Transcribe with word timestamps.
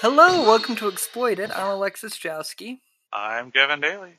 Hello, 0.00 0.42
welcome 0.42 0.76
to 0.76 0.88
Exploited. 0.88 1.50
I'm 1.50 1.68
Alexis 1.72 2.16
Jowski, 2.16 2.80
I'm 3.12 3.50
Gavin 3.50 3.80
Daly. 3.80 4.18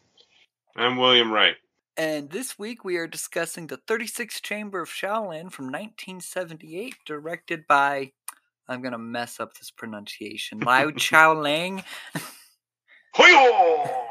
I'm 0.77 0.97
William 0.97 1.31
Wright. 1.31 1.55
and 1.97 2.29
this 2.29 2.59
week 2.59 2.83
we 2.83 2.97
are 2.97 3.07
discussing 3.07 3.67
the 3.67 3.77
36th 3.77 4.41
Chamber 4.41 4.81
of 4.81 4.89
Shaolin 4.89 5.51
from 5.51 5.65
1978, 5.65 6.95
directed 7.05 7.65
by. 7.67 8.11
I'm 8.69 8.81
gonna 8.81 8.97
mess 8.97 9.39
up 9.39 9.53
this 9.55 9.71
pronunciation. 9.71 10.59
Liu 10.59 10.91
Chaoling. 10.97 11.83
Hoyo! 13.15 14.06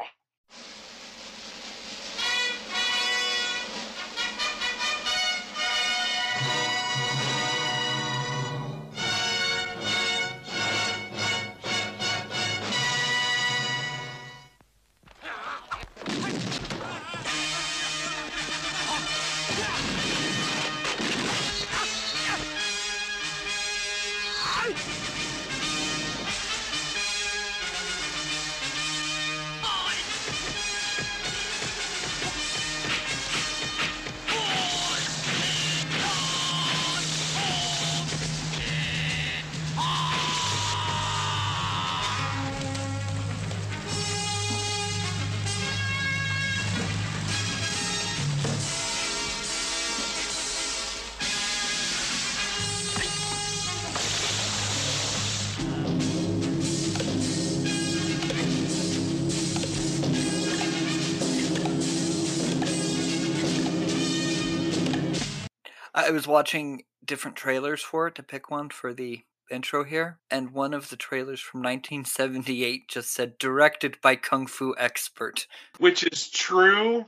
I 65.97 66.11
was 66.11 66.27
watching 66.27 66.83
different 67.03 67.37
trailers 67.37 67.81
for 67.81 68.07
it 68.07 68.13
to 68.15 68.23
pick 68.23 68.51
one 68.51 68.69
for 68.69 68.93
the 68.93 69.21
intro 69.49 69.83
here, 69.83 70.19
and 70.29 70.51
one 70.51 70.75
of 70.75 70.89
the 70.89 70.95
trailers 70.95 71.39
from 71.39 71.61
1978 71.61 72.87
just 72.87 73.11
said 73.11 73.39
directed 73.39 73.97
by 73.99 74.15
Kung 74.15 74.45
Fu 74.45 74.75
expert. 74.77 75.47
Which 75.79 76.03
is 76.03 76.29
true, 76.29 77.07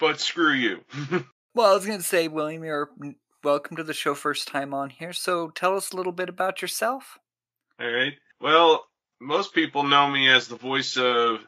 but 0.00 0.18
screw 0.20 0.52
you. 0.52 0.80
Well, 1.54 1.70
I 1.70 1.74
was 1.74 1.84
going 1.84 1.98
to 1.98 2.02
say, 2.02 2.28
William, 2.28 2.64
you're 2.64 2.88
welcome 3.44 3.76
to 3.76 3.84
the 3.84 3.92
show 3.92 4.14
first 4.14 4.48
time 4.48 4.72
on 4.72 4.88
here, 4.88 5.12
so 5.12 5.50
tell 5.50 5.76
us 5.76 5.92
a 5.92 5.96
little 5.96 6.10
bit 6.10 6.30
about 6.30 6.62
yourself. 6.62 7.18
All 7.78 7.92
right. 7.92 8.14
Well, 8.40 8.86
most 9.20 9.52
people 9.52 9.82
know 9.82 10.08
me 10.08 10.30
as 10.30 10.48
the 10.48 10.56
voice 10.56 10.96
of 10.96 11.40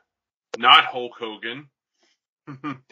not 0.58 0.84
Hulk 0.84 1.12
Hogan. 1.18 1.70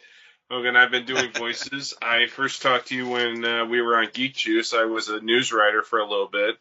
Hogan, 0.53 0.77
I've 0.77 0.91
been 0.91 1.07
doing 1.07 1.33
voices. 1.35 1.95
I 2.03 2.27
first 2.27 2.61
talked 2.61 2.89
to 2.89 2.95
you 2.95 3.09
when 3.09 3.43
uh, 3.43 3.65
we 3.65 3.81
were 3.81 3.97
on 3.97 4.11
Geek 4.13 4.35
Juice. 4.35 4.75
I 4.75 4.85
was 4.85 5.09
a 5.09 5.19
news 5.19 5.51
writer 5.51 5.83
for 5.83 5.99
a 5.99 6.07
little 6.07 6.29
bit. 6.29 6.57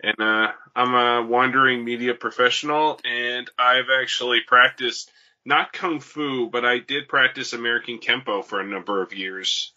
And 0.00 0.20
uh, 0.20 0.52
I'm 0.76 0.94
a 0.94 1.26
wandering 1.26 1.84
media 1.84 2.14
professional, 2.14 3.00
and 3.04 3.50
I've 3.58 3.90
actually 4.00 4.42
practiced 4.46 5.10
not 5.44 5.72
kung 5.72 5.98
fu, 5.98 6.48
but 6.48 6.64
I 6.64 6.78
did 6.78 7.08
practice 7.08 7.54
American 7.54 7.98
Kenpo 7.98 8.44
for 8.44 8.60
a 8.60 8.64
number 8.64 9.02
of 9.02 9.12
years, 9.12 9.72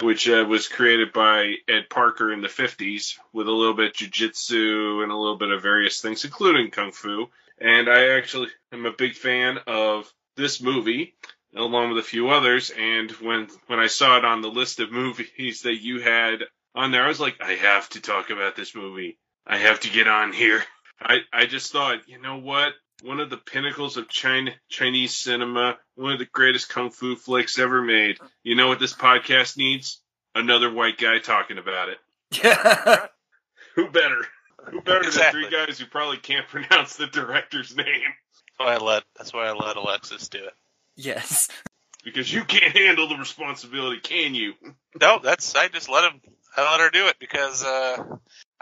which 0.00 0.26
uh, 0.26 0.46
was 0.48 0.66
created 0.66 1.12
by 1.12 1.56
Ed 1.68 1.90
Parker 1.90 2.32
in 2.32 2.40
the 2.40 2.48
50s 2.48 3.18
with 3.34 3.46
a 3.46 3.52
little 3.52 3.74
bit 3.74 3.88
of 3.88 3.92
jujitsu 3.92 5.02
and 5.02 5.12
a 5.12 5.16
little 5.16 5.36
bit 5.36 5.50
of 5.50 5.60
various 5.60 6.00
things, 6.00 6.24
including 6.24 6.70
kung 6.70 6.92
fu. 6.92 7.28
And 7.58 7.90
I 7.90 8.16
actually 8.16 8.48
am 8.72 8.86
a 8.86 8.92
big 8.92 9.16
fan 9.16 9.58
of 9.66 10.10
this 10.36 10.62
movie, 10.62 11.14
along 11.54 11.90
with 11.90 11.98
a 11.98 12.06
few 12.06 12.30
others. 12.30 12.70
And 12.70 13.10
when 13.12 13.48
when 13.66 13.78
I 13.78 13.86
saw 13.86 14.18
it 14.18 14.24
on 14.24 14.40
the 14.42 14.48
list 14.50 14.80
of 14.80 14.92
movies 14.92 15.62
that 15.64 15.80
you 15.82 16.00
had 16.00 16.40
on 16.74 16.90
there, 16.92 17.04
I 17.04 17.08
was 17.08 17.20
like, 17.20 17.36
I 17.40 17.52
have 17.52 17.88
to 17.90 18.00
talk 18.00 18.30
about 18.30 18.56
this 18.56 18.74
movie. 18.74 19.18
I 19.46 19.56
have 19.58 19.80
to 19.80 19.90
get 19.90 20.06
on 20.08 20.32
here. 20.32 20.62
I, 21.02 21.18
I 21.32 21.46
just 21.46 21.72
thought, 21.72 22.08
you 22.08 22.20
know 22.20 22.36
what? 22.38 22.72
One 23.02 23.20
of 23.20 23.30
the 23.30 23.38
pinnacles 23.38 23.96
of 23.96 24.08
China, 24.08 24.50
Chinese 24.68 25.16
cinema, 25.16 25.78
one 25.94 26.12
of 26.12 26.18
the 26.18 26.26
greatest 26.26 26.68
kung 26.68 26.90
fu 26.90 27.16
flicks 27.16 27.58
ever 27.58 27.80
made. 27.80 28.18
You 28.42 28.54
know 28.54 28.68
what 28.68 28.78
this 28.78 28.92
podcast 28.92 29.56
needs? 29.56 30.02
Another 30.34 30.70
white 30.70 30.98
guy 30.98 31.18
talking 31.18 31.56
about 31.56 31.88
it. 31.88 31.98
Yeah. 32.44 33.06
Who 33.76 33.88
better? 33.90 34.26
Who 34.70 34.82
better 34.82 35.00
Exactly. 35.00 35.40
than 35.42 35.50
three 35.50 35.66
guys 35.66 35.78
who 35.78 35.86
probably 35.86 36.18
can't 36.18 36.46
pronounce 36.48 36.96
the 36.96 37.06
director's 37.06 37.74
name? 37.74 37.86
That's 37.86 38.58
why 38.58 38.74
I 38.74 38.76
let 38.76 39.02
that's 39.16 39.32
why 39.32 39.46
I 39.46 39.52
let 39.52 39.76
Alexis 39.78 40.28
do 40.28 40.38
it. 40.44 40.52
Yes. 40.96 41.48
Because 42.04 42.32
you 42.32 42.44
can't 42.44 42.76
handle 42.76 43.08
the 43.08 43.16
responsibility, 43.16 44.00
can 44.00 44.34
you? 44.34 44.54
No, 45.00 45.20
that's 45.22 45.54
I 45.54 45.68
just 45.68 45.88
let 45.88 46.10
him 46.10 46.20
I 46.56 46.70
let 46.70 46.80
her 46.80 46.90
do 46.90 47.06
it 47.06 47.16
because 47.18 47.64
uh 47.64 48.02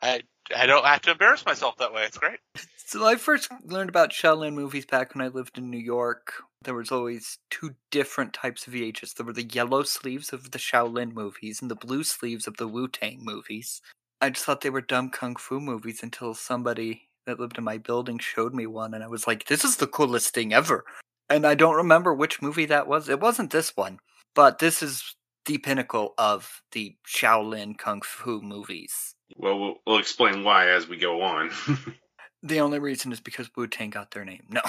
I 0.02 0.22
I 0.54 0.66
don't 0.66 0.84
have 0.84 1.02
to 1.02 1.12
embarrass 1.12 1.44
myself 1.44 1.76
that 1.78 1.92
way. 1.92 2.04
It's 2.04 2.18
great. 2.18 2.38
So 2.76 3.04
I 3.06 3.16
first 3.16 3.50
learned 3.64 3.90
about 3.90 4.12
Shaolin 4.12 4.54
movies 4.54 4.86
back 4.86 5.14
when 5.14 5.22
I 5.22 5.28
lived 5.28 5.58
in 5.58 5.70
New 5.70 5.78
York. 5.78 6.42
There 6.62 6.74
was 6.74 6.90
always 6.90 7.38
two 7.50 7.74
different 7.90 8.32
types 8.32 8.66
of 8.66 8.72
VHS. 8.72 9.14
There 9.14 9.26
were 9.26 9.32
the 9.34 9.44
yellow 9.44 9.82
sleeves 9.82 10.32
of 10.32 10.52
the 10.52 10.58
Shaolin 10.58 11.12
movies 11.12 11.60
and 11.60 11.70
the 11.70 11.76
blue 11.76 12.02
sleeves 12.02 12.46
of 12.46 12.56
the 12.56 12.66
Wu 12.66 12.88
Tang 12.88 13.18
movies. 13.22 13.82
I 14.22 14.30
just 14.30 14.46
thought 14.46 14.62
they 14.62 14.70
were 14.70 14.80
dumb 14.80 15.10
kung 15.10 15.36
fu 15.36 15.60
movies 15.60 16.02
until 16.02 16.32
somebody 16.32 17.08
that 17.26 17.38
lived 17.38 17.58
in 17.58 17.64
my 17.64 17.76
building 17.76 18.18
showed 18.18 18.54
me 18.54 18.66
one, 18.66 18.94
and 18.94 19.04
I 19.04 19.08
was 19.08 19.26
like, 19.26 19.44
"This 19.44 19.64
is 19.64 19.76
the 19.76 19.86
coolest 19.86 20.32
thing 20.32 20.54
ever." 20.54 20.84
And 21.30 21.46
I 21.46 21.54
don't 21.54 21.76
remember 21.76 22.14
which 22.14 22.40
movie 22.40 22.66
that 22.66 22.88
was. 22.88 23.08
It 23.08 23.20
wasn't 23.20 23.50
this 23.50 23.76
one, 23.76 24.00
but 24.34 24.58
this 24.58 24.82
is 24.82 25.14
the 25.44 25.58
pinnacle 25.58 26.14
of 26.18 26.62
the 26.72 26.96
Shaolin 27.06 27.76
kung 27.76 28.00
fu 28.02 28.40
movies. 28.40 29.14
Well, 29.36 29.58
we'll, 29.58 29.74
we'll 29.86 29.98
explain 29.98 30.42
why 30.42 30.70
as 30.70 30.88
we 30.88 30.96
go 30.96 31.22
on. 31.22 31.50
The 32.42 32.60
only 32.60 32.78
reason 32.78 33.12
is 33.12 33.20
because 33.20 33.50
Wu 33.56 33.66
Tang 33.66 33.90
got 33.90 34.12
their 34.12 34.24
name. 34.24 34.44
No. 34.48 34.60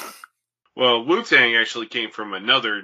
well, 0.76 1.06
Wu 1.06 1.24
Tang 1.24 1.56
actually 1.56 1.86
came 1.86 2.12
from 2.12 2.34
another 2.34 2.82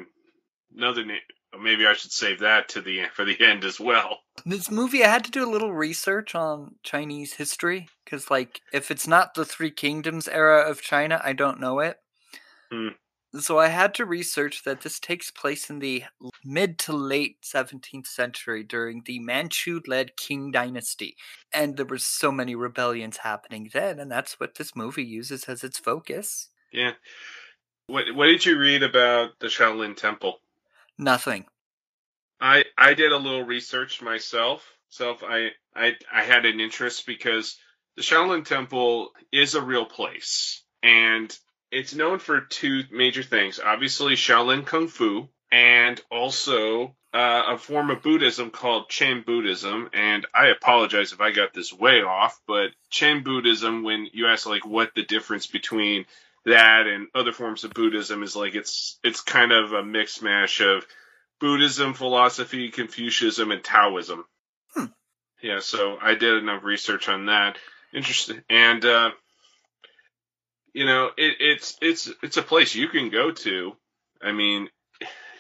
another 0.76 1.06
name. 1.06 1.22
Maybe 1.60 1.88
I 1.88 1.94
should 1.94 2.12
save 2.12 2.42
that 2.42 2.70
to 2.70 2.82
the 2.82 3.06
for 3.14 3.26
the 3.26 3.40
end 3.40 3.64
as 3.64 3.80
well. 3.80 4.20
This 4.46 4.70
movie, 4.70 5.04
I 5.04 5.08
had 5.08 5.24
to 5.26 5.32
do 5.32 5.48
a 5.48 5.50
little 5.50 5.74
research 5.74 6.36
on 6.36 6.76
Chinese 6.84 7.34
history 7.34 7.88
because, 8.04 8.30
like, 8.30 8.62
if 8.74 8.92
it's 8.92 9.08
not 9.08 9.34
the 9.34 9.46
Three 9.46 9.72
Kingdoms 9.72 10.28
era 10.28 10.70
of 10.70 10.82
China, 10.82 11.22
I 11.24 11.34
don't 11.34 11.60
know 11.60 11.80
it. 11.80 11.98
Hmm. 12.72 12.90
So 13.40 13.60
I 13.60 13.68
had 13.68 13.94
to 13.96 14.06
research 14.06 14.64
that 14.64 14.82
this 14.82 15.00
takes 15.00 15.32
place 15.32 15.70
in 15.70 15.80
the 15.80 16.04
mid 16.44 16.78
to 16.80 16.94
late 16.94 17.42
17th 17.42 18.08
century 18.08 18.64
during 18.64 19.02
the 19.06 19.20
Manchu-led 19.20 20.16
Qing 20.16 20.52
dynasty, 20.52 21.16
and 21.54 21.76
there 21.76 21.86
were 21.86 21.98
so 21.98 22.32
many 22.32 22.56
rebellions 22.56 23.18
happening 23.18 23.70
then, 23.74 24.00
and 24.00 24.12
that's 24.12 24.40
what 24.40 24.56
this 24.56 24.76
movie 24.76 25.04
uses 25.04 25.46
as 25.46 25.64
its 25.64 25.80
focus. 25.80 26.50
Yeah. 26.72 26.94
What 27.88 28.06
What 28.14 28.28
did 28.28 28.46
you 28.46 28.58
read 28.58 28.84
about 28.84 29.40
the 29.40 29.48
Shaolin 29.48 29.96
Temple? 29.96 30.40
Nothing. 30.98 31.46
I 32.40 32.66
I 32.78 32.94
did 32.94 33.12
a 33.12 33.18
little 33.18 33.44
research 33.44 34.02
myself. 34.02 34.66
Self, 34.90 35.24
I 35.24 35.50
I 35.76 35.94
I 36.12 36.24
had 36.24 36.46
an 36.46 36.60
interest 36.60 37.06
because 37.06 37.58
the 37.96 38.02
Shaolin 38.02 38.46
Temple 38.46 39.12
is 39.32 39.56
a 39.56 39.62
real 39.62 39.86
place, 39.86 40.64
and 40.84 41.38
it's 41.76 41.94
known 41.94 42.20
for 42.20 42.40
two 42.40 42.84
major 42.90 43.22
things. 43.22 43.60
Obviously, 43.60 44.14
Shaolin 44.14 44.66
Kung 44.66 44.88
Fu, 44.88 45.28
and 45.52 46.02
also 46.10 46.96
uh, 47.14 47.44
a 47.50 47.58
form 47.58 47.90
of 47.90 48.02
Buddhism 48.02 48.50
called 48.50 48.88
Chen 48.88 49.24
Buddhism. 49.26 49.90
And 49.94 50.26
I 50.34 50.48
apologize 50.48 51.12
if 51.12 51.20
I 51.20 51.32
got 51.32 51.54
this 51.54 51.74
way 51.74 52.02
off, 52.02 52.40
but 52.48 52.70
Chen 52.90 53.24
Buddhism, 53.24 53.84
when 53.84 54.08
you 54.14 54.28
ask 54.28 54.48
like 54.48 54.66
what 54.66 54.96
the 54.96 55.04
difference 55.04 55.48
between 55.48 56.06
that 56.46 56.88
and 56.88 57.08
other 57.14 57.34
forms 57.34 57.66
of 57.66 57.74
Buddhism 57.74 58.24
is 58.24 58.36
like 58.36 58.56
it's 58.56 58.98
it's 59.04 59.22
kind 59.22 59.52
of 59.52 59.74
a 59.74 59.84
mixed 59.84 60.24
mash 60.24 60.62
of 60.62 60.86
Buddhism, 61.42 61.94
philosophy, 61.94 62.70
Confucianism, 62.70 63.52
and 63.52 63.64
Taoism. 63.64 64.24
Hmm. 64.74 64.86
Yeah, 65.42 65.60
so 65.60 65.98
I 66.02 66.16
did 66.16 66.38
enough 66.38 66.64
research 66.64 67.10
on 67.10 67.26
that. 67.26 67.58
Interesting, 67.94 68.44
and 68.50 68.86
uh, 68.86 69.12
you 70.76 70.86
know, 70.86 71.10
it, 71.18 71.38
it's 71.40 71.78
it's 71.82 72.12
it's 72.22 72.36
a 72.36 72.44
place 72.44 72.76
you 72.76 72.90
can 72.90 73.10
go 73.10 73.32
to. 73.32 73.78
I 74.22 74.34
mean, 74.34 74.68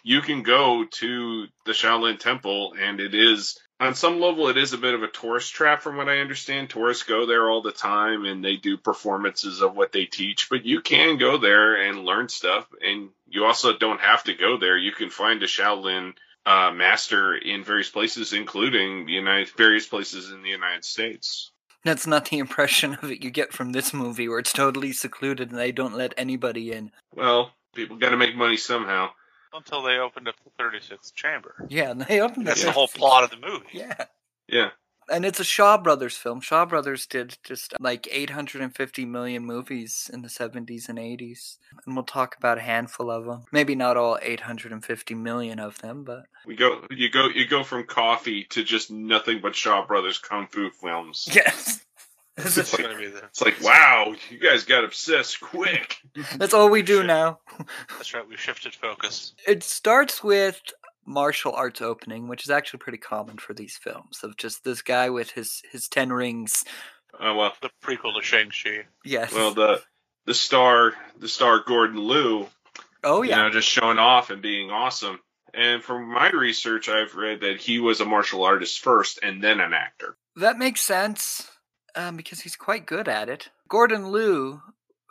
you 0.02 0.22
can 0.22 0.44
go 0.44 0.86
to 0.86 1.48
the 1.66 1.74
Shaolin 1.74 2.18
Temple, 2.18 2.74
and 2.80 3.02
it 3.02 3.14
is 3.14 3.60
on 3.82 3.96
some 3.96 4.22
level 4.22 4.48
it 4.48 4.56
is 4.56 4.72
a 4.72 4.78
bit 4.78 4.94
of 4.94 5.04
a 5.04 5.10
tourist 5.10 5.54
trap, 5.54 5.82
from 5.82 5.98
what 5.98 6.08
I 6.08 6.20
understand. 6.20 6.70
Tourists 6.70 7.04
go 7.04 7.26
there 7.26 7.50
all 7.50 7.62
the 7.62 7.74
time, 7.74 8.24
and 8.24 8.44
they 8.44 8.56
do 8.56 8.78
performances 8.78 9.62
of 9.62 9.76
what 9.76 9.92
they 9.92 10.06
teach. 10.06 10.48
But 10.50 10.66
you 10.66 10.80
can 10.80 11.18
go 11.18 11.38
there 11.38 11.86
and 11.86 12.06
learn 12.06 12.30
stuff, 12.30 12.66
and 12.82 13.10
you 13.28 13.44
also 13.44 13.78
don't 13.78 14.00
have 14.00 14.24
to 14.24 14.36
go 14.36 14.58
there. 14.58 14.78
You 14.78 14.94
can 14.94 15.10
find 15.10 15.44
a 15.44 15.48
Shaolin 15.48 16.14
uh, 16.46 16.72
master 16.72 17.36
in 17.36 17.66
various 17.66 17.90
places, 17.90 18.32
including 18.32 19.06
the 19.06 19.12
United 19.12 19.50
various 19.58 19.86
places 19.86 20.32
in 20.32 20.44
the 20.44 20.50
United 20.50 20.86
States. 20.86 21.52
That's 21.86 22.08
not 22.08 22.26
the 22.30 22.40
impression 22.40 22.96
of 23.02 23.12
it 23.12 23.24
you 23.24 23.30
get 23.30 23.54
from 23.54 23.72
this 23.72 23.94
movie, 23.94 24.28
where 24.28 24.40
it's 24.40 24.52
totally 24.52 24.92
secluded 24.92 25.52
and 25.52 25.60
they 25.60 25.72
don't 25.72 25.96
let 25.96 26.14
anybody 26.18 26.72
in. 26.72 26.92
Well, 27.14 27.52
people 27.76 27.96
got 27.98 28.10
to 28.10 28.18
make 28.18 28.36
money 28.36 28.58
somehow. 28.58 29.12
Until 29.54 29.84
they 29.84 29.98
opened 30.00 30.28
up 30.28 30.36
the 30.44 30.64
36th 30.64 31.14
chamber. 31.14 31.56
Yeah, 31.70 31.92
and 31.92 32.02
they 32.02 32.20
opened 32.20 32.48
That's 32.48 32.64
it. 32.64 32.66
the 32.66 32.72
whole 32.72 32.88
plot 32.94 33.24
of 33.24 33.30
the 33.30 33.38
movie. 33.38 33.68
Yeah. 33.72 34.06
Yeah. 34.50 34.70
And 35.12 35.24
it's 35.26 35.40
a 35.40 35.44
Shaw 35.44 35.78
Brothers 35.78 36.18
film. 36.18 36.42
Shaw 36.42 36.66
Brothers 36.66 37.06
did 37.06 37.38
just 37.44 37.74
uh, 37.74 37.78
like 37.80 38.08
850 38.12 39.06
million 39.06 39.46
movies 39.46 40.10
in 40.12 40.22
the 40.24 40.28
70s 40.30 40.90
and 40.90 40.98
80s. 40.98 41.58
And 41.86 41.96
we'll 41.96 42.06
talk 42.06 42.36
about 42.38 42.58
a 42.58 42.62
handful 42.62 43.12
of 43.12 43.26
them. 43.26 43.44
Maybe 43.52 43.76
not 43.76 43.98
all 43.98 44.18
850 44.22 45.14
million 45.16 45.60
of 45.60 45.78
them, 45.80 46.04
but 46.04 46.24
We 46.46 46.56
go, 46.56 46.82
you 46.90 47.10
go, 47.12 47.28
you 47.28 47.48
go 47.48 47.64
from 47.64 47.86
coffee 47.86 48.46
to 48.52 48.64
just 48.64 48.90
nothing 48.90 49.42
but 49.42 49.56
Shaw 49.56 49.86
Brothers 49.86 50.18
kung 50.18 50.48
fu 50.48 50.70
films. 50.72 51.28
yes. 51.34 51.82
This 52.36 52.58
It's 52.58 52.74
is- 52.74 52.80
going 52.80 52.92
to 52.92 52.98
be 53.02 53.08
the. 53.08 53.20
It's 53.26 53.42
like, 53.42 53.62
wow, 53.62 54.14
you 54.30 54.40
guys 54.40 54.64
got 54.66 54.84
obsessed 54.84 55.40
quick. 55.40 55.98
That's 56.36 56.54
all 56.54 56.70
we 56.70 56.82
do 56.82 57.02
now. 57.04 57.40
That's 57.90 58.14
right. 58.14 58.28
We 58.28 58.36
shifted 58.38 58.74
focus. 58.76 59.34
It 59.48 59.64
starts 59.64 60.22
with 60.24 60.60
martial 61.06 61.54
arts 61.54 61.82
opening, 61.82 62.28
which 62.28 62.44
is 62.44 62.50
actually 62.50 62.80
pretty 62.80 62.98
common 62.98 63.38
for 63.38 63.54
these 63.54 63.78
films 63.78 64.20
of 64.24 64.38
just 64.38 64.64
this 64.64 64.82
guy 64.82 65.10
with 65.10 65.32
his 65.32 65.62
his 65.72 65.88
10 65.88 66.12
rings. 66.12 66.66
Oh 67.20 67.36
well, 67.36 67.54
The 67.62 67.70
prequel 67.84 68.16
to 68.16 68.22
Shang 68.24 68.50
Chi. 68.50 68.86
Yes. 69.04 69.34
well 69.34 69.54
the 69.54 69.82
the 70.26 70.34
star, 70.34 70.94
the 71.20 71.28
star 71.28 71.64
Gordon 71.66 71.98
Liu, 71.98 72.48
oh 73.04 73.22
yeah. 73.22 73.24
you 73.24 73.30
yeah. 73.30 73.44
know, 73.44 73.50
just 73.52 73.70
showing 73.70 74.00
off 74.00 74.30
and 74.30 74.42
being 74.42 74.72
awesome. 74.72 75.20
And 75.54 75.82
from 75.82 76.12
my 76.12 76.32
research, 76.32 76.90
I've 76.90 77.16
read 77.16 77.42
that 77.42 77.62
he 77.62 77.80
was 77.80 78.02
a 78.02 78.06
martial 78.06 78.44
artist 78.44 78.80
first 78.80 79.20
and 79.24 79.42
then 79.42 79.62
an 79.62 79.74
actor. 79.74 80.18
That 80.36 80.58
makes 80.58 80.82
sense 80.82 81.50
um, 81.96 82.18
because 82.18 82.42
he's 82.42 82.58
quite 82.58 82.86
good 82.86 83.08
at 83.08 83.30
it. 83.30 83.50
Gordon 83.70 84.12
Liu, 84.12 84.62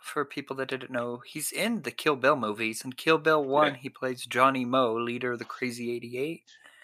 for 0.05 0.23
people 0.23 0.55
that 0.57 0.69
didn't 0.69 0.91
know, 0.91 1.21
he's 1.25 1.51
in 1.51 1.81
the 1.81 1.91
Kill 1.91 2.15
Bill 2.15 2.35
movies. 2.35 2.83
In 2.85 2.93
Kill 2.93 3.17
Bill 3.17 3.43
1, 3.43 3.73
Yeah. 3.73 3.79
he 3.79 3.89
plays 3.89 4.25
Johnny 4.25 4.63
Mo, 4.65 4.93
leader 4.95 5.33
of 5.33 5.39
the 5.39 5.45
Crazy 5.45 5.91
88. 5.95 6.43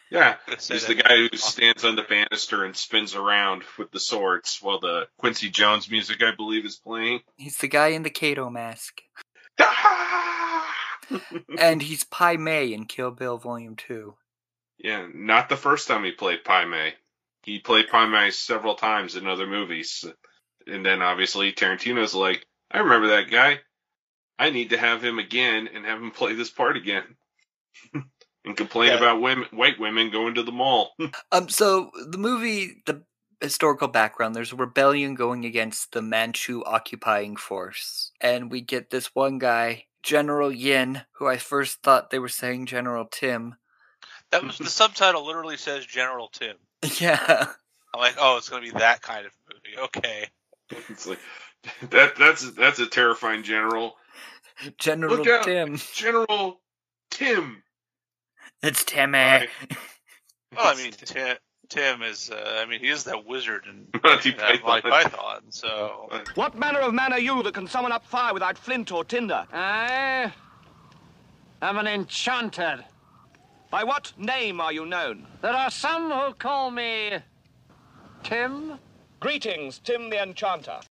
Yeah, 0.10 0.36
he's 0.50 0.88
the 0.88 0.96
guy 0.96 1.16
who 1.16 1.38
stands 1.38 1.86
on 1.86 1.96
the 1.96 2.04
banister 2.04 2.66
and 2.66 2.76
spins 2.76 3.16
around 3.16 3.64
with 3.78 3.92
the 3.92 4.00
swords 4.00 4.58
while 4.62 4.80
the 4.80 5.08
Quincy 5.18 5.50
Jones 5.50 5.90
music, 5.90 6.22
I 6.22 6.36
believe, 6.36 6.66
is 6.66 6.76
playing. 6.76 7.22
He's 7.38 7.58
the 7.60 7.70
guy 7.70 7.88
in 7.90 8.04
the 8.04 8.10
Kato 8.10 8.50
mask. 8.50 9.02
and 11.58 11.82
he's 11.82 12.04
Pai 12.04 12.38
Mei 12.38 12.74
in 12.74 12.86
Kill 12.86 13.12
Bill 13.12 13.38
Volume 13.38 13.76
2. 13.76 14.14
Yeah, 14.80 15.08
not 15.14 15.48
the 15.50 15.56
first 15.58 15.88
time 15.88 16.04
he 16.04 16.12
played 16.12 16.44
Pai 16.44 16.66
Mei. 16.66 16.94
He 17.44 17.60
played 17.60 17.88
Pai 17.90 18.08
Mei 18.08 18.32
several 18.32 18.76
times 18.76 19.16
in 19.16 19.28
other 19.28 19.48
movies. 19.48 20.04
And 20.68 20.86
then 20.86 21.02
obviously 21.02 21.54
Tarantino's 21.54 22.14
like, 22.14 22.46
I 22.74 22.80
remember 22.80 23.08
that 23.10 23.30
guy. 23.30 23.60
I 24.40 24.50
need 24.50 24.72
to 24.72 24.78
have 24.78 25.04
him 25.04 25.20
again 25.20 25.70
and 25.74 25.86
have 25.86 26.00
him 26.00 26.12
play 26.16 26.34
this 26.34 26.50
part 26.50 26.78
again. 26.78 27.04
and 28.46 28.58
complain 28.58 28.90
Yeah. 28.90 28.98
about 28.98 29.22
women, 29.22 29.48
white 29.52 29.80
women 29.80 30.10
going 30.12 30.36
to 30.36 30.44
the 30.44 30.52
mall. 30.52 30.92
Um, 31.32 31.48
so 31.50 31.92
the 32.10 32.18
movie, 32.18 32.82
the 32.86 33.04
historical 33.40 33.88
background, 33.88 34.36
there's 34.36 34.52
a 34.52 34.58
rebellion 34.58 35.16
going 35.16 35.46
against 35.46 35.92
the 35.94 36.02
Manchu 36.02 36.62
occupying 36.66 37.36
force, 37.38 38.12
and 38.20 38.52
we 38.52 38.62
get 38.62 38.90
this 38.90 39.16
one 39.16 39.38
guy, 39.40 39.86
General 40.04 40.52
Yin, 40.52 41.02
who 41.14 41.28
I 41.28 41.38
first 41.38 41.82
thought 41.84 42.10
they 42.10 42.20
were 42.20 42.28
saying 42.30 42.66
General 42.66 43.06
Tim. 43.06 43.56
That 44.32 44.44
was 44.44 44.58
the 44.58 44.66
subtitle. 44.70 45.26
Literally 45.26 45.58
says 45.58 45.86
General 45.86 46.28
Tim. 46.30 46.58
Yeah, 47.00 47.48
I'm 47.94 48.00
like, 48.00 48.16
oh, 48.20 48.38
it's 48.38 48.50
going 48.50 48.64
to 48.66 48.74
be 48.74 48.80
that 48.80 49.02
kind 49.02 49.26
of 49.26 49.32
movie. 49.52 49.80
Okay. 49.86 50.28
it's 50.90 51.08
like 51.08 51.20
that 51.90 52.16
that's 52.16 52.52
that's 52.52 52.80
a 52.80 52.88
terrifying 52.88 53.44
general. 53.44 53.96
General 54.78 55.18
Look 55.18 55.28
out. 55.28 55.44
Tim. 55.46 55.80
General 55.94 56.60
Tim. 57.10 57.64
It's 58.64 58.84
Timmy. 58.84 59.18
Right. 59.18 59.50
Well, 60.54 60.68
I 60.68 60.76
mean, 60.76 60.92
Tim, 61.06 61.38
Tim 61.70 62.02
is. 62.02 62.30
Uh, 62.30 62.60
I 62.62 62.66
mean, 62.66 62.82
he 62.82 62.90
is 62.90 63.06
that 63.06 63.26
wizard 63.26 63.64
in 63.70 63.88
Monty 64.04 64.32
in, 64.34 64.36
uh, 64.40 64.44
Monty 64.44 64.60
Python. 64.62 64.92
Python. 64.92 65.42
So 65.50 66.10
What 66.36 66.56
manner 66.58 66.80
of 66.80 66.94
man 66.94 67.14
are 67.14 67.20
you 67.20 67.42
that 67.44 67.54
can 67.54 67.68
summon 67.68 67.94
up 67.94 68.06
fire 68.06 68.34
without 68.34 68.58
flint 68.58 68.92
or 68.92 69.06
tinder? 69.06 69.46
I 69.54 70.34
am 71.62 71.78
an 71.78 71.88
enchanter. 71.88 72.84
By 73.70 73.86
what 73.86 74.12
name 74.18 74.60
are 74.60 74.74
you 74.74 74.86
known? 74.86 75.26
There 75.42 75.54
are 75.54 75.72
some 75.72 76.12
who 76.12 76.34
call 76.34 76.70
me 76.70 77.14
Tim. 78.24 78.78
Greetings, 79.22 79.80
Tim 79.80 80.10
the 80.10 80.22
Enchanter. 80.22 80.82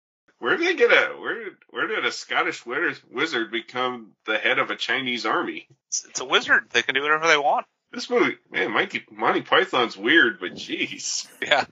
Where 0.40 0.56
did 0.56 0.66
they 0.66 0.75
get 0.75 0.90
a 0.90 1.19
where 1.20 1.50
where 1.69 1.87
did 1.87 2.04
a 2.04 2.10
Scottish 2.10 2.64
wizard 2.66 3.50
become 3.52 4.12
the 4.26 4.38
head 4.38 4.58
of 4.58 4.70
a 4.70 4.76
Chinese 4.76 5.25
army? 5.25 5.69
it's, 5.87 6.04
it's 6.06 6.20
a 6.20 6.25
wizard. 6.25 6.64
They 6.70 6.82
can 6.82 6.94
do 6.94 7.02
whatever 7.02 7.28
they 7.28 7.37
want. 7.37 7.66
This 7.92 8.08
movie, 8.08 8.37
man, 8.50 8.72
Monty, 8.72 9.04
Monty 9.10 9.42
Python's 9.42 9.96
weird, 9.96 10.38
but 10.40 10.54
jeez. 10.54 11.26
Yeah. 11.42 11.64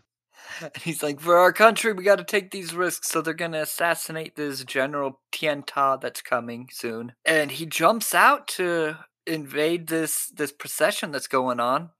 And 0.61 0.76
he's 0.82 1.03
like, 1.03 1.20
for 1.20 1.38
our 1.38 1.53
country, 1.53 1.93
we 1.93 2.03
got 2.03 2.17
to 2.17 2.25
take 2.25 2.51
these 2.51 2.75
risks. 2.75 3.08
So 3.08 3.22
they're 3.22 3.34
going 3.34 3.53
to 3.53 3.63
assassinate 3.63 4.34
this 4.34 4.65
General 4.65 5.20
Tien 5.31 5.63
Ta 5.63 5.96
that's 5.96 6.20
coming 6.20 6.69
soon. 6.72 7.13
And 7.25 7.53
he 7.53 7.67
jumps 7.67 8.15
out 8.15 8.48
to 8.48 8.96
invade 9.27 9.89
this 9.89 10.32
this 10.34 10.53
procession 10.53 11.10
that's 11.10 11.29
going 11.29 11.60
on. 11.60 11.91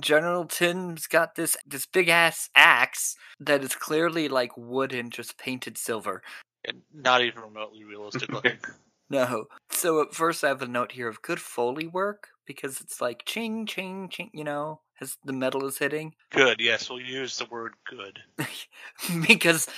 General 0.00 0.44
Tim's 0.46 1.06
got 1.06 1.34
this 1.36 1.56
this 1.66 1.86
big 1.86 2.08
ass 2.08 2.48
axe 2.54 3.16
that 3.40 3.62
is 3.62 3.74
clearly 3.74 4.28
like 4.28 4.52
wooden, 4.56 5.10
just 5.10 5.38
painted 5.38 5.78
silver. 5.78 6.22
And 6.66 6.82
not 6.92 7.22
even 7.22 7.42
remotely 7.42 7.84
realistic 7.84 8.30
looking. 8.32 8.58
No. 9.10 9.44
So 9.70 10.00
at 10.00 10.14
first 10.14 10.42
I 10.42 10.48
have 10.48 10.62
a 10.62 10.66
note 10.66 10.92
here 10.92 11.08
of 11.08 11.20
good 11.20 11.38
foley 11.38 11.86
work 11.86 12.28
because 12.46 12.80
it's 12.80 13.02
like 13.02 13.24
ching 13.26 13.66
ching 13.66 14.08
ching, 14.08 14.30
you 14.32 14.44
know, 14.44 14.80
as 15.00 15.18
the 15.24 15.32
metal 15.34 15.66
is 15.66 15.76
hitting. 15.78 16.14
good. 16.30 16.58
Yes, 16.58 16.88
we'll 16.88 17.00
use 17.00 17.36
the 17.36 17.44
word 17.44 17.74
good. 17.86 18.20
because 19.28 19.68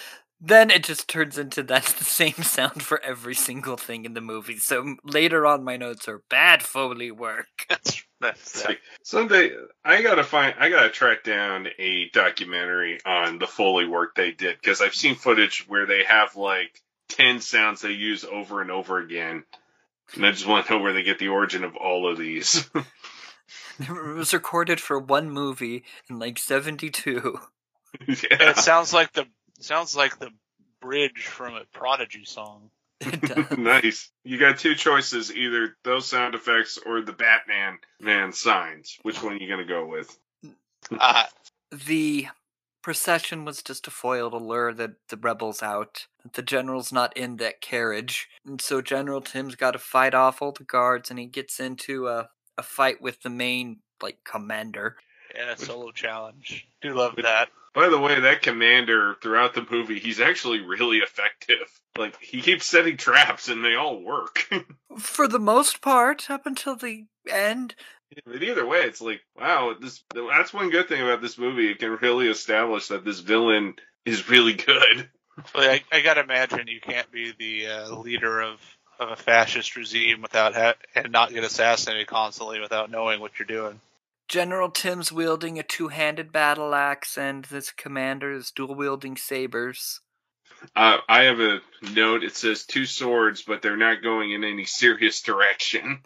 then 0.41 0.71
it 0.71 0.85
just 0.85 1.09
turns 1.09 1.39
into 1.39 1.63
that's 1.65 1.93
the 1.99 2.05
same 2.05 2.35
sound 2.35 2.83
for 2.83 3.03
every 3.03 3.35
single 3.35 3.77
thing 3.77 4.05
in 4.05 4.15
the 4.15 4.21
movie. 4.21 4.59
So 4.59 4.95
later 5.03 5.45
on, 5.45 5.65
my 5.65 5.77
notes 5.77 6.07
are 6.09 6.23
bad 6.31 6.63
foley 6.63 7.11
work. 7.11 7.49
That's 7.69 8.05
that's 8.21 8.41
It's 8.41 8.63
that. 8.63 8.79
someday 9.03 9.51
I 9.85 10.03
gotta 10.03 10.25
find, 10.25 10.55
I 10.59 10.69
gotta 10.69 10.89
track 10.91 11.25
down 11.25 11.69
a 11.79 12.09
documentary 12.13 12.99
on 13.05 13.39
the 13.39 13.47
Foley 13.47 13.87
work 13.87 14.15
they 14.15 14.33
did 14.33 14.57
because 14.61 14.81
I've 14.81 14.95
seen 14.95 15.15
footage 15.15 15.65
where 15.69 15.87
they 15.87 16.05
have 16.05 16.37
like 16.37 16.81
ten 17.09 17.41
sounds 17.41 17.83
they 17.83 17.91
use 17.93 18.25
over 18.25 18.61
and 18.63 18.71
over 18.71 18.99
again, 18.99 19.45
and 20.15 20.27
I 20.27 20.31
just 20.33 20.47
want 20.47 20.67
to 20.67 20.73
know 20.75 20.79
where 20.81 20.93
they 20.93 21.03
get 21.03 21.19
the 21.19 21.29
origin 21.29 21.65
of 21.65 21.77
all 21.77 22.11
of 22.11 22.19
these. 22.19 22.69
It 23.79 23.91
was 23.91 24.33
recorded 24.33 24.81
for 24.81 24.99
one 24.99 25.31
movie 25.31 25.85
in 26.09 26.19
like 26.19 26.39
'72. 26.39 27.39
yeah. 28.09 28.15
It 28.31 28.57
sounds 28.57 28.93
like 28.95 29.13
the 29.13 29.27
sounds 29.61 29.95
like 29.95 30.19
the 30.19 30.31
bridge 30.81 31.27
from 31.27 31.55
a 31.55 31.65
Prodigy 31.73 32.25
song. 32.25 32.71
It 33.07 33.21
does. 33.51 33.59
nice. 33.59 34.11
You 34.25 34.39
got 34.39 34.59
two 34.59 34.75
choices: 34.75 35.35
either 35.35 35.77
those 35.85 36.07
sound 36.09 36.35
effects 36.35 36.79
or 36.87 37.03
the 37.03 37.13
Batman 37.13 37.79
man 38.01 38.33
signs. 38.33 38.99
Which 39.03 39.23
one 39.23 39.35
are 39.35 39.37
you 39.37 39.49
gonna 39.49 39.67
go 39.67 39.87
with? 39.87 40.19
Uh, 40.91 41.25
the 41.71 42.29
procession 42.83 43.45
was 43.45 43.63
just 43.63 43.87
a 43.87 43.91
foil 43.91 44.31
to 44.31 44.37
lure 44.37 44.73
the, 44.73 44.95
the 45.09 45.17
rebels 45.17 45.63
out. 45.63 46.07
The 46.35 46.43
general's 46.43 46.93
not 46.93 47.17
in 47.17 47.37
that 47.39 47.61
carriage. 47.61 48.29
And 48.47 48.61
so 48.61 48.81
General 48.81 49.21
Tim's 49.21 49.57
got 49.57 49.73
to 49.73 49.79
fight 49.79 50.15
off 50.15 50.41
all 50.41 50.53
the 50.53 50.63
guards 50.63 51.11
and 51.11 51.19
he 51.19 51.27
gets 51.27 51.59
into 51.59 52.07
a, 52.07 52.29
a 52.57 52.63
fight 52.63 53.03
with 53.03 53.23
the 53.23 53.29
main, 53.31 53.79
like, 54.01 54.19
commander. 54.25 54.97
yeah, 55.35 55.57
solo 55.57 55.91
challenge. 55.91 56.69
Do 56.81 56.95
love 56.95 57.17
that. 57.17 57.49
By 57.77 57.91
the 57.91 57.99
way, 58.01 58.19
that 58.19 58.41
commander 58.41 59.17
throughout 59.21 59.53
the 59.53 59.67
movie, 59.71 59.99
he's 59.99 60.19
actually 60.19 60.61
really 60.61 60.97
effective. 60.97 61.69
Like 61.99 62.19
he 62.23 62.41
keeps 62.41 62.65
setting 62.65 62.97
traps 62.97 63.49
and 63.49 63.63
they 63.63 63.75
all 63.75 64.03
work. 64.03 64.49
For 64.99 65.29
the 65.29 65.39
most 65.39 65.83
part, 65.83 66.31
up 66.31 66.47
until 66.47 66.75
the 66.77 67.05
end. 67.31 67.75
but 68.25 68.43
either 68.43 68.67
way, 68.67 68.79
it's 68.79 69.03
like 69.03 69.21
wow, 69.39 69.75
this 69.79 70.03
that's 70.15 70.55
one 70.55 70.71
good 70.71 70.89
thing 70.89 71.03
about 71.03 71.21
this 71.21 71.37
movie. 71.37 71.71
It 71.71 71.79
can 71.79 71.99
really 72.01 72.29
establish 72.29 72.89
that 72.89 73.05
this 73.05 73.21
villain 73.21 73.75
is 74.07 74.29
really 74.29 74.55
good. 74.55 75.11
Like, 75.55 75.85
I, 75.93 75.99
I 75.99 76.01
gotta 76.01 76.23
imagine 76.23 76.67
you 76.67 76.81
can't 76.81 77.13
be 77.13 77.35
the 77.39 77.67
uh, 77.67 77.97
leader 77.97 78.41
of, 78.41 78.59
of 78.99 79.11
a 79.11 79.17
fascist 79.17 79.77
regime 79.77 80.23
without 80.23 80.55
ha- 80.55 80.77
and 80.95 81.13
not 81.13 81.31
get 81.31 81.45
assassinated 81.45 82.07
constantly 82.07 82.59
without 82.59 82.91
knowing 82.91 83.21
what 83.21 83.39
you're 83.39 83.45
doing. 83.45 83.79
General 84.29 84.71
Tim's 84.71 85.13
wielding 85.13 85.59
a 85.59 85.63
two 85.63 85.89
handed 85.89 86.33
battle 86.33 86.75
axe, 86.75 87.17
and 87.17 87.45
this 87.45 87.71
commander 87.71 88.33
is 88.33 88.51
dual 88.51 88.75
wielding 88.75 89.17
sabers. 89.17 90.01
Uh, 90.75 90.99
I 91.09 91.25
have 91.25 91.39
a 91.39 91.61
note. 91.95 92.25
It 92.25 92.35
says 92.35 92.65
two 92.65 92.87
swords, 92.87 93.43
but 93.43 93.63
they're 93.63 93.77
not 93.77 94.03
going 94.03 94.33
in 94.33 94.43
any 94.43 94.65
serious 94.65 95.21
direction. 95.23 96.01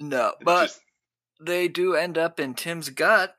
No, 0.00 0.28
It's 0.28 0.44
but 0.44 0.62
just- 0.66 0.80
they 1.40 1.68
do 1.68 1.94
end 1.94 2.16
up 2.16 2.40
in 2.40 2.54
Tim's 2.54 2.88
gut, 2.90 3.36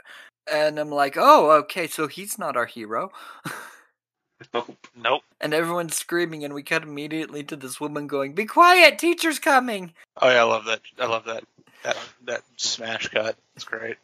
and 0.52 0.78
I'm 0.78 0.90
like, 0.92 1.16
oh, 1.18 1.52
okay, 1.62 1.88
so 1.88 2.08
he's 2.08 2.38
not 2.38 2.56
our 2.56 2.66
hero. 2.66 3.12
nope. 4.54 4.78
Nope. 4.96 5.24
and 5.42 5.54
everyone's 5.54 5.96
screaming, 5.96 6.44
and 6.44 6.54
we 6.54 6.62
cut 6.62 6.84
immediately 6.84 7.44
to 7.46 7.56
this 7.56 7.80
woman 7.80 8.08
going, 8.08 8.34
"Be 8.34 8.46
quiet, 8.46 9.00
teacher's 9.00 9.40
coming." 9.40 9.94
Oh 10.22 10.30
yeah, 10.30 10.42
I 10.42 10.44
love 10.44 10.66
that. 10.66 10.82
I 11.00 11.06
love 11.08 11.26
that. 11.26 11.44
That 11.84 11.98
that 12.26 12.42
smash 12.58 13.08
cut. 13.08 13.38
It's 13.56 13.64
great. 13.66 13.96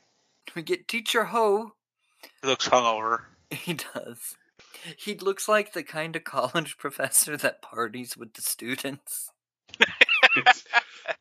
We 0.54 0.62
get 0.62 0.88
Teacher 0.88 1.26
Ho. 1.26 1.74
He 2.42 2.48
looks 2.48 2.68
hungover. 2.70 3.20
He 3.52 3.74
does. 3.74 4.36
He 4.98 5.16
looks 5.16 5.48
like 5.48 5.74
the 5.74 5.84
kind 5.84 6.16
of 6.16 6.24
college 6.24 6.78
professor 6.80 7.38
that 7.38 7.62
parties 7.62 8.18
with 8.18 8.34
the 8.34 8.42
students. 8.42 9.30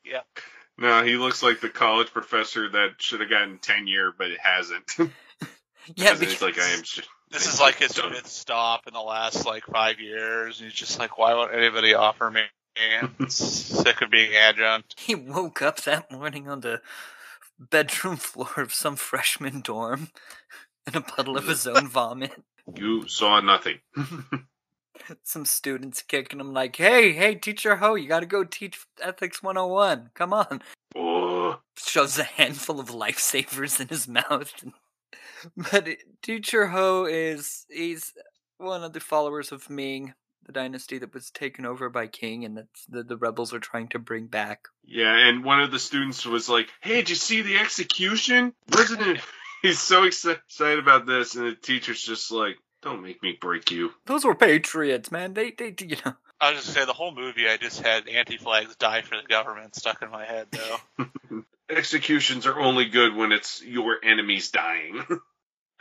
yeah. 0.05 0.21
no, 0.79 1.05
he 1.05 1.17
looks 1.17 1.43
like 1.43 1.61
the 1.61 1.69
college 1.69 2.09
professor 2.13 2.69
that 2.71 2.91
should 2.99 3.21
have 3.21 3.31
gotten 3.31 3.59
tenure, 3.59 4.13
but 4.17 4.31
it 4.31 4.41
hasn't. 4.41 4.91
Yeah, 5.97 6.15
Because 6.15 6.41
like, 6.43 6.59
I 6.59 6.69
am. 6.71 6.83
sh- 6.83 7.01
This 7.31 7.47
I'm 7.47 7.53
is 7.55 7.61
like 7.61 7.77
his 7.77 7.93
fifth 7.93 8.27
stop 8.27 8.87
in 8.87 8.95
the 8.95 9.01
last 9.01 9.45
like 9.47 9.65
five 9.67 10.01
years, 10.01 10.61
and 10.61 10.71
he's 10.71 10.79
just 10.79 10.99
like, 10.99 11.19
why 11.19 11.35
won't 11.35 11.55
anybody 11.55 11.93
offer 11.95 12.31
me? 12.31 12.43
I'm 13.01 13.29
sick 13.29 14.01
of 14.03 14.11
being 14.11 14.35
adjunct. 14.35 14.99
he 14.99 15.15
woke 15.15 15.63
up 15.63 15.83
that 15.83 16.11
morning 16.11 16.49
on 16.49 16.61
the 16.61 16.81
bedroom 17.59 18.17
floor 18.19 18.53
of 18.57 18.73
some 18.75 18.97
freshman 18.97 19.61
dorm 19.61 20.09
in 20.87 20.97
a 20.97 21.01
puddle 21.01 21.37
of 21.37 21.49
his 21.49 21.67
own 21.67 21.89
vomit. 21.89 22.43
You 22.75 23.07
saw 23.09 23.41
nothing. 23.41 23.81
Some 25.23 25.45
students 25.45 26.01
kicking 26.03 26.41
him 26.41 26.53
like, 26.55 26.77
"Hey, 26.77 27.13
hey, 27.13 27.35
Teacher 27.35 27.77
Ho, 27.77 27.95
you 27.95 28.09
got 28.09 28.21
to 28.21 28.27
go 28.27 28.43
teach 28.45 28.87
Ethics 29.03 29.43
101. 29.43 30.11
Come 30.15 30.33
on." 30.33 30.63
oh, 30.97 31.61
shoves 31.77 32.19
a 32.19 32.25
handful 32.25 32.81
of 32.81 32.89
lifesavers 32.89 33.81
in 33.81 33.89
his 33.89 34.09
mouth. 34.09 34.53
but 35.71 35.89
Teacher 36.23 36.69
Ho 36.69 37.05
is 37.05 37.67
he's 37.69 38.15
one 38.59 38.83
of 38.85 38.93
the 38.93 39.01
followers 39.01 39.53
of 39.53 39.69
Ming, 39.69 40.15
the 40.47 40.53
dynasty 40.53 40.99
that 40.99 41.15
was 41.15 41.31
taken 41.31 41.67
over 41.67 41.89
by 41.89 42.07
Qing, 42.09 42.45
and 42.45 42.57
that's 42.57 42.85
the, 42.87 43.03
the 43.03 43.17
rebels 43.17 43.53
are 43.55 43.61
trying 43.61 43.89
to 43.89 43.99
bring 43.99 44.27
back. 44.27 44.69
yeah. 44.85 45.29
And 45.29 45.45
one 45.45 45.61
of 45.61 45.71
the 45.71 45.79
students 45.79 46.25
was 46.27 46.49
like, 46.49 46.69
"Hey, 46.81 46.97
did 46.97 47.11
you 47.11 47.17
see 47.17 47.43
the 47.43 47.59
execution? 47.59 48.55
Wasn't? 48.73 49.21
He's 49.63 49.81
so 49.81 50.05
excited 50.05 50.79
about 50.79 51.07
this, 51.07 51.35
and 51.35 51.47
the 51.47 51.55
teacher's 51.55 52.03
just 52.03 52.31
like, 52.31 52.57
"Don't 52.83 53.03
make 53.03 53.23
me 53.23 53.37
break 53.41 53.71
you." 53.71 53.91
Those 54.07 54.25
were 54.25 54.35
patriots, 54.35 55.11
man. 55.11 55.35
They 55.35 55.53
they 55.53 55.75
you 55.81 55.97
know. 56.05 56.15
I 56.41 56.51
was 56.51 56.59
just 56.65 56.75
gonna 56.75 56.85
say 56.85 56.87
the 56.87 56.93
whole 56.93 57.15
movie. 57.15 57.49
I 57.49 57.57
just 57.57 57.81
had 57.81 58.09
Anti-Flag's 58.09 58.77
die 58.77 59.03
for 59.03 59.17
the 59.17 59.27
government 59.27 59.75
stuck 59.75 60.03
in 60.03 60.11
my 60.11 60.27
head 60.27 60.49
though. 60.51 61.43
Executions 61.71 62.47
are 62.47 62.61
only 62.61 62.85
good 62.87 63.15
when 63.17 63.33
it's 63.33 63.63
your 63.63 63.97
enemies 64.05 64.51
dying. 64.51 65.03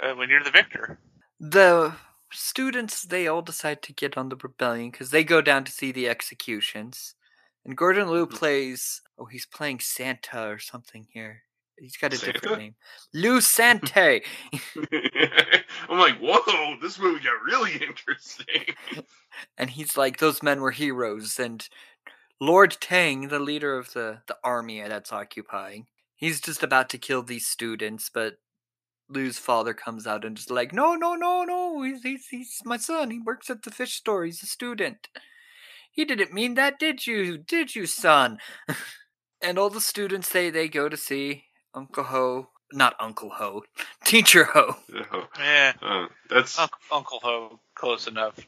uh, 0.01 0.13
when 0.15 0.29
you're 0.29 0.43
the 0.43 0.51
victor. 0.51 0.97
The 1.41 1.93
students 2.33 3.03
they 3.03 3.27
all 3.27 3.41
decide 3.41 3.81
to 3.83 3.93
get 3.93 4.17
on 4.17 4.29
the 4.29 4.35
rebellion 4.35 4.91
because 4.91 5.11
they 5.11 5.23
go 5.23 5.41
down 5.41 5.63
to 5.65 5.71
see 5.71 5.91
the 5.91 6.09
executions, 6.09 7.15
and 7.65 7.77
Gordon 7.77 8.09
Liu 8.09 8.25
mm. 8.25 8.31
plays. 8.31 9.01
Oh, 9.17 9.25
he's 9.25 9.45
playing 9.45 9.79
Santa 9.79 10.47
or 10.47 10.59
something 10.59 11.07
here. 11.13 11.43
He's 11.77 11.97
got 11.97 12.13
a 12.13 12.17
Santa? 12.17 12.33
different 12.33 12.59
name. 12.59 12.75
Lou 13.13 13.41
Sante. 13.41 14.21
I'm 15.89 15.99
like, 15.99 16.17
whoa, 16.19 16.75
this 16.81 16.99
movie 16.99 17.23
got 17.23 17.41
really 17.45 17.73
interesting. 17.73 18.75
and 19.57 19.69
he's 19.69 19.97
like 19.97 20.17
those 20.17 20.43
men 20.43 20.61
were 20.61 20.71
heroes 20.71 21.39
and 21.39 21.67
lord 22.39 22.75
tang 22.81 23.27
the 23.27 23.39
leader 23.39 23.77
of 23.77 23.93
the 23.93 24.19
the 24.27 24.37
army 24.43 24.81
that's 24.81 25.13
occupying 25.13 25.85
he's 26.15 26.41
just 26.41 26.63
about 26.63 26.89
to 26.89 26.97
kill 26.97 27.23
these 27.23 27.47
students 27.47 28.09
but 28.13 28.35
lou's 29.09 29.37
father 29.37 29.73
comes 29.73 30.07
out 30.07 30.25
and 30.25 30.37
just 30.37 30.49
like 30.49 30.73
no 30.73 30.95
no 30.95 31.13
no 31.15 31.43
no 31.43 31.81
he's, 31.83 32.03
he's, 32.03 32.27
he's 32.27 32.61
my 32.65 32.77
son 32.77 33.11
he 33.11 33.19
works 33.19 33.49
at 33.49 33.63
the 33.63 33.71
fish 33.71 33.95
store 33.95 34.25
he's 34.25 34.41
a 34.41 34.47
student 34.47 35.07
he 35.91 36.05
didn't 36.05 36.33
mean 36.33 36.55
that 36.55 36.79
did 36.79 37.05
you 37.05 37.37
did 37.37 37.75
you 37.75 37.85
son 37.85 38.37
and 39.41 39.59
all 39.59 39.69
the 39.69 39.81
students 39.81 40.29
say 40.29 40.49
they 40.49 40.67
go 40.67 40.89
to 40.89 40.97
see 40.97 41.43
uncle 41.75 42.05
ho 42.05 42.49
not 42.71 42.95
uncle 42.99 43.29
ho 43.29 43.63
teacher 44.05 44.45
ho 44.45 44.75
Oh, 45.11 45.27
Yeah, 45.39 45.73
oh, 45.81 46.07
that's 46.29 46.57
Uncle, 46.57 46.79
Uncle 46.91 47.19
Ho, 47.23 47.59
close 47.75 48.07
enough. 48.07 48.39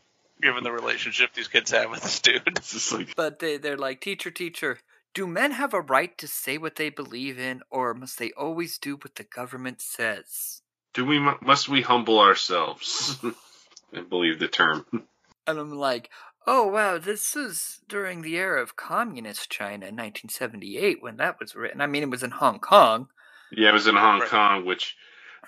Given 0.41 0.63
the 0.63 0.71
relationship 0.71 1.33
these 1.33 1.47
kids 1.47 1.71
have 1.71 1.89
with 1.89 2.01
this 2.01 2.19
dude. 2.19 2.41
it's 2.47 2.73
just 2.73 2.91
like 2.91 3.15
But 3.15 3.39
they, 3.39 3.57
they're 3.57 3.77
like, 3.77 4.01
teacher, 4.01 4.31
teacher, 4.31 4.79
do 5.15 5.25
men 5.25 5.51
have 5.51 5.73
a 5.73 5.81
right 5.81 6.15
to 6.19 6.27
say 6.27 6.59
what 6.59 6.75
they 6.75 6.89
believe 6.89 7.39
in, 7.39 7.63
or 7.71 7.95
must 7.95 8.19
they 8.19 8.31
always 8.33 8.77
do 8.77 8.97
what 8.97 9.15
the 9.15 9.23
government 9.23 9.81
says? 9.81 10.61
Do 10.93 11.05
we 11.05 11.19
must 11.19 11.67
we 11.67 11.81
humble 11.81 12.19
ourselves? 12.19 13.17
I 13.93 14.01
believe 14.01 14.37
the 14.37 14.47
term. 14.47 14.85
And 15.47 15.59
I'm 15.59 15.77
like, 15.77 16.09
oh, 16.47 16.65
wow, 16.65 16.97
this 16.97 17.35
is 17.35 17.79
during 17.87 18.23
the 18.23 18.35
era 18.35 18.63
of 18.63 18.75
communist 18.75 19.51
China 19.51 19.85
in 19.85 19.95
1978 19.95 20.97
when 20.99 21.17
that 21.17 21.39
was 21.39 21.53
written. 21.53 21.81
I 21.81 21.85
mean, 21.85 22.01
it 22.01 22.09
was 22.09 22.23
in 22.23 22.31
Hong 22.31 22.57
Kong. 22.57 23.09
Yeah, 23.51 23.69
it 23.69 23.73
was 23.73 23.85
in 23.85 23.95
Hong 23.95 24.21
Right. 24.21 24.29
Kong, 24.29 24.65
which 24.65 24.95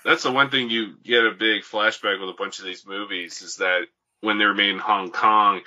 that's 0.06 0.22
the 0.22 0.32
one 0.32 0.52
thing 0.52 0.70
you 0.70 0.98
get 1.04 1.26
a 1.26 1.32
big 1.32 1.64
flashback 1.64 2.20
with 2.20 2.30
a 2.30 2.38
bunch 2.38 2.60
of 2.60 2.66
these 2.66 2.86
movies 2.86 3.42
is 3.42 3.56
that 3.56 3.88
when 4.22 4.38
they 4.38 4.46
were 4.46 4.54
made 4.54 4.70
in 4.70 4.78
Hong 4.78 5.10
Kong, 5.10 5.62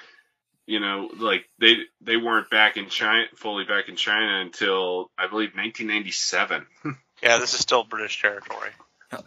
you 0.71 0.79
know, 0.81 1.11
like 1.19 1.45
they 1.59 1.75
they 2.01 2.17
weren't 2.17 2.49
back 2.49 2.77
in 2.77 2.89
China 2.89 3.25
fully 3.37 3.65
back 3.65 3.89
in 3.89 3.97
China 3.97 4.41
until 4.41 5.11
I 5.19 5.27
believe 5.27 5.51
1997. 5.55 6.67
Yeah, 7.23 7.37
this 7.37 7.53
is 7.53 7.61
still 7.61 7.85
British 7.85 8.23
territory. 8.23 8.71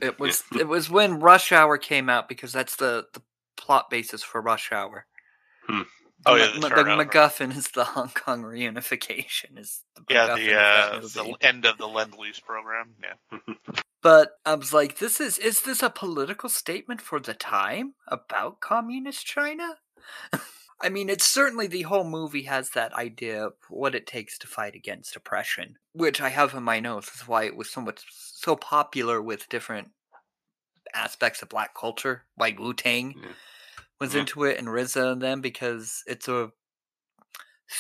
It 0.02 0.20
was 0.20 0.44
it 0.60 0.68
was 0.68 0.90
when 0.90 1.20
Rush 1.20 1.52
Hour 1.52 1.78
came 1.78 2.10
out 2.10 2.28
because 2.28 2.52
that's 2.52 2.76
the, 2.76 3.06
the 3.14 3.22
plot 3.56 3.92
basis 3.92 4.24
for 4.24 4.42
Rush 4.42 4.72
Hour. 4.72 5.06
Hmm. 5.68 5.82
The 6.26 6.32
Oh, 6.32 6.36
yeah, 6.36 6.54
Ma- 6.60 6.70
the 6.70 6.76
the. 6.84 7.06
MacGuffin 7.06 7.56
is 7.56 7.68
the 7.68 7.84
Hong 7.94 8.10
Kong 8.16 8.42
reunification. 8.42 9.60
Is 9.60 9.84
the 9.96 10.02
Yeah, 10.10 10.36
the 10.36 10.60
uh, 10.60 11.00
the 11.02 11.36
end 11.42 11.66
of 11.66 11.78
the 11.78 11.88
Lend 11.88 12.16
Lease 12.18 12.40
program. 12.40 12.96
Yeah. 13.00 13.38
But 14.02 14.32
I 14.46 14.56
was 14.56 14.74
like, 14.74 14.98
this 14.98 15.22
is 15.22 15.38
is 15.38 15.62
this 15.62 15.84
a 15.84 15.90
political 15.92 16.50
statement 16.50 17.00
for 17.00 17.20
the 17.20 17.36
time 17.36 17.94
about 18.08 18.60
communist 18.60 19.26
China? 19.26 19.76
I 20.82 20.90
mean, 20.90 21.10
it's 21.10 21.26
certainly 21.26 21.68
the 21.68 21.84
whole 21.84 22.04
movie 22.04 22.44
has 22.44 22.72
that 22.72 22.94
idea 22.94 23.46
of 23.48 23.54
what 23.70 23.96
it 23.96 24.06
takes 24.08 24.38
to 24.40 24.48
fight 24.48 24.76
against 24.76 25.16
oppression, 25.16 25.78
which 25.94 26.20
I 26.20 26.30
have 26.30 26.54
in 26.54 26.64
my 26.64 26.80
notes 26.80 27.14
is 27.16 27.28
why 27.28 27.44
it 27.46 27.56
was 27.56 27.70
so 27.70 27.82
much 27.82 28.04
so 28.10 28.56
popular 28.56 29.22
with 29.22 29.48
different 29.50 29.92
aspects 30.94 31.42
of 31.42 31.50
black 31.50 31.74
culture, 31.74 32.24
like 32.38 32.60
Wu 32.60 32.74
Tang 32.74 33.14
Yeah. 33.18 33.30
Mm. 33.30 33.36
was 34.00 34.14
Yeah. 34.14 34.22
into 34.22 34.44
it 34.44 34.58
and 34.58 34.68
RZA 34.68 35.14
and 35.14 35.22
them 35.22 35.42
because 35.42 36.04
it's 36.06 36.28
a 36.28 36.52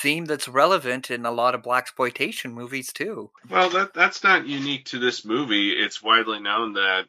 theme 0.01 0.25
that's 0.25 0.47
relevant 0.47 1.11
in 1.11 1.25
a 1.25 1.31
lot 1.31 1.53
of 1.53 1.61
black 1.61 1.83
exploitation 1.83 2.53
movies 2.53 2.91
too. 2.93 3.31
Well, 3.49 3.69
that 3.71 3.93
that's 3.93 4.23
not 4.23 4.47
unique 4.47 4.85
to 4.85 4.99
this 4.99 5.25
movie. 5.25 5.71
It's 5.71 6.01
widely 6.01 6.39
known 6.39 6.73
that 6.73 7.07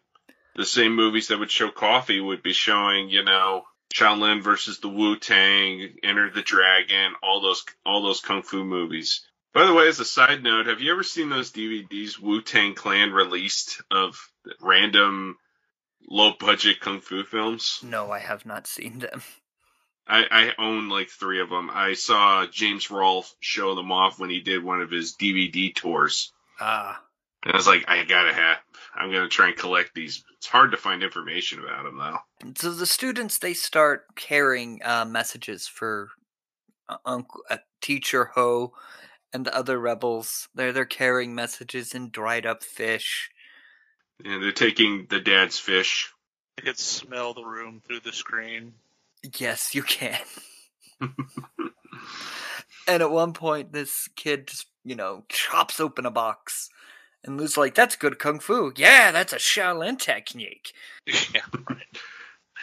the 0.56 0.64
same 0.64 0.94
movies 0.94 1.28
that 1.28 1.38
would 1.38 1.50
show 1.50 1.70
coffee 1.70 2.20
would 2.20 2.42
be 2.42 2.52
showing, 2.52 3.08
you 3.08 3.24
know, 3.24 3.64
Shaolin 3.92 4.42
versus 4.42 4.80
the 4.80 4.88
Wu 4.88 5.16
Tang, 5.16 5.96
Enter 6.02 6.30
the 6.30 6.42
Dragon, 6.42 7.14
all 7.22 7.40
those 7.40 7.64
all 7.84 8.02
those 8.02 8.20
kung 8.20 8.42
fu 8.42 8.64
movies. 8.64 9.26
By 9.52 9.66
the 9.66 9.74
way, 9.74 9.86
as 9.86 10.00
a 10.00 10.04
side 10.04 10.42
note, 10.42 10.66
have 10.66 10.80
you 10.80 10.92
ever 10.92 11.04
seen 11.04 11.28
those 11.28 11.52
DVDs 11.52 12.18
Wu 12.18 12.42
Tang 12.42 12.74
Clan 12.74 13.12
released 13.12 13.82
of 13.90 14.16
random 14.60 15.38
low 16.08 16.32
budget 16.38 16.80
kung 16.80 17.00
fu 17.00 17.22
films? 17.22 17.80
No, 17.82 18.10
I 18.10 18.18
have 18.18 18.44
not 18.44 18.66
seen 18.66 18.98
them. 18.98 19.22
I, 20.06 20.24
I 20.30 20.62
own 20.62 20.88
like 20.88 21.08
three 21.08 21.40
of 21.40 21.48
them. 21.48 21.70
I 21.72 21.94
saw 21.94 22.46
James 22.46 22.90
Rolfe 22.90 23.34
show 23.40 23.74
them 23.74 23.90
off 23.90 24.18
when 24.18 24.28
he 24.28 24.40
did 24.40 24.62
one 24.62 24.82
of 24.82 24.90
his 24.90 25.16
DVD 25.16 25.74
tours. 25.74 26.32
Ah. 26.60 27.00
And 27.42 27.52
I 27.52 27.56
was 27.56 27.66
like, 27.66 27.84
I 27.88 28.04
gotta 28.04 28.32
have. 28.32 28.58
I'm 28.96 29.10
gonna 29.10 29.28
try 29.28 29.48
and 29.48 29.56
collect 29.56 29.94
these. 29.94 30.24
It's 30.36 30.46
hard 30.46 30.70
to 30.70 30.76
find 30.76 31.02
information 31.02 31.60
about 31.60 31.84
them 31.84 31.98
though. 31.98 32.18
So 32.56 32.72
the 32.72 32.86
students 32.86 33.38
they 33.38 33.54
start 33.54 34.14
carrying 34.16 34.80
uh, 34.84 35.04
messages 35.04 35.66
for 35.66 36.10
uh, 36.88 36.98
Uncle 37.04 37.42
uh, 37.50 37.58
Teacher 37.80 38.26
Ho 38.34 38.72
and 39.32 39.44
the 39.44 39.56
other 39.56 39.78
rebels. 39.78 40.48
They're 40.54 40.72
they're 40.72 40.84
carrying 40.84 41.34
messages 41.34 41.94
in 41.94 42.10
dried 42.10 42.46
up 42.46 42.62
fish. 42.62 43.30
And 44.24 44.42
they're 44.42 44.52
taking 44.52 45.06
the 45.10 45.20
dad's 45.20 45.58
fish. 45.58 46.12
You 46.58 46.64
could 46.64 46.78
smell 46.78 47.34
the 47.34 47.44
room 47.44 47.82
through 47.84 48.00
the 48.00 48.12
screen. 48.12 48.74
Yes, 49.38 49.74
you 49.74 49.82
can. 49.82 50.20
and 51.00 53.02
at 53.02 53.10
one 53.10 53.32
point, 53.32 53.72
this 53.72 54.08
kid 54.16 54.46
just 54.46 54.66
you 54.84 54.94
know 54.94 55.24
chops 55.28 55.80
open 55.80 56.06
a 56.06 56.10
box, 56.10 56.68
and 57.24 57.38
Lou's 57.38 57.56
like, 57.56 57.74
"That's 57.74 57.96
good 57.96 58.18
kung 58.18 58.38
fu. 58.38 58.72
Yeah, 58.76 59.10
that's 59.10 59.32
a 59.32 59.36
Shaolin 59.36 59.98
technique." 59.98 60.72
yeah. 61.06 61.40
right. 61.68 61.86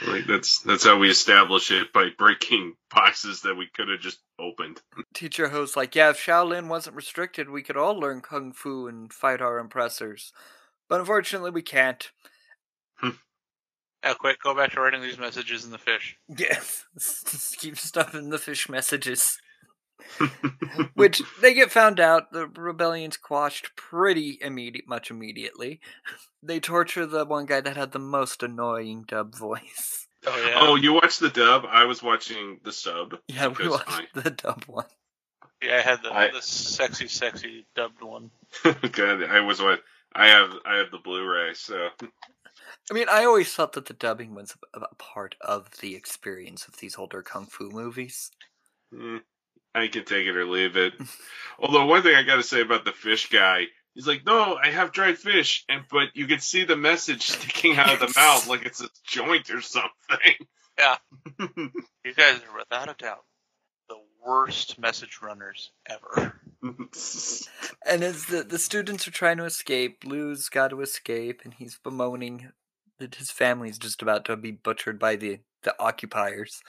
Like 0.08 0.26
that's 0.26 0.60
that's 0.62 0.86
how 0.86 0.98
we 0.98 1.10
establish 1.10 1.70
it 1.72 1.94
by 1.94 2.08
breaking 2.18 2.76
boxes 2.94 3.42
that 3.42 3.56
we 3.56 3.68
could 3.68 3.90
have 3.90 4.00
just 4.00 4.20
opened. 4.40 4.82
Teacher 5.14 5.50
Ho's 5.50 5.76
like, 5.76 5.96
"Yeah, 5.96 6.10
if 6.10 6.18
Shaolin 6.18 6.68
wasn't 6.68 6.96
restricted, 6.96 7.50
we 7.50 7.62
could 7.62 7.78
all 7.78 8.00
learn 8.00 8.22
kung 8.22 8.52
fu 8.52 8.88
and 8.88 9.12
fight 9.14 9.42
our 9.42 9.60
oppressors, 9.60 10.32
but 10.90 11.00
unfortunately, 11.00 11.52
we 11.52 11.62
can't." 11.62 12.12
Hmm. 12.96 13.12
Yeah, 14.04 14.14
quick, 14.16 14.42
go 14.42 14.56
back 14.56 14.72
to 14.72 14.82
writing 14.82 15.02
these 15.02 15.20
messages 15.20 15.66
in 15.66 15.72
the 15.72 15.78
fish. 15.78 16.18
Yes, 16.38 16.86
just 16.96 17.58
keep 17.58 17.78
stuffing 17.78 18.30
the 18.30 18.40
fish 18.40 18.70
messages. 18.70 19.38
Which 20.96 21.22
they 21.42 21.54
get 21.54 21.72
found 21.72 22.00
out, 22.00 22.32
the 22.32 22.48
rebellion's 22.48 23.18
quashed 23.18 23.76
pretty 23.76 24.38
immediate, 24.42 24.88
much 24.88 25.10
immediately. 25.12 25.80
They 26.44 26.60
torture 26.60 27.06
the 27.06 27.26
one 27.26 27.46
guy 27.46 27.62
that 27.62 27.78
had 27.78 27.92
the 27.92 28.00
most 28.00 28.44
annoying 28.44 29.06
dub 29.08 29.36
voice. 29.36 30.08
Oh 30.26 30.46
yeah. 30.48 30.58
Oh, 30.60 30.76
you 30.76 30.94
watched 30.94 31.20
the 31.20 31.30
dub? 31.30 31.66
I 31.68 31.86
was 31.86 32.04
watching 32.04 32.60
the 32.64 32.72
sub. 32.72 33.16
Yeah, 33.28 33.48
we 33.48 33.56
because 33.56 33.72
watched 33.72 34.14
the 34.14 34.30
dub 34.30 34.64
one. 34.68 34.86
Yeah, 35.64 35.78
I 35.78 35.82
had 35.82 36.04
the, 36.04 36.12
I- 36.14 36.32
the 36.32 36.42
sexy, 36.42 37.08
sexy 37.08 37.66
dubbed 37.76 38.02
one. 38.04 38.30
I, 38.66 38.76
God, 38.92 39.24
I 39.24 39.40
was 39.40 39.62
what 39.62 39.82
I 40.14 40.28
have. 40.28 40.52
I 40.66 40.76
have 40.78 40.92
the 40.92 41.00
Blu-ray, 41.00 41.54
so 41.56 41.88
I 42.90 42.94
mean, 42.94 43.08
I 43.10 43.24
always 43.26 43.54
thought 43.54 43.74
that 43.74 43.86
the 43.86 43.94
dubbing 43.94 44.36
was 44.36 44.56
a, 44.76 44.80
a 44.82 44.96
part 44.96 45.36
of 45.42 45.70
the 45.82 45.96
experience 45.96 46.68
of 46.68 46.78
these 46.78 46.98
older 46.98 47.22
kung 47.24 47.46
fu 47.46 47.70
movies. 47.70 48.32
eh, 48.94 49.20
I 49.74 49.88
can 49.88 50.06
take 50.06 50.28
it 50.28 50.36
or 50.36 50.46
leave 50.46 50.76
it. 50.76 50.94
Although 51.60 51.86
one 51.86 52.04
thing 52.04 52.16
I 52.16 52.24
got 52.24 52.38
to 52.38 52.44
say 52.44 52.62
about 52.62 52.86
the 52.86 52.92
fish 52.92 53.30
guy, 53.30 53.66
he's 53.94 54.08
like, 54.08 54.26
"No, 54.26 54.56
I 54.56 54.72
have 54.72 54.92
dried 54.92 55.18
fish," 55.18 55.64
and 55.70 55.84
but 55.90 56.10
you 56.16 56.28
can 56.28 56.40
see 56.40 56.66
the 56.66 56.76
message 56.76 57.22
sticking 57.28 57.78
out 57.78 57.94
of 57.94 58.00
the 58.00 58.14
mouth 58.20 58.48
like 58.48 58.66
it's 58.66 58.82
a 58.82 58.90
joint 59.06 59.50
or 59.50 59.62
something. 59.62 59.90
Yeah. 60.80 60.96
You 62.04 62.16
guys 62.16 62.40
are 62.50 62.58
without 62.58 62.90
a 62.90 62.96
doubt 62.98 63.26
the 63.90 63.98
worst 64.26 64.80
message 64.80 65.20
runners 65.22 65.72
ever. 65.88 66.40
And 67.86 68.04
as 68.04 68.26
the, 68.26 68.44
the 68.44 68.58
students 68.58 69.08
are 69.08 69.12
trying 69.12 69.38
to 69.38 69.46
escape, 69.46 70.04
Lou's 70.06 70.50
got 70.50 70.70
to 70.70 70.82
escape, 70.82 71.42
and 71.44 71.54
he's 71.54 71.78
bemoaning 71.84 72.52
that 73.00 73.16
his 73.16 73.32
family's 73.32 73.78
just 73.78 74.02
about 74.02 74.26
to 74.26 74.38
be 74.38 74.52
butchered 74.52 74.98
by 74.98 75.16
the, 75.16 75.40
the 75.64 75.80
occupiers. 75.80 76.62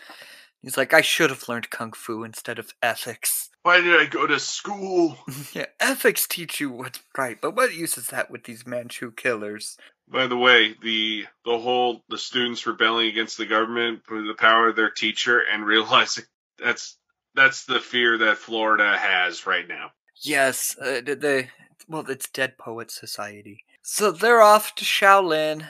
He's 0.63 0.77
like, 0.77 0.95
I 0.95 1.01
should 1.01 1.31
have 1.31 1.49
learned 1.49 1.71
kung 1.71 1.93
fu 1.93 2.23
instead 2.23 2.59
of 2.59 2.73
ethics. 2.83 3.51
Why 3.63 3.81
did 3.81 4.01
I 4.01 4.07
go 4.07 4.27
to 4.27 4.39
school? 4.41 5.19
yeah, 5.53 5.67
ethics 5.81 6.27
teach 6.27 6.61
you 6.61 6.71
what's 6.71 7.01
right, 7.17 7.41
but 7.41 7.55
what 7.55 7.75
use 7.75 7.97
is 7.99 8.09
that 8.09 8.31
with 8.31 8.45
these 8.45 8.67
Manchu 8.67 9.13
killers? 9.13 9.77
By 10.09 10.27
the 10.27 10.37
way, 10.37 10.75
the 10.83 11.27
the 11.45 11.59
whole 11.59 12.03
the 12.09 12.19
students 12.19 12.67
rebelling 12.67 13.09
against 13.09 13.39
the 13.39 13.47
government 13.47 14.03
for 14.05 14.21
the 14.21 14.35
power 14.35 14.69
of 14.69 14.77
their 14.77 14.91
teacher 14.91 15.41
and 15.41 15.65
realizing 15.67 16.25
that's 16.59 16.97
that's 17.35 17.65
the 17.65 17.81
fear 17.81 18.19
that 18.19 18.39
Florida 18.39 18.97
has 18.97 19.47
right 19.47 19.67
now. 19.67 19.93
Yes, 20.23 20.77
uh, 20.81 21.01
the, 21.05 21.15
the 21.15 21.47
well, 21.89 22.09
it's 22.09 22.29
Dead 22.29 22.59
Poets 22.59 22.99
Society. 22.99 23.65
So 23.83 24.11
they're 24.11 24.43
off 24.43 24.75
to 24.77 24.85
Shaolin. 24.85 25.67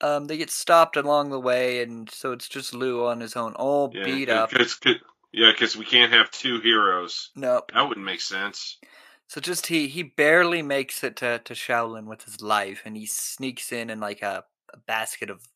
Um, 0.00 0.26
they 0.26 0.36
get 0.36 0.50
stopped 0.50 0.96
along 0.96 1.30
the 1.30 1.40
way, 1.40 1.82
and 1.82 2.10
so 2.10 2.32
it's 2.32 2.48
just 2.48 2.74
Lou 2.74 3.06
on 3.06 3.20
his 3.20 3.36
own, 3.36 3.54
all 3.54 3.90
Yeah, 3.94 4.04
beat 4.04 4.28
up. 4.28 4.50
Cause, 4.50 4.74
'cause- 4.74 4.96
yeah, 5.32 5.52
because 5.52 5.76
we 5.76 5.84
can't 5.84 6.12
have 6.12 6.30
two 6.30 6.60
heroes. 6.60 7.30
Nope. 7.36 7.70
That 7.72 7.88
wouldn't 7.88 8.06
make 8.06 8.20
sense. 8.20 8.78
So 9.28 9.40
just 9.40 9.68
he 9.68 9.86
he 9.86 10.02
barely 10.02 10.60
makes 10.62 11.04
it 11.04 11.16
to 11.16 11.38
to 11.40 11.54
Shaolin 11.54 12.06
with 12.06 12.24
his 12.24 12.42
life, 12.42 12.82
and 12.84 12.96
he 12.96 13.06
sneaks 13.06 13.70
in 13.70 13.88
in 13.90 14.00
like 14.00 14.22
a, 14.22 14.44
a 14.72 14.76
basket 14.78 15.30
of 15.30 15.46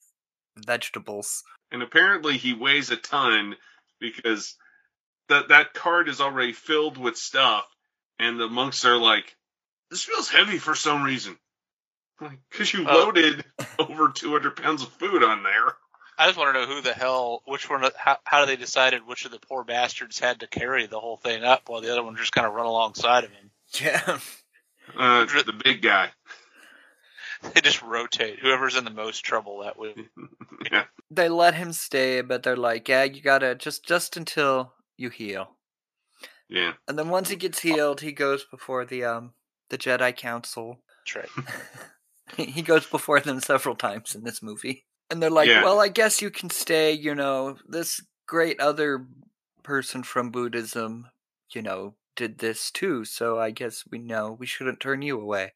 vegetables. 0.57 1.43
And 1.73 1.83
apparently 1.83 2.37
he 2.37 2.53
weighs 2.53 2.91
a 2.91 2.97
ton 2.97 3.57
because 3.99 4.57
that 5.29 5.49
that 5.49 5.75
cart 5.75 6.09
is 6.09 6.21
already 6.21 6.53
filled 6.53 6.99
with 6.99 7.17
stuff, 7.17 7.67
and 8.19 8.39
the 8.39 8.47
monks 8.47 8.85
are 8.85 8.97
like, 8.97 9.37
"This 9.91 10.05
feels 10.05 10.29
heavy 10.29 10.59
for 10.59 10.77
some 10.77 11.03
reason." 11.03 11.37
Because 12.51 12.73
you 12.73 12.87
Oh. 12.89 13.05
loaded 13.05 13.45
over 13.79 14.11
200 14.11 14.57
pounds 14.57 14.83
of 14.83 14.89
food 14.91 15.23
on 15.25 15.43
there. 15.43 15.75
I 16.17 16.27
just 16.27 16.39
want 16.39 16.55
to 16.55 16.61
know 16.61 16.67
who 16.73 16.81
the 16.81 16.93
hell, 16.93 17.43
which 17.45 17.69
one, 17.69 17.85
how, 17.97 18.19
how 18.25 18.45
they 18.47 18.55
decided 18.57 19.05
which 19.07 19.25
of 19.25 19.33
the 19.33 19.41
poor 19.41 19.65
bastards 19.65 20.21
had 20.21 20.41
to 20.41 20.47
carry 20.47 20.87
the 20.87 21.01
whole 21.01 21.17
thing 21.17 21.43
up 21.43 21.69
while 21.69 21.81
the 21.81 21.91
other 21.91 22.05
one 22.05 22.15
just 22.17 22.33
kind 22.33 22.47
of 22.47 22.53
run 22.55 22.67
alongside 22.67 23.25
of 23.25 23.31
him. 23.31 23.51
Yeah. 23.81 24.19
Uh, 24.99 25.25
the 25.25 25.59
big 25.65 25.81
guy. 25.83 26.11
They 27.55 27.61
just 27.63 27.83
rotate. 27.83 28.39
Whoever's 28.39 28.77
in 28.77 28.85
the 28.85 28.91
most 28.91 29.21
trouble 29.25 29.61
that 29.63 29.79
week. 29.79 29.97
yeah. 30.71 30.85
They 31.11 31.29
let 31.29 31.55
him 31.55 31.73
stay, 31.73 32.21
but 32.21 32.43
they're 32.43 32.57
like, 32.57 32.89
yeah, 32.89 33.05
you 33.05 33.21
gotta 33.21 33.55
just 33.55 33.85
just 33.85 34.17
until 34.17 34.73
you 34.97 35.11
heal. 35.11 35.51
Yeah. 36.49 36.73
And 36.89 36.99
then 36.99 37.09
once 37.09 37.29
he 37.31 37.37
gets 37.37 37.61
healed, 37.61 38.01
he 38.03 38.13
goes 38.13 38.45
before 38.45 38.85
the 38.85 39.05
um 39.05 39.33
the 39.71 39.77
Jedi 39.79 40.15
Council. 40.17 40.81
That's 41.07 41.17
right. 41.37 41.47
he 42.53 42.63
goes 42.63 42.87
before 42.87 43.21
them 43.21 43.41
several 43.41 43.75
times 43.75 44.15
in 44.15 44.25
this 44.25 44.43
movie. 44.43 44.85
And 45.11 45.23
they're 45.23 45.31
like, 45.31 45.49
Yeah. 45.49 45.63
well, 45.63 45.81
I 45.81 45.89
guess 45.89 46.23
you 46.23 46.31
can 46.31 46.51
stay, 46.51 46.93
you 46.93 47.15
know, 47.15 47.57
this 47.69 48.01
great 48.27 48.59
other 48.61 49.07
person 49.63 50.03
from 50.03 50.31
Buddhism, 50.31 51.09
you 51.51 51.63
know, 51.63 51.95
did 52.17 52.39
this 52.39 52.71
too, 52.71 53.05
so 53.05 53.39
I 53.39 53.51
guess 53.51 53.85
we 53.91 53.99
know 53.99 54.33
we 54.39 54.47
shouldn't 54.47 54.81
turn 54.81 55.03
you 55.03 55.21
away. 55.21 55.53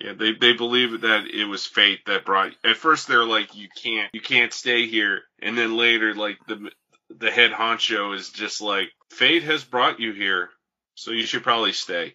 Yeah, 0.00 0.12
they 0.12 0.32
they 0.32 0.52
believe 0.52 1.00
that 1.02 1.26
it 1.26 1.46
was 1.46 1.64
fate 1.64 2.00
that 2.06 2.26
brought. 2.26 2.52
At 2.64 2.76
first, 2.76 3.08
they're 3.08 3.24
like, 3.24 3.54
"You 3.54 3.68
can't, 3.82 4.10
you 4.12 4.20
can't 4.20 4.52
stay 4.52 4.86
here," 4.86 5.22
and 5.40 5.56
then 5.56 5.76
later, 5.76 6.14
like 6.14 6.38
the 6.46 6.70
the 7.08 7.30
head 7.30 7.50
honcho 7.52 8.14
is 8.14 8.28
just 8.28 8.60
like, 8.60 8.90
"Fate 9.10 9.44
has 9.44 9.64
brought 9.64 9.98
you 9.98 10.12
here, 10.12 10.50
so 10.96 11.12
you 11.12 11.24
should 11.24 11.42
probably 11.42 11.72
stay." 11.72 12.14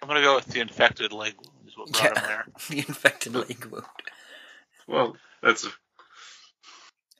I'm 0.00 0.08
gonna 0.08 0.22
go 0.22 0.36
with 0.36 0.46
the 0.46 0.60
infected 0.60 1.12
leg 1.12 1.34
wound 1.86 1.94
is 1.96 2.00
him 2.00 2.12
Yeah. 2.14 2.26
there. 2.26 2.46
the 2.70 2.78
infected 2.78 3.34
leg 3.34 3.64
wound. 3.66 3.84
Well, 4.88 5.16
that's 5.42 5.66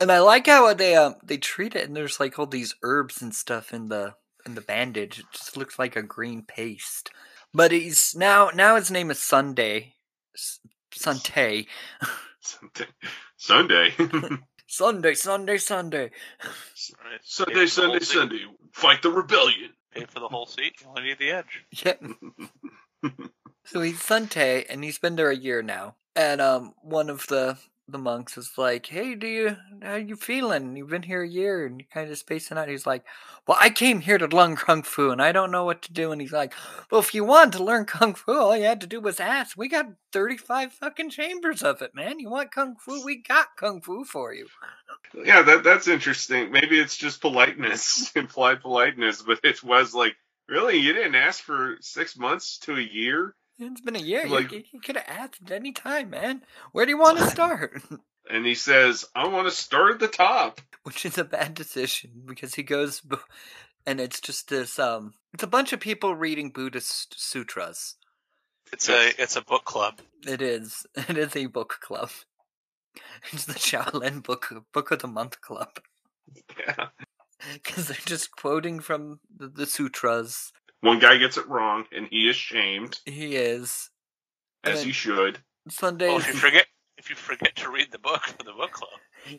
And 0.00 0.12
I 0.12 0.20
like 0.20 0.46
how 0.46 0.72
they 0.74 0.94
um 0.94 1.16
they 1.24 1.38
treat 1.38 1.74
it, 1.74 1.86
and 1.86 1.96
there's 1.96 2.20
like 2.20 2.38
all 2.38 2.46
these 2.46 2.74
herbs 2.82 3.22
and 3.22 3.34
stuff 3.34 3.72
in 3.72 3.88
the 3.88 4.14
in 4.44 4.54
the 4.54 4.60
bandage. 4.60 5.18
It 5.18 5.26
just 5.32 5.56
looks 5.56 5.78
like 5.78 5.96
a 5.96 6.02
green 6.02 6.42
paste. 6.42 7.10
But 7.54 7.72
he's 7.72 8.14
now 8.16 8.50
now 8.54 8.76
his 8.76 8.90
name 8.90 9.10
is 9.10 9.18
Sunday, 9.20 9.94
S- 10.34 10.60
Sunday, 10.92 11.66
Sunday, 12.40 12.86
Sunday, 13.36 13.94
Sunday, 15.14 15.56
Sunday. 15.58 16.10
Right. 17.04 17.20
Sunday, 17.22 17.54
Pay 17.54 17.60
for 17.60 17.64
the 17.64 17.68
Sunday. 17.68 17.98
Sunday. 18.00 18.40
Fight 18.72 19.02
the 19.02 19.10
rebellion. 19.10 19.70
Pay 19.92 20.04
for 20.04 20.20
the 20.20 20.28
whole 20.28 20.46
seat. 20.46 20.74
You 20.82 20.88
only 20.88 21.02
need 21.02 21.18
the 21.18 21.30
edge. 21.30 21.64
Yeah. 21.84 21.94
so 23.66 23.80
he's 23.80 24.00
Sunday, 24.00 24.64
and 24.68 24.82
he's 24.82 24.98
been 24.98 25.16
there 25.16 25.30
a 25.30 25.36
year 25.36 25.62
now. 25.62 25.96
And 26.14 26.40
um, 26.40 26.74
one 26.82 27.10
of 27.10 27.26
the 27.26 27.58
the 27.88 27.98
monks 27.98 28.36
is 28.36 28.52
like, 28.56 28.86
"Hey, 28.86 29.14
do 29.14 29.26
you 29.26 29.56
how 29.82 29.96
you 29.96 30.16
feeling? 30.16 30.76
You've 30.76 30.88
been 30.88 31.02
here 31.02 31.22
a 31.22 31.28
year, 31.28 31.66
and 31.66 31.80
you're 31.80 31.88
kind 31.92 32.10
of 32.10 32.18
spacing 32.18 32.58
out." 32.58 32.68
He's 32.68 32.86
like, 32.86 33.04
"Well, 33.46 33.58
I 33.60 33.70
came 33.70 34.00
here 34.00 34.18
to 34.18 34.26
learn 34.26 34.56
kung 34.56 34.82
fu, 34.82 35.10
and 35.10 35.22
I 35.22 35.32
don't 35.32 35.50
know 35.50 35.64
what 35.64 35.82
to 35.82 35.92
do." 35.92 36.10
And 36.10 36.20
he's 36.20 36.32
like, 36.32 36.54
"Well, 36.90 37.00
if 37.00 37.14
you 37.14 37.24
want 37.24 37.52
to 37.52 37.62
learn 37.62 37.84
kung 37.84 38.14
fu, 38.14 38.32
all 38.32 38.56
you 38.56 38.64
had 38.64 38.80
to 38.80 38.86
do 38.86 39.00
was 39.00 39.20
ask. 39.20 39.56
We 39.56 39.68
got 39.68 39.86
thirty 40.12 40.36
five 40.36 40.72
fucking 40.72 41.10
chambers 41.10 41.62
of 41.62 41.82
it, 41.82 41.94
man. 41.94 42.18
You 42.18 42.30
want 42.30 42.52
kung 42.52 42.76
fu? 42.76 43.04
We 43.04 43.22
got 43.22 43.56
kung 43.56 43.80
fu 43.80 44.04
for 44.04 44.32
you." 44.34 44.48
Yeah, 45.24 45.42
that 45.42 45.64
that's 45.64 45.88
interesting. 45.88 46.50
Maybe 46.50 46.80
it's 46.80 46.96
just 46.96 47.20
politeness, 47.20 48.10
implied 48.16 48.60
politeness, 48.60 49.22
but 49.22 49.40
it 49.44 49.62
was 49.62 49.94
like, 49.94 50.14
really, 50.48 50.78
you 50.78 50.92
didn't 50.92 51.14
ask 51.14 51.42
for 51.42 51.76
six 51.80 52.16
months 52.16 52.58
to 52.60 52.76
a 52.76 52.80
year. 52.80 53.34
It's 53.58 53.80
been 53.80 53.96
a 53.96 54.00
year. 54.00 54.28
Like- 54.28 54.52
you, 54.52 54.64
you 54.72 54.80
could 54.80 54.96
have 54.96 55.06
asked 55.08 55.40
at 55.46 55.52
any 55.52 55.72
time, 55.72 56.10
man. 56.10 56.42
Where 56.72 56.84
do 56.86 56.90
you 56.90 56.98
want 56.98 57.18
to 57.18 57.26
start? 57.30 57.82
And 58.28 58.44
he 58.44 58.54
says, 58.54 59.04
"I 59.14 59.28
want 59.28 59.46
to 59.48 59.54
start 59.54 59.92
at 59.92 59.98
the 60.00 60.08
top." 60.08 60.60
which 60.82 61.04
is 61.04 61.18
a 61.18 61.24
bad 61.24 61.52
decision 61.54 62.22
because 62.26 62.54
he 62.54 62.62
goes 62.62 63.02
and 63.84 64.00
it's 64.00 64.20
just 64.20 64.48
this 64.48 64.78
um 64.78 65.14
it's 65.34 65.42
a 65.42 65.46
bunch 65.48 65.72
of 65.72 65.80
people 65.80 66.14
reading 66.14 66.48
buddhist 66.50 67.18
sutras 67.18 67.96
It's 68.72 68.88
a 68.88 69.10
it's 69.20 69.34
a 69.34 69.42
book 69.42 69.64
club. 69.64 70.00
It 70.24 70.40
is. 70.40 70.86
It 71.08 71.18
is 71.18 71.34
a 71.34 71.46
book 71.46 71.78
club. 71.80 72.10
It's 73.32 73.46
the 73.46 73.54
Shaolin 73.54 74.22
book 74.22 74.52
book 74.72 74.92
of 74.92 75.00
the 75.00 75.08
month 75.08 75.40
club 75.40 75.80
Yeah. 76.56 76.86
because 77.54 77.88
they're 77.88 77.96
just 78.06 78.30
quoting 78.36 78.78
from 78.78 79.18
the, 79.36 79.48
the 79.48 79.66
sutras. 79.66 80.52
One 80.86 80.98
guy 80.98 81.16
gets 81.18 81.36
it 81.36 81.48
wrong, 81.48 81.84
and 81.92 82.06
he 82.10 82.28
is 82.28 82.36
shamed, 82.36 82.98
He 83.04 83.36
is 83.36 83.90
as 84.64 84.82
he 84.82 84.92
should. 84.92 85.38
Sunday. 85.68 86.08
Well, 86.08 86.18
if 86.18 86.28
you 86.28 86.34
forget 86.34 86.66
if 86.98 87.10
you 87.10 87.16
forget 87.16 87.54
to 87.56 87.70
read 87.70 87.92
the 87.92 87.98
book 87.98 88.22
for 88.22 88.42
the 88.44 88.52
book 88.52 88.72
club, 88.72 88.90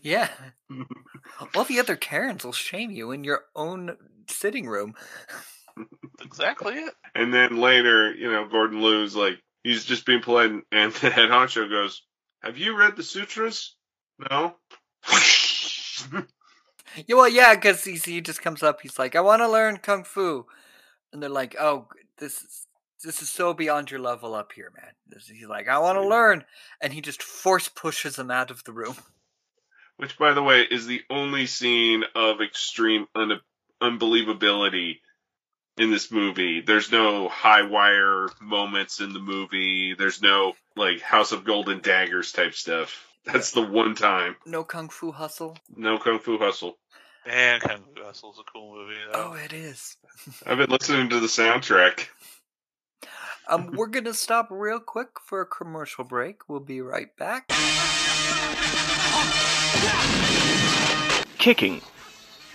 yeah, 0.01 0.29
all 1.55 1.63
the 1.63 1.79
other 1.79 1.95
Karens 1.95 2.43
will 2.43 2.51
shame 2.53 2.91
you 2.91 3.11
in 3.11 3.23
your 3.23 3.45
own 3.55 3.95
sitting 4.29 4.67
room. 4.67 4.93
that's 5.77 6.25
exactly 6.25 6.73
it. 6.75 6.93
And 7.15 7.33
then 7.33 7.57
later, 7.61 8.13
you 8.13 8.31
know, 8.31 8.47
Gordon 8.47 8.81
Liu's 8.81 9.15
like, 9.15 9.39
he's 9.63 9.85
just 9.85 10.05
being 10.05 10.21
polite, 10.21 10.51
and- 10.51 10.63
and 10.71 10.93
the 10.93 11.09
head 11.09 11.29
honcho 11.29 11.69
goes, 11.69 12.03
"Have 12.43 12.57
you 12.57 12.77
read 12.77 12.95
the 12.95 13.03
sutras? 13.03 13.75
No." 14.31 14.55
Yeah, 17.05 17.15
well, 17.15 17.29
yeah, 17.29 17.53
because 17.53 17.83
he, 17.83 17.95
he 17.97 18.21
just 18.21 18.41
comes 18.41 18.63
up. 18.63 18.81
He's 18.81 18.97
like, 18.97 19.15
"I 19.15 19.21
want 19.21 19.41
to 19.41 19.47
learn 19.49 19.77
kung 19.77 20.03
fu," 20.03 20.45
and 21.13 21.21
they're 21.21 21.29
like, 21.29 21.55
"Oh, 21.59 21.87
this 22.17 22.41
is 22.41 22.67
this 23.03 23.21
is 23.21 23.29
so 23.29 23.53
beyond 23.53 23.91
your 23.91 23.99
level 23.99 24.33
up 24.35 24.51
here, 24.53 24.71
man." 24.75 24.91
This- 25.07 25.27
He's 25.27 25.47
like, 25.47 25.67
"I 25.67 25.77
want 25.79 25.97
to 25.97 26.07
learn," 26.07 26.45
and 26.81 26.93
he 26.93 27.01
just 27.01 27.21
force 27.23 27.67
pushes 27.69 28.17
him 28.17 28.31
out 28.31 28.51
of 28.51 28.63
the 28.63 28.73
room. 28.73 28.95
Which, 29.97 30.17
by 30.17 30.33
the 30.33 30.43
way, 30.43 30.61
is 30.61 30.85
the 30.85 31.01
only 31.09 31.47
scene 31.47 32.03
of 32.15 32.39
extreme 32.41 33.07
un- 33.15 33.41
unbelievability 33.81 35.01
in 35.77 35.91
this 35.91 36.11
movie. 36.11 36.61
There's 36.61 36.91
no 36.91 37.27
high 37.29 37.63
wire 37.63 38.27
moments 38.39 38.99
in 38.99 39.13
the 39.13 39.19
movie. 39.19 39.93
There's 39.95 40.21
no 40.21 40.53
like 40.75 41.01
House 41.01 41.31
of 41.31 41.43
Golden 41.45 41.81
Daggers 41.81 42.31
type 42.31 42.53
stuff. 42.53 43.07
That's 43.25 43.51
the 43.51 43.61
one 43.61 43.95
time. 43.95 44.37
No 44.45 44.63
kung 44.63 44.89
fu 44.89 45.11
hustle. 45.11 45.57
No 45.75 45.97
Kung 45.97 46.19
Fu 46.19 46.37
Hustle. 46.37 46.77
Man, 47.27 47.59
Kung 47.59 47.83
Fu 47.93 48.03
Hustle's 48.05 48.39
a 48.39 48.43
cool 48.49 48.73
movie. 48.73 48.95
Oh, 49.13 49.33
it 49.33 49.51
is. 49.51 49.97
I've 50.45 50.57
been 50.57 50.69
listening 50.69 51.09
to 51.09 51.19
the 51.19 51.27
soundtrack. 51.27 52.07
Um, 53.49 53.73
we're 53.73 53.87
gonna 53.87 54.13
stop 54.13 54.47
real 54.49 54.79
quick 54.79 55.19
for 55.21 55.41
a 55.41 55.45
commercial 55.45 56.05
break. 56.05 56.47
We'll 56.47 56.61
be 56.61 56.79
right 56.79 57.15
back. 57.17 57.49
Kicking. 61.37 61.81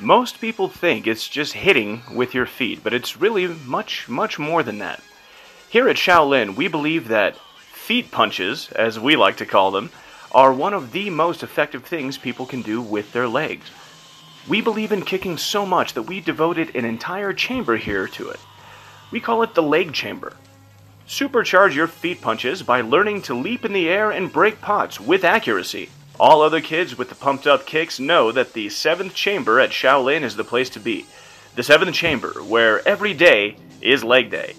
Most 0.00 0.40
people 0.40 0.68
think 0.68 1.06
it's 1.06 1.28
just 1.28 1.52
hitting 1.52 2.00
with 2.14 2.32
your 2.32 2.46
feet, 2.46 2.82
but 2.82 2.94
it's 2.94 3.20
really 3.20 3.46
much, 3.46 4.08
much 4.08 4.38
more 4.38 4.62
than 4.62 4.78
that. 4.78 5.02
Here 5.68 5.88
at 5.88 5.96
Shaolin, 5.96 6.56
we 6.56 6.68
believe 6.68 7.08
that 7.08 7.37
feet 7.72 8.11
punches, 8.11 8.70
as 8.72 8.98
we 8.98 9.16
like 9.16 9.37
to 9.37 9.46
call 9.46 9.70
them, 9.70 9.90
are 10.32 10.52
one 10.52 10.72
of 10.72 10.92
the 10.92 11.11
most 11.11 11.42
effective 11.42 11.85
things 11.85 12.16
people 12.16 12.46
can 12.46 12.62
do 12.62 12.80
with 12.80 13.12
their 13.12 13.28
legs. 13.28 13.70
We 14.48 14.61
believe 14.61 14.90
in 14.90 15.02
kicking 15.02 15.38
so 15.38 15.64
much 15.64 15.94
that 15.94 16.02
we 16.02 16.20
devoted 16.20 16.74
an 16.74 16.85
entire 16.85 17.33
chamber 17.33 17.76
here 17.76 18.09
to 18.09 18.31
it. 18.31 18.40
We 19.12 19.20
call 19.20 19.42
it 19.44 19.55
the 19.55 19.62
leg 19.62 19.92
chamber. 19.92 20.37
Supercharge 21.07 21.74
your 21.74 21.87
feet 21.87 22.20
punches 22.20 22.62
by 22.62 22.81
learning 22.81 23.22
to 23.22 23.35
leap 23.35 23.64
in 23.64 23.72
the 23.72 23.88
air 23.88 24.11
and 24.11 24.33
break 24.33 24.61
pots 24.61 24.98
with 24.98 25.24
accuracy. 25.24 25.90
All 26.18 26.42
other 26.42 26.61
kids 26.61 26.98
with 26.98 27.09
the 27.09 27.14
pumped 27.14 27.46
up 27.46 27.66
kicks 27.66 28.00
know 28.00 28.33
that 28.33 28.52
the 28.52 28.68
seventh 28.68 29.14
chamber 29.14 29.61
at 29.61 29.70
Shaolin 29.70 30.22
is 30.22 30.35
the 30.35 30.44
place 30.44 30.70
to 30.70 30.81
be. 30.81 31.07
The 31.55 31.62
seventh 31.62 31.94
chamber, 31.94 32.42
where 32.42 32.87
every 32.87 33.14
day 33.14 33.57
is 33.81 34.02
leg 34.02 34.31
day. 34.31 34.55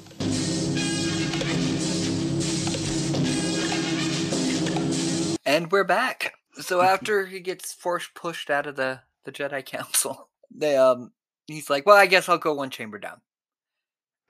And 5.46 5.72
we're 5.72 5.84
back. 5.84 6.36
So 6.62 6.82
after 6.82 7.26
he 7.26 7.40
gets 7.40 7.74
force 7.74 8.10
pushed 8.14 8.50
out 8.50 8.66
of 8.66 8.76
the 8.76 9.02
the 9.26 9.32
Jedi 9.32 9.66
Council, 9.78 10.30
they 10.54 10.78
um 10.78 11.12
he's 11.48 11.70
like, 11.70 11.86
"Well, 11.86 11.98
I 11.98 12.06
guess 12.06 12.30
I'll 12.30 12.38
go 12.38 12.54
one 12.54 12.70
chamber 12.70 13.00
down." 13.00 13.22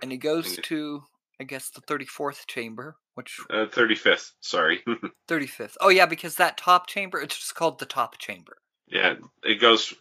And 0.02 0.12
he 0.12 0.18
goes 0.18 0.58
to 0.64 1.04
I 1.40 1.46
guess 1.46 1.70
the 1.70 1.82
34th 1.82 2.46
chamber, 2.48 2.98
which 3.16 3.40
Uh, 3.50 3.66
35th, 3.66 4.32
sorry. 4.40 4.84
35th. 5.28 5.76
Oh 5.82 5.90
yeah, 5.90 6.06
because 6.06 6.36
that 6.36 6.58
top 6.58 6.88
chamber, 6.88 7.20
it's 7.20 7.38
just 7.38 7.56
called 7.56 7.80
the 7.80 7.86
top 7.86 8.18
chamber. 8.18 8.58
yeah, 8.88 9.16
it 9.44 9.60
goes 9.60 9.94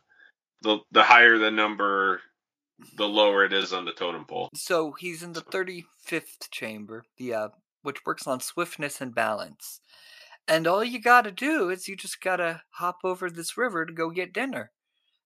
the 0.62 0.78
the 0.90 1.02
higher 1.02 1.38
the 1.38 1.50
number, 1.50 2.20
the 2.96 3.08
lower 3.08 3.44
it 3.44 3.52
is 3.52 3.72
on 3.72 3.84
the 3.84 3.92
totem 3.92 4.24
pole. 4.24 4.48
So 4.54 4.92
he's 4.92 5.22
in 5.22 5.32
the 5.32 5.42
35th 5.42 6.50
chamber, 6.50 7.04
the 7.16 7.34
uh 7.34 7.48
which 7.82 8.04
works 8.06 8.26
on 8.28 8.40
swiftness 8.40 9.00
and 9.00 9.12
balance. 9.14 9.80
And 10.48 10.66
all 10.66 10.84
you 10.84 11.00
got 11.00 11.22
to 11.22 11.30
do 11.32 11.68
is 11.70 11.88
you 11.88 11.96
just 11.96 12.20
got 12.20 12.36
to 12.36 12.62
hop 12.74 12.98
over 13.04 13.28
this 13.30 13.56
river 13.56 13.84
to 13.86 13.92
go 13.92 14.10
get 14.10 14.32
dinner. 14.32 14.70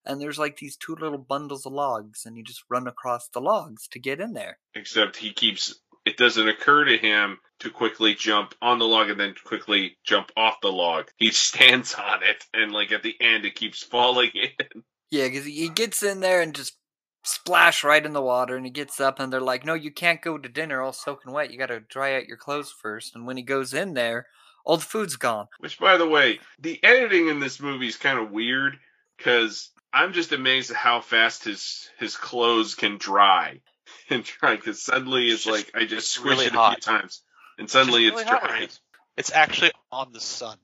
And 0.07 0.21
there's 0.21 0.39
like 0.39 0.59
these 0.59 0.77
two 0.77 0.97
little 0.99 1.19
bundles 1.19 1.67
of 1.67 1.73
logs 1.73 2.25
and 2.25 2.37
you 2.37 2.45
just 2.45 2.65
run 2.69 2.87
across 2.87 3.29
the 3.29 3.41
logs 3.41 3.89
to 3.89 3.99
get 3.99 4.21
in 4.21 4.33
there. 4.33 4.59
Except 4.75 5.17
he 5.17 5.33
keeps. 5.33 5.75
It 6.05 6.17
doesn't 6.17 6.49
occur 6.49 6.85
to 6.85 6.97
him 6.97 7.39
to 7.61 7.71
quickly 7.71 8.15
jump 8.15 8.55
on 8.63 8.79
the 8.79 8.85
log 8.85 9.11
and 9.11 9.19
then 9.19 9.35
quickly 9.45 9.97
jump 10.05 10.31
off 10.37 10.61
the 10.63 10.71
log. 10.71 11.07
He 11.17 11.31
stands 11.33 11.95
on 11.95 12.23
it, 12.23 12.45
and 12.55 12.73
like 12.73 12.93
at 12.93 13.03
the 13.03 13.15
end, 13.21 13.45
it 13.45 13.55
keeps 13.55 13.83
falling 13.83 14.31
in. 14.35 14.83
Yeah, 15.11 15.29
because 15.29 15.45
he 15.45 15.69
gets 15.69 16.03
in 16.03 16.21
there 16.21 16.41
and 16.41 16.55
just 16.55 16.77
splash 17.25 17.83
right 17.83 18.05
in 18.05 18.13
the 18.13 18.23
water, 18.23 18.57
and 18.57 18.65
he 18.65 18.71
gets 18.71 19.01
up, 19.01 19.19
and 19.19 19.33
they're 19.33 19.41
like, 19.41 19.65
"No, 19.65 19.75
you 19.75 19.91
can't 19.91 20.23
go 20.23 20.39
to 20.39 20.49
dinner 20.49 20.81
all 20.81 20.93
soaking 20.93 21.33
wet. 21.33 21.51
You 21.51 21.59
got 21.59 21.67
to 21.67 21.81
dry 21.81 22.17
out 22.17 22.27
your 22.27 22.37
clothes 22.37 22.73
first. 22.73 23.15
And 23.15 23.27
when 23.27 23.37
he 23.37 23.43
goes 23.43 23.75
in 23.75 23.95
there, 23.95 24.27
all 24.65 24.77
the 24.77 24.85
food's 24.85 25.17
gone. 25.17 25.47
Which, 25.61 25.79
by 25.79 25.97
the 25.97 26.09
way, 26.09 26.41
the 26.59 26.83
editing 26.83 27.29
in 27.29 27.41
this 27.41 27.61
movie 27.61 27.87
is 27.87 27.97
kind 27.97 28.19
of 28.19 28.33
weird 28.33 28.79
because 29.17 29.71
I'm 29.97 30.13
just 30.13 30.33
amazed 30.33 30.71
at 30.71 30.77
how 30.77 31.01
fast 31.01 31.45
his 31.45 31.89
his 31.99 32.17
clothes 32.17 32.75
can 32.75 32.99
dry 32.99 33.61
and 34.11 34.23
dry. 34.25 34.57
Because 34.57 34.83
suddenly 34.83 35.27
it's 35.29 35.35
It's 35.37 35.45
just 35.45 35.75
like 35.75 35.83
I 35.83 35.87
just 35.87 36.11
squish 36.13 36.31
really 36.33 36.47
it 36.47 36.53
a 36.53 36.57
hot. 36.57 36.75
few 36.75 36.81
times, 36.83 37.23
and 37.59 37.69
suddenly 37.71 38.07
It's 38.07 38.21
it's 38.21 38.31
really 38.31 38.31
hot 38.41 38.43
where 38.43 38.57
it 38.57 38.59
dry. 38.59 38.67
is. 38.67 38.81
It's 39.17 39.33
actually 39.33 39.73
on 39.91 40.13
the 40.13 40.21
sun. 40.21 40.59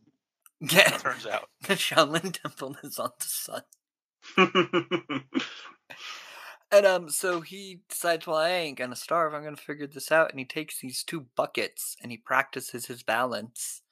Yeah, 0.61 0.95
It 0.95 1.01
turns 1.01 1.27
out. 1.27 1.49
the 1.67 1.75
Shaolin 1.75 2.33
Temple 2.41 2.77
is 2.85 2.99
on 2.99 3.11
the 3.19 3.25
sun. 3.27 3.63
And 6.75 6.87
um, 6.87 7.11
so 7.11 7.43
he 7.43 7.81
decides, 7.91 8.27
well, 8.27 8.39
I 8.39 8.49
ain't 8.49 8.79
gonna 8.79 8.97
starve. 8.97 9.35
I'm 9.35 9.45
gonna 9.45 9.57
figure 9.57 9.87
this 9.87 10.11
out. 10.11 10.31
And 10.31 10.39
he 10.39 10.47
takes 10.47 10.81
these 10.81 11.03
two 11.05 11.27
buckets 11.37 11.97
and 12.03 12.11
he 12.11 12.17
practices 12.17 12.87
his 12.87 13.03
balance 13.03 13.83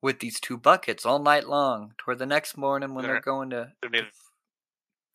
with 0.00 0.20
these 0.20 0.38
two 0.38 0.56
buckets 0.56 1.04
all 1.04 1.18
night 1.18 1.48
long. 1.48 1.92
Toward 1.98 2.20
the 2.20 2.26
next 2.26 2.56
morning 2.56 2.94
when 2.94 3.02
they're 3.04 3.20
Gonna- 3.20 3.36
going 3.36 3.50
to 3.50 3.72
Gonna 3.82 4.02
need 4.02 4.10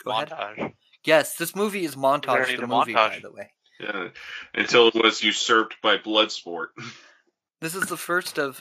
go 0.03 0.12
a 0.12 0.13
ahead. 0.15 0.29
montage. 0.29 0.73
Yes, 1.03 1.36
this 1.36 1.55
movie 1.55 1.86
is 1.86 1.95
montage. 1.95 2.58
The 2.58 2.63
a 2.63 2.67
movie, 2.67 2.93
by 2.93 3.19
the 3.21 3.31
way. 3.31 3.51
yeah, 3.79 4.08
until 4.53 4.88
it 4.88 4.95
was 4.95 5.23
usurped 5.23 5.75
by 5.81 5.97
Bloodsport. 5.97 6.67
This 7.62 7.73
is 7.73 7.84
the 7.88 7.97
first 7.97 8.38
of 8.38 8.60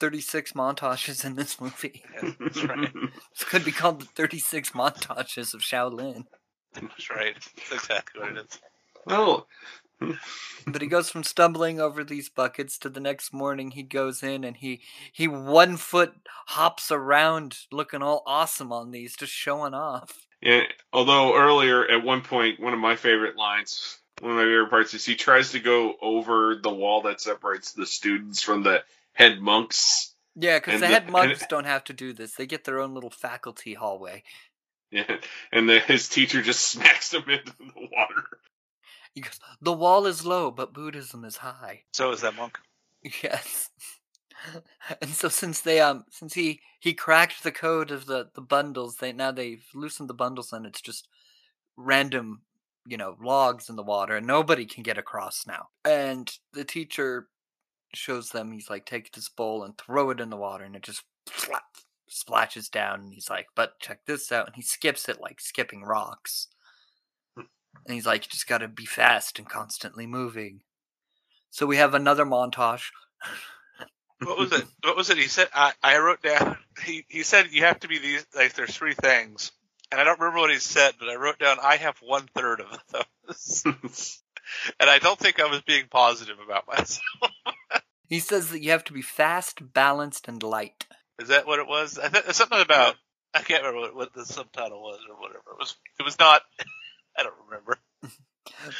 36 0.00 0.52
montages 0.52 1.24
in 1.24 1.34
this 1.34 1.60
movie. 1.60 2.02
Yeah, 2.22 2.30
that's 2.38 2.64
right. 2.64 2.92
This 3.34 3.44
could 3.48 3.64
be 3.64 3.72
called 3.72 4.00
the 4.00 4.06
36 4.06 4.70
montages 4.70 5.52
of 5.54 5.60
Shaolin. 5.60 6.24
That's 6.72 7.10
right. 7.10 7.34
That's 7.56 7.72
exactly 7.72 8.20
what 8.22 8.32
it 8.32 8.46
is. 8.48 8.58
well, 9.04 9.48
But 10.66 10.80
he 10.82 10.86
goes 10.88 11.10
from 11.10 11.24
stumbling 11.24 11.80
over 11.80 12.04
these 12.04 12.28
buckets 12.28 12.78
to 12.78 12.88
the 12.88 13.00
next 13.00 13.32
morning 13.32 13.72
he 13.72 13.82
goes 13.82 14.22
in 14.22 14.44
and 14.44 14.56
he 14.56 14.80
he 15.12 15.26
one 15.28 15.76
foot 15.76 16.12
hops 16.48 16.90
around 16.90 17.58
looking 17.70 18.02
all 18.02 18.22
awesome 18.26 18.72
on 18.72 18.92
these, 18.92 19.16
just 19.16 19.32
showing 19.32 19.74
off. 19.74 20.26
Yeah. 20.42 20.62
Although 20.92 21.36
earlier 21.36 21.86
at 21.88 22.04
one 22.04 22.22
point, 22.22 22.60
one 22.60 22.72
of 22.74 22.78
my 22.78 22.96
favorite 22.96 23.36
lines, 23.36 23.98
one 24.20 24.32
of 24.32 24.36
my 24.36 24.42
favorite 24.44 24.70
parts 24.70 24.94
is 24.94 25.04
he 25.04 25.14
tries 25.14 25.52
to 25.52 25.60
go 25.60 25.94
over 26.02 26.56
the 26.62 26.72
wall 26.72 27.02
that 27.02 27.20
separates 27.20 27.72
the 27.72 27.86
students 27.86 28.42
from 28.42 28.62
the 28.62 28.82
head 29.12 29.40
monks. 29.40 30.14
Yeah, 30.34 30.58
because 30.58 30.74
the 30.80 30.86
the- 30.86 30.92
head 30.92 31.02
and- 31.04 31.12
monks 31.12 31.46
don't 31.48 31.64
have 31.66 31.84
to 31.84 31.92
do 31.92 32.12
this. 32.12 32.34
They 32.34 32.46
get 32.46 32.64
their 32.64 32.80
own 32.80 32.94
little 32.94 33.10
faculty 33.10 33.74
hallway. 33.74 34.22
Yeah, 34.94 35.20
and 35.50 35.66
the, 35.66 35.78
his 35.80 36.10
teacher 36.10 36.42
just 36.42 36.60
smacks 36.72 37.14
him 37.14 37.22
into 37.26 37.50
the 37.58 37.88
water. 37.90 38.24
He 39.14 39.22
goes, 39.22 39.40
The 39.62 39.72
wall 39.72 40.04
is 40.04 40.26
low, 40.26 40.50
but 40.50 40.74
Buddhism 40.74 41.24
is 41.24 41.38
high. 41.38 41.84
So 41.94 42.10
is 42.10 42.20
that 42.20 42.36
monk. 42.36 42.58
Yes. 43.22 43.70
and 45.00 45.10
so 45.10 45.28
since 45.28 45.60
they 45.60 45.80
um 45.80 46.04
since 46.10 46.34
he 46.34 46.60
he 46.80 46.94
cracked 46.94 47.42
the 47.42 47.52
code 47.52 47.90
of 47.90 48.06
the 48.06 48.28
the 48.34 48.40
bundles, 48.40 48.96
they 48.96 49.12
now 49.12 49.32
they've 49.32 49.64
loosened 49.74 50.08
the 50.08 50.14
bundles 50.14 50.52
and 50.52 50.66
it's 50.66 50.80
just 50.80 51.08
random, 51.76 52.42
you 52.86 52.96
know, 52.96 53.16
logs 53.22 53.68
in 53.68 53.76
the 53.76 53.82
water 53.82 54.16
and 54.16 54.26
nobody 54.26 54.66
can 54.66 54.82
get 54.82 54.98
across 54.98 55.46
now. 55.46 55.68
And 55.84 56.30
the 56.52 56.64
teacher 56.64 57.28
shows 57.94 58.30
them 58.30 58.52
he's 58.52 58.70
like 58.70 58.86
take 58.86 59.12
this 59.12 59.28
bowl 59.28 59.64
and 59.64 59.76
throw 59.78 60.10
it 60.10 60.20
in 60.20 60.30
the 60.30 60.36
water 60.36 60.64
and 60.64 60.76
it 60.76 60.82
just 60.82 61.02
flap, 61.28 61.64
splashes 62.08 62.68
down 62.68 63.00
and 63.00 63.14
he's 63.14 63.30
like, 63.30 63.46
"But 63.54 63.80
check 63.80 64.00
this 64.06 64.32
out." 64.32 64.46
And 64.46 64.56
he 64.56 64.62
skips 64.62 65.08
it 65.08 65.20
like 65.20 65.40
skipping 65.40 65.82
rocks. 65.84 66.48
And 67.36 67.94
he's 67.94 68.06
like, 68.06 68.24
"You 68.24 68.30
just 68.30 68.46
got 68.46 68.58
to 68.58 68.68
be 68.68 68.86
fast 68.86 69.38
and 69.38 69.48
constantly 69.48 70.06
moving." 70.06 70.60
So 71.50 71.66
we 71.66 71.76
have 71.76 71.94
another 71.94 72.24
montage. 72.26 72.90
What 74.24 74.38
was 74.38 74.52
it? 74.52 74.64
What 74.82 74.96
was 74.96 75.10
it? 75.10 75.18
He 75.18 75.28
said. 75.28 75.48
I, 75.54 75.72
I 75.82 75.98
wrote 75.98 76.22
down. 76.22 76.56
He 76.84 77.04
he 77.08 77.22
said 77.22 77.48
you 77.52 77.64
have 77.64 77.80
to 77.80 77.88
be 77.88 77.98
these. 77.98 78.26
Like 78.34 78.54
there's 78.54 78.74
three 78.74 78.94
things, 78.94 79.52
and 79.92 80.00
I 80.00 80.04
don't 80.04 80.18
remember 80.18 80.40
what 80.40 80.50
he 80.50 80.58
said, 80.58 80.94
but 80.98 81.08
I 81.08 81.16
wrote 81.16 81.38
down. 81.38 81.58
I 81.62 81.76
have 81.76 81.96
one 81.98 82.28
third 82.34 82.62
of 82.62 83.04
those, 83.26 83.62
and 84.80 84.90
I 84.90 84.98
don't 84.98 85.18
think 85.18 85.38
I 85.38 85.46
was 85.46 85.60
being 85.60 85.84
positive 85.90 86.38
about 86.44 86.66
myself. 86.66 87.02
He 88.08 88.18
says 88.20 88.50
that 88.50 88.60
you 88.60 88.72
have 88.72 88.84
to 88.84 88.92
be 88.92 89.00
fast, 89.00 89.72
balanced, 89.72 90.28
and 90.28 90.42
light. 90.42 90.86
Is 91.18 91.28
that 91.28 91.46
what 91.46 91.60
it 91.60 91.66
was? 91.66 91.98
I 91.98 92.08
think 92.08 92.30
something 92.32 92.60
about. 92.60 92.96
I 93.32 93.40
can't 93.40 93.62
remember 93.62 93.80
what, 93.80 93.94
what 93.94 94.12
the 94.12 94.26
subtitle 94.26 94.82
was 94.82 94.98
or 95.08 95.16
whatever. 95.18 95.42
It 95.52 95.58
was. 95.58 95.76
It 95.98 96.02
was 96.02 96.18
not. 96.18 96.42
I 97.16 97.22
don't 97.22 97.34
remember. 97.48 97.78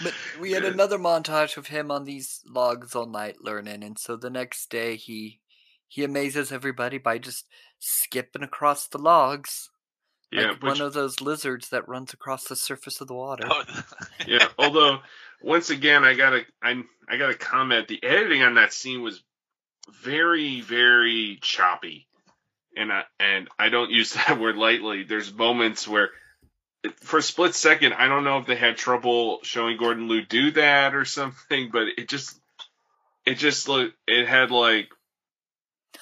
But 0.02 0.14
we 0.40 0.52
had 0.52 0.64
another 0.64 0.98
montage 0.98 1.56
of 1.56 1.68
him 1.68 1.90
on 1.90 2.04
these 2.04 2.40
logs 2.46 2.94
all 2.94 3.06
night 3.06 3.36
learning, 3.40 3.82
and 3.82 3.98
so 3.98 4.16
the 4.16 4.30
next 4.30 4.70
day 4.70 4.96
he 4.96 5.40
he 5.88 6.04
amazes 6.04 6.52
everybody 6.52 6.98
by 6.98 7.18
just 7.18 7.46
skipping 7.78 8.42
across 8.42 8.86
the 8.86 8.98
logs. 8.98 9.70
Yeah, 10.30 10.48
like 10.48 10.62
which, 10.62 10.78
one 10.78 10.80
of 10.80 10.94
those 10.94 11.20
lizards 11.20 11.68
that 11.68 11.86
runs 11.88 12.14
across 12.14 12.44
the 12.44 12.56
surface 12.56 13.02
of 13.02 13.08
the 13.08 13.14
water. 13.14 13.46
Oh, 13.50 13.64
yeah. 14.26 14.48
Although, 14.58 15.00
once 15.42 15.68
again, 15.68 16.04
I 16.04 16.14
gotta 16.14 16.42
I 16.62 16.82
I 17.08 17.18
gotta 17.18 17.34
comment. 17.34 17.88
The 17.88 18.02
editing 18.02 18.42
on 18.42 18.54
that 18.54 18.72
scene 18.72 19.02
was 19.02 19.22
very 20.02 20.60
very 20.62 21.38
choppy, 21.42 22.06
and 22.76 22.90
I 22.92 23.04
and 23.20 23.48
I 23.58 23.68
don't 23.68 23.90
use 23.90 24.12
that 24.14 24.40
word 24.40 24.56
lightly. 24.56 25.02
There's 25.02 25.32
moments 25.32 25.86
where, 25.86 26.10
for 26.96 27.18
a 27.18 27.22
split 27.22 27.54
second, 27.54 27.92
I 27.94 28.08
don't 28.08 28.24
know 28.24 28.38
if 28.38 28.46
they 28.46 28.56
had 28.56 28.76
trouble 28.76 29.38
showing 29.42 29.76
Gordon 29.76 30.08
Liu 30.08 30.24
do 30.24 30.50
that 30.52 30.94
or 30.94 31.04
something, 31.04 31.70
but 31.72 31.88
it 31.96 32.08
just 32.08 32.38
it 33.24 33.34
just 33.34 33.68
looked 33.68 33.94
it 34.06 34.26
had 34.26 34.50
like 34.50 34.88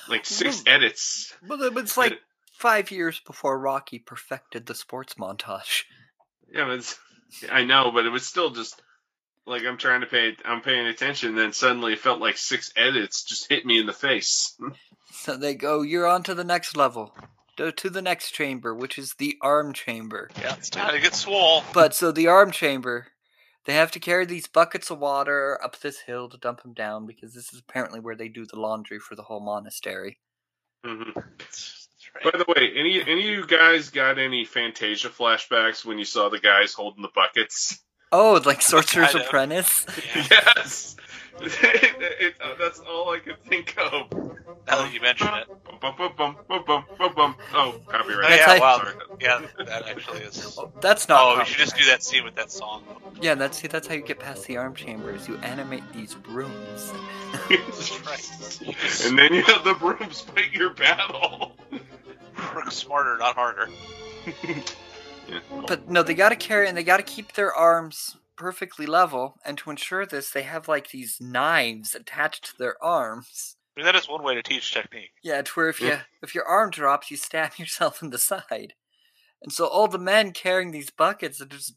like 0.09 0.25
six 0.27 0.63
Well, 0.65 0.75
edits. 0.75 1.35
Well, 1.47 1.79
it's 1.79 1.97
like 1.97 2.19
five 2.53 2.91
years 2.91 3.21
before 3.21 3.59
Rocky 3.59 3.99
perfected 3.99 4.67
the 4.67 4.75
sports 4.75 5.15
montage. 5.15 5.85
Yeah, 6.53 6.73
it's, 6.73 6.99
I 7.51 7.65
know, 7.65 7.91
but 7.93 8.07
it 8.07 8.11
was 8.11 8.27
still 8.27 8.51
just 8.51 8.81
like 9.47 9.65
I'm 9.65 9.77
trying 9.77 10.01
to 10.01 10.07
pay. 10.07 10.37
I'm 10.45 10.63
paying 10.63 10.87
attention. 10.87 11.35
Then 11.35 11.53
suddenly 11.53 11.93
it 11.93 11.99
felt 11.99 12.21
like 12.21 12.39
six 12.39 12.73
edits 12.77 13.25
just 13.25 13.49
hit 13.49 13.67
me 13.67 13.79
in 13.79 13.87
the 13.87 13.93
face. 13.93 14.57
So 15.13 15.37
they 15.37 15.57
go, 15.57 15.83
"You're 15.83 16.07
on 16.07 16.23
to 16.23 16.35
the 16.37 16.45
next 16.45 16.77
level, 16.77 17.13
to, 17.61 17.73
to 17.73 17.91
the 17.91 18.03
next 18.03 18.33
chamber, 18.33 18.75
which 18.75 18.99
is 18.99 19.15
the 19.15 19.37
arm 19.41 19.73
chamber." 19.73 20.31
yeah, 20.41 20.55
it's 20.55 20.71
time 20.71 20.93
to 20.95 21.01
get 21.01 21.15
swole. 21.15 21.63
But 21.73 21.95
so 21.95 22.13
the 22.13 22.27
arm 22.27 22.51
chamber, 22.51 23.09
they 23.67 23.75
have 23.75 23.91
to 23.93 24.01
carry 24.01 24.27
these 24.27 24.47
buckets 24.47 24.91
of 24.91 24.99
water 24.99 25.59
up 25.63 25.79
this 25.81 26.01
hill 26.01 26.29
to 26.29 26.39
dump 26.39 26.63
them 26.63 26.75
down 26.75 27.07
because 27.07 27.35
this 27.35 27.53
is 27.53 27.61
apparently 27.61 28.01
where 28.01 28.17
they 28.17 28.29
do 28.29 28.47
the 28.47 28.59
laundry 28.59 28.99
for 28.99 29.15
the 29.15 29.23
whole 29.23 29.41
monastery. 29.41 30.19
Mhm. 30.85 31.15
Right. 32.13 32.33
By 32.33 32.39
the 32.39 32.45
way, 32.49 32.73
any 32.75 33.01
any 33.01 33.29
of 33.29 33.35
you 33.39 33.47
guys 33.47 33.91
got 33.91 34.19
any 34.19 34.45
Fantasia 34.45 35.11
flashbacks 35.11 35.85
when 35.85 35.99
you 35.99 36.05
saw 36.05 36.29
the 36.29 36.41
guys 36.41 36.73
holding 36.73 37.03
the 37.03 37.11
buckets? 37.15 37.79
Oh, 38.11 38.41
like 38.45 38.63
Sorcerer's 38.63 39.15
Apprentice. 39.15 39.87
Yeah. 40.17 40.27
yes, 40.57 40.97
It- 41.43 42.17
it- 42.21 42.35
uh, 42.43 42.55
that's 42.59 42.81
all 42.81 43.15
I 43.15 43.19
could 43.19 43.43
think 43.47 43.75
of. 43.79 44.13
Now 44.67 44.83
that 44.83 44.93
you 44.93 45.01
mention 45.01 45.29
it. 45.35 45.47
Bum, 45.81 45.95
bum, 45.97 46.13
bum, 46.17 46.37
bum, 46.49 46.65
bum, 46.67 46.85
bum, 46.99 47.15
bum. 47.15 47.37
Oh, 47.55 47.75
Oh, 47.75 47.81
copyright. 47.91 48.29
That's 48.31 48.41
yeah, 48.47 48.55
how- 48.55 48.61
wow. 48.61 48.77
Sorry. 48.79 48.95
Yeah, 49.21 49.41
that 49.65 49.89
actually 49.89 50.21
is. 50.21 50.57
Oh, 50.59 50.71
that's 50.81 51.09
not. 51.09 51.21
Oh, 51.23 51.39
we 51.39 51.45
should 51.47 51.59
just 51.59 51.77
do 51.77 51.85
that 51.87 52.03
scene 52.03 52.25
with 52.25 52.35
that 52.37 52.51
song. 52.53 52.85
Yeah, 53.21 53.35
that's 53.35 53.59
see, 53.59 53.69
that's 53.69 53.87
how 53.89 53.95
you 53.95 54.03
get 54.03 54.19
past 54.19 54.45
the 54.47 54.57
arm 54.59 54.75
chambers. 54.75 55.27
You 55.29 55.37
animate 55.39 55.83
these 55.95 56.17
rooms. 56.29 56.93
That's 57.49 57.91
right. 58.07 59.07
and 59.07 59.19
then 59.19 59.33
you 59.35 59.43
have 59.45 59.65
the 59.65 59.75
brooms 59.75 60.21
fight 60.21 60.53
your 60.53 60.71
battle. 60.75 61.57
Work 62.55 62.71
smarter, 62.73 63.17
not 63.19 63.35
harder. 63.35 63.69
But 65.69 65.89
no, 65.89 66.03
they 66.03 66.15
gotta 66.15 66.35
carry 66.35 66.67
and 66.69 66.77
they 66.77 66.83
gotta 66.83 67.05
keep 67.05 67.33
their 67.35 67.55
arms 67.55 68.17
perfectly 68.41 68.87
level. 68.87 69.37
And 69.45 69.59
to 69.59 69.71
ensure 69.71 70.07
this, 70.07 70.31
they 70.31 70.43
have 70.43 70.67
like 70.67 70.91
these 70.91 71.19
knives 71.21 71.95
attached 71.95 72.47
to 72.47 72.59
their 72.59 72.83
arms. 72.83 73.57
I 73.77 73.81
mean, 73.81 73.85
that 73.85 73.95
is 73.95 74.09
one 74.09 74.23
way 74.25 74.35
to 74.35 74.43
teach 74.43 74.73
technique. 74.73 75.13
Yeah, 75.23 75.43
to 75.43 75.53
where 75.53 75.69
if 75.69 75.81
you 75.81 75.99
if 76.23 76.35
your 76.35 76.45
arm 76.45 76.71
drops, 76.71 77.11
you 77.11 77.17
stab 77.19 77.53
yourself 77.59 78.03
in 78.03 78.11
the 78.11 78.19
side. 78.19 78.73
And 79.43 79.53
so 79.53 79.67
all 79.67 79.89
the 79.89 79.99
men 79.99 80.33
carrying 80.33 80.71
these 80.71 80.91
buckets 80.91 81.39
that 81.39 81.51
just 81.51 81.75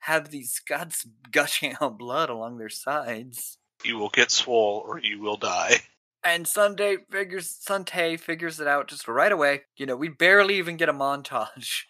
have 0.00 0.30
these 0.30 0.60
guts 0.66 1.06
gushing 1.30 1.76
out 1.80 1.98
blood 1.98 2.28
along 2.28 2.58
their 2.58 2.68
sides. 2.68 3.58
You 3.84 3.96
will 3.96 4.10
get 4.10 4.30
swole 4.30 4.82
or 4.84 4.98
you 4.98 5.20
will 5.20 5.36
die. 5.36 5.76
And 6.22 6.46
Sunday 6.46 6.98
figures 7.10 7.48
Sunday 7.48 8.18
figures 8.18 8.60
it 8.60 8.66
out 8.66 8.88
just 8.88 9.08
right 9.08 9.32
away. 9.32 9.62
You 9.78 9.86
know, 9.86 9.96
we 9.96 10.10
barely 10.10 10.58
even 10.58 10.76
get 10.76 10.90
a 10.90 10.92
montage. 10.92 11.84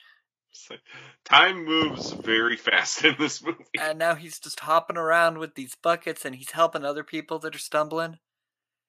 Like, 0.71 0.81
Time 1.25 1.65
moves 1.65 2.13
very 2.13 2.57
fast 2.57 3.05
in 3.05 3.17
this 3.19 3.43
movie. 3.43 3.65
And 3.81 3.99
now 3.99 4.15
he's 4.15 4.39
just 4.39 4.61
hopping 4.61 4.97
around 4.97 5.39
with 5.39 5.55
these 5.55 5.75
buckets 5.83 6.25
and 6.25 6.35
he's 6.35 6.51
helping 6.53 6.85
other 6.85 7.03
people 7.03 7.39
that 7.41 7.55
are 7.55 7.59
stumbling. 7.59 8.19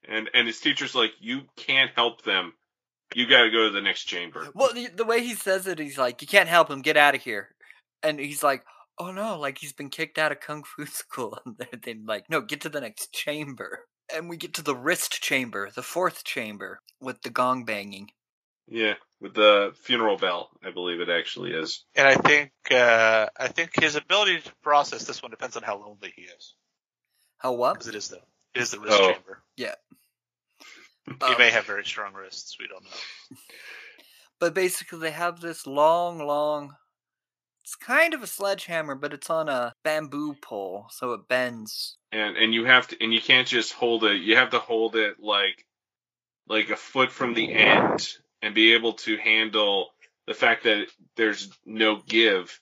And 0.07 0.29
and 0.33 0.47
his 0.47 0.59
teacher's 0.59 0.95
like, 0.95 1.11
you 1.19 1.41
can't 1.55 1.91
help 1.95 2.23
them. 2.23 2.53
You 3.13 3.27
got 3.27 3.43
to 3.43 3.51
go 3.51 3.67
to 3.67 3.73
the 3.73 3.81
next 3.81 4.05
chamber. 4.05 4.47
Well, 4.53 4.73
the, 4.73 4.87
the 4.87 5.05
way 5.05 5.21
he 5.21 5.35
says 5.35 5.67
it, 5.67 5.79
he's 5.79 5.97
like, 5.97 6.21
"You 6.21 6.27
can't 6.27 6.47
help 6.47 6.69
him. 6.69 6.81
Get 6.81 6.97
out 6.97 7.15
of 7.15 7.21
here." 7.21 7.49
And 8.03 8.19
he's 8.19 8.43
like, 8.43 8.63
"Oh 8.97 9.11
no!" 9.11 9.37
Like 9.37 9.57
he's 9.57 9.73
been 9.73 9.89
kicked 9.89 10.17
out 10.17 10.31
of 10.31 10.39
kung 10.39 10.63
fu 10.63 10.85
school. 10.87 11.37
And 11.45 11.57
they're, 11.57 11.79
they're 11.81 11.95
like, 12.05 12.29
"No, 12.29 12.41
get 12.41 12.61
to 12.61 12.69
the 12.69 12.81
next 12.81 13.13
chamber." 13.13 13.85
And 14.13 14.29
we 14.29 14.37
get 14.37 14.53
to 14.55 14.61
the 14.61 14.75
wrist 14.75 15.21
chamber, 15.21 15.69
the 15.73 15.83
fourth 15.83 16.23
chamber, 16.23 16.81
with 16.99 17.21
the 17.21 17.29
gong 17.29 17.65
banging. 17.65 18.11
Yeah, 18.67 18.95
with 19.21 19.33
the 19.35 19.71
funeral 19.83 20.17
bell, 20.17 20.49
I 20.65 20.71
believe 20.71 20.99
it 20.99 21.09
actually 21.09 21.51
is. 21.51 21.85
And 21.95 22.07
I 22.07 22.15
think 22.15 22.51
uh, 22.71 23.27
I 23.37 23.47
think 23.47 23.79
his 23.79 23.95
ability 23.95 24.41
to 24.41 24.51
process 24.63 25.05
this 25.05 25.21
one 25.21 25.31
depends 25.31 25.55
on 25.55 25.63
how 25.63 25.77
lonely 25.77 26.11
he 26.15 26.23
is. 26.23 26.55
How 27.37 27.53
what? 27.53 27.73
Because 27.73 27.87
it 27.87 27.95
is 27.95 28.09
the 28.09 28.17
it 28.55 28.61
is 28.61 28.71
the 28.71 28.79
wrist 28.79 28.97
Oh. 28.99 29.13
chamber. 29.13 29.43
Yeah. 29.55 29.75
he 31.07 31.13
Um, 31.33 31.35
may 31.37 31.51
have 31.51 31.65
very 31.65 31.85
strong 31.85 32.13
wrists. 32.13 32.57
We 32.59 32.67
don't 32.67 32.83
know. 32.83 33.37
but 34.39 34.53
basically, 34.53 34.99
they 34.99 35.11
have 35.11 35.39
this 35.39 35.65
long, 35.65 36.19
long. 36.25 36.75
It's 37.63 37.75
kind 37.75 38.13
of 38.15 38.23
a 38.23 38.27
sledgehammer, 38.27 38.95
but 38.95 39.13
it's 39.13 39.29
on 39.29 39.47
a 39.47 39.75
bamboo 39.83 40.33
pole, 40.41 40.87
so 40.89 41.13
it 41.13 41.27
bends. 41.27 41.97
And 42.11 42.35
and 42.35 42.53
you 42.53 42.65
have 42.65 42.87
to 42.87 42.97
and 43.03 43.13
you 43.13 43.21
can't 43.21 43.47
just 43.47 43.73
hold 43.73 44.03
it. 44.03 44.21
You 44.21 44.35
have 44.35 44.49
to 44.49 44.59
hold 44.59 44.95
it 44.95 45.17
like 45.19 45.65
like 46.47 46.69
a 46.71 46.75
foot 46.75 47.11
from 47.11 47.33
the 47.35 47.53
end 47.53 48.09
and 48.41 48.55
be 48.55 48.73
able 48.73 48.93
to 48.93 49.17
handle 49.17 49.89
the 50.27 50.33
fact 50.33 50.63
that 50.63 50.87
there's 51.15 51.49
no 51.65 52.01
give. 52.07 52.59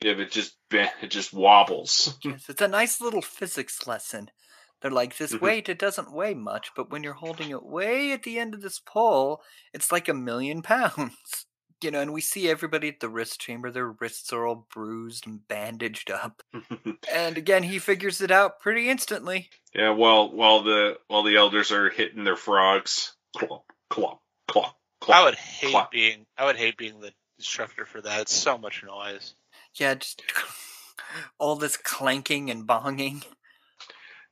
If 0.00 0.18
it 0.18 0.30
just 0.30 0.56
it 0.70 1.10
just 1.10 1.32
wobbles. 1.32 2.18
Yes, 2.22 2.44
it's 2.48 2.60
a 2.62 2.68
nice 2.68 3.00
little 3.00 3.22
physics 3.22 3.86
lesson. 3.86 4.30
They're 4.82 4.90
like, 4.90 5.16
this 5.16 5.32
Mhm. 5.32 5.40
weight, 5.40 5.68
it 5.70 5.78
doesn't 5.78 6.12
weigh 6.12 6.34
much, 6.34 6.70
but 6.76 6.90
when 6.90 7.02
you're 7.02 7.14
holding 7.14 7.48
it 7.50 7.62
way 7.64 8.12
at 8.12 8.24
the 8.24 8.38
end 8.38 8.52
of 8.54 8.60
this 8.60 8.78
pole, 8.78 9.42
it's 9.72 9.90
like 9.90 10.06
a 10.08 10.14
million 10.14 10.60
pounds. 10.62 11.46
You 11.82 11.90
know, 11.90 12.00
and 12.00 12.12
we 12.14 12.22
see 12.22 12.48
everybody 12.48 12.88
at 12.88 13.00
the 13.00 13.08
wrist 13.08 13.38
chamber, 13.38 13.70
their 13.70 13.88
wrists 13.92 14.32
are 14.32 14.46
all 14.46 14.66
bruised 14.72 15.26
and 15.26 15.46
bandaged 15.48 16.10
up. 16.10 16.42
And 17.12 17.36
again, 17.38 17.62
he 17.62 17.78
figures 17.78 18.20
it 18.20 18.30
out 18.30 18.60
pretty 18.60 18.88
instantly. 18.90 19.48
yeah, 19.74 19.90
while 19.90 20.30
while 20.32 20.62
the 20.62 20.98
while 21.08 21.22
the 21.22 21.36
elders 21.36 21.70
are 21.72 21.88
hitting 21.90 22.24
their 22.24 22.36
frogs. 22.36 23.14
Clomp, 23.36 23.62
clomp, 23.90 24.18
clomp, 24.50 24.72
clomp. 25.06 25.14
I 25.14 25.24
would 25.24 25.34
hate 25.36 25.70
Clock. 25.70 25.90
being 25.90 26.26
I 26.36 26.44
would 26.44 26.56
hate 26.56 26.76
being 26.76 27.00
the 27.00 27.12
instructor 27.38 27.84
for 27.86 28.00
that. 28.02 28.22
It's 28.22 28.34
so 28.34 28.58
much 28.58 28.82
noise. 28.84 29.34
Yeah, 29.74 29.94
just 29.94 30.22
all 31.38 31.56
this 31.56 31.76
clanking 31.76 32.50
and 32.50 32.66
bonging. 32.66 33.24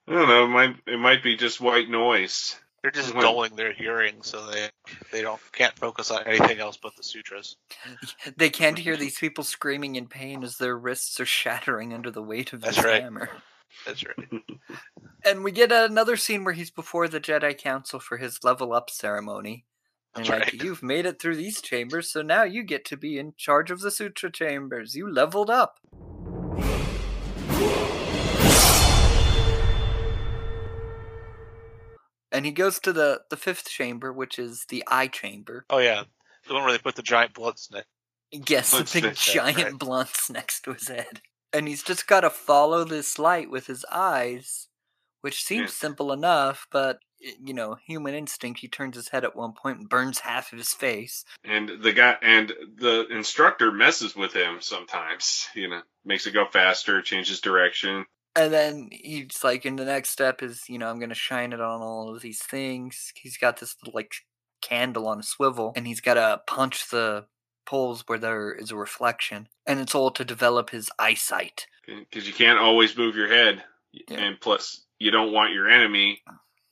I 0.09 0.13
don't 0.13 0.29
know. 0.29 0.45
It 0.45 0.49
might 0.49 0.77
it 0.87 0.99
might 0.99 1.23
be 1.23 1.37
just 1.37 1.61
white 1.61 1.89
noise. 1.89 2.57
They're 2.83 2.91
just 2.91 3.15
When- 3.15 3.23
dulling 3.25 3.57
their 3.57 3.73
hearing 3.73 4.17
so 4.23 4.47
they 4.51 4.69
they 5.11 5.23
don't 5.23 5.41
can't 5.53 5.79
focus 5.79 6.11
on 6.11 6.25
anything 6.27 6.59
else 6.59 6.77
but 6.77 6.95
the 6.97 7.03
sutras. 7.03 7.57
They 8.37 8.51
can't 8.51 8.79
hear 8.79 8.97
these 8.97 9.19
people 9.19 9.45
screaming 9.45 9.97
in 9.97 10.07
pain 10.07 10.43
as 10.45 10.59
their 10.59 10.77
wrists 10.77 11.19
are 11.21 11.27
shattering 11.27 11.95
under 11.95 12.11
the 12.11 12.23
weight 12.23 12.53
of 12.53 12.61
That's 12.61 12.77
this 12.77 12.85
right. 12.85 13.03
hammer. 13.03 13.29
That's 13.87 14.05
right. 14.05 14.29
And 15.27 15.43
we 15.43 15.53
get 15.53 15.73
another 15.73 16.19
scene 16.19 16.45
where 16.45 16.53
he's 16.53 16.71
before 16.71 17.09
the 17.09 17.19
Jedi 17.19 17.57
Council 17.57 17.99
for 17.99 18.19
his 18.19 18.45
level 18.45 18.75
up 18.75 18.91
ceremony. 18.91 19.65
And 20.16 20.29
like, 20.29 20.40
right. 20.42 20.55
you've 20.55 20.83
made 20.83 21.07
it 21.07 21.20
through 21.20 21.37
these 21.37 21.61
chambers, 21.61 22.11
so 22.11 22.22
now 22.22 22.44
you 22.44 22.62
get 22.62 22.85
to 22.87 22.96
be 22.96 23.18
in 23.18 23.35
charge 23.37 23.70
of 23.70 23.81
the 23.81 23.90
Sutra 23.90 24.31
chambers. 24.31 24.94
You 24.94 25.12
leveled 25.12 25.50
up. 25.50 25.81
And 32.31 32.44
he 32.44 32.53
goes 32.53 32.81
to 32.81 32.92
the, 32.92 33.22
the 33.31 33.37
fifth 33.37 33.68
chamber, 33.68 34.12
which 34.12 34.38
is 34.38 34.66
the 34.68 34.83
eye 34.88 35.07
chamber. 35.07 35.66
Oh 35.70 35.79
yeah, 35.79 36.03
the 36.48 36.55
one 36.55 36.64
where 36.64 36.72
they 36.72 36.79
put 36.79 36.96
the 36.96 37.03
giant 37.03 37.35
blood 37.35 37.59
snake. 37.59 37.85
Yes, 38.33 38.72
the 38.72 39.00
big 39.00 39.14
giant 39.14 39.59
right. 39.59 39.79
blunts 39.79 40.29
next 40.29 40.62
to 40.62 40.72
his 40.72 40.88
head. 40.88 41.20
And 41.53 41.68
he's 41.68 41.85
just 41.85 42.09
got 42.09 42.22
to 42.22 42.31
follow 42.31 42.83
this 42.83 43.18
light 43.20 43.48
with 43.50 43.68
his 43.68 43.85
eyes, 43.92 44.66
which 45.20 45.44
seems 45.44 45.70
Yeah. 45.70 45.88
simple 45.88 46.12
enough, 46.12 46.66
but 46.72 46.98
you 47.43 47.55
know, 47.55 47.77
human 47.87 48.15
instinct. 48.15 48.61
He 48.61 48.69
turns 48.69 48.97
his 48.97 49.09
head 49.09 49.25
at 49.25 49.37
one 49.37 49.53
point 49.53 49.79
and 49.79 49.89
burns 49.89 50.21
half 50.21 50.53
of 50.53 50.59
his 50.59 50.73
face. 50.73 51.25
And 51.45 51.71
the 51.83 51.93
guy 51.93 52.17
and 52.23 52.53
the 52.77 53.07
instructor 53.11 53.71
messes 53.73 54.15
with 54.17 54.33
him 54.35 54.59
sometimes. 54.61 55.47
You 55.55 55.69
know, 55.69 55.81
makes 56.05 56.27
it 56.27 56.33
go 56.33 56.47
faster, 56.47 57.03
changes 57.03 57.41
direction. 57.41 58.07
And 58.37 58.53
then 58.53 58.89
he's 58.91 59.45
like, 59.45 59.65
in 59.65 59.77
the 59.77 59.85
next 59.85 60.11
step 60.11 60.43
is, 60.43 60.69
you 60.69 60.79
know, 60.79 60.89
I'm 60.89 60.99
gonna 60.99 61.15
shine 61.15 61.53
it 61.53 61.61
on 61.61 61.81
all 61.81 62.15
of 62.15 62.21
these 62.23 62.43
things. 62.43 63.13
He's 63.15 63.37
got 63.39 63.59
this 63.61 63.77
like 63.93 64.13
candle 64.61 65.07
on 65.07 65.21
a 65.21 65.23
swivel, 65.23 65.73
and 65.77 65.87
he's 65.87 66.01
gotta 66.01 66.41
punch 66.47 66.89
the 66.91 67.27
poles 67.67 68.03
where 68.07 68.19
there 68.19 68.53
is 68.53 68.71
a 68.71 68.77
reflection, 68.77 69.49
and 69.67 69.79
it's 69.81 69.95
all 69.95 70.11
to 70.11 70.25
develop 70.25 70.71
his 70.71 70.91
eyesight. 70.99 71.67
because 71.87 72.27
you 72.27 72.33
can't 72.33 72.59
always 72.59 72.97
move 72.97 73.15
your 73.15 73.29
head, 73.29 73.63
Yeah. 73.93 74.19
and 74.19 74.41
plus 74.41 74.85
you 74.99 75.11
don't 75.11 75.33
want 75.33 75.53
your 75.53 75.69
enemy 75.69 76.23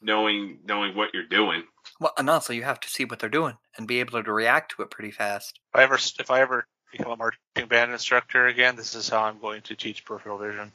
knowing 0.03 0.59
knowing 0.67 0.97
what 0.97 1.15
you're 1.15 1.27
doing. 1.27 1.65
Well, 2.01 2.13
and 2.19 2.29
also 2.29 2.53
you 2.53 2.63
have 2.65 2.81
to 2.81 2.91
see 2.91 3.05
what 3.05 3.19
they're 3.19 3.29
doing 3.29 3.57
and 3.77 3.87
be 3.89 4.01
able 4.01 4.23
to 4.23 4.33
react 4.33 4.73
to 4.77 4.83
it 4.83 4.91
pretty 4.91 5.11
fast. 5.11 5.59
If 5.75 5.79
I 5.81 5.83
ever 5.85 5.95
if 5.97 6.31
I 6.31 6.41
ever 6.41 6.67
become 6.91 7.13
a 7.13 7.17
marching 7.17 7.69
band 7.69 7.93
instructor 7.93 8.47
again, 8.47 8.77
this 8.77 8.95
is 8.95 9.09
how 9.09 9.23
I'm 9.23 9.39
going 9.41 9.63
to 9.63 9.75
teach 9.75 10.05
peripheral 10.05 10.39
vision. 10.39 10.73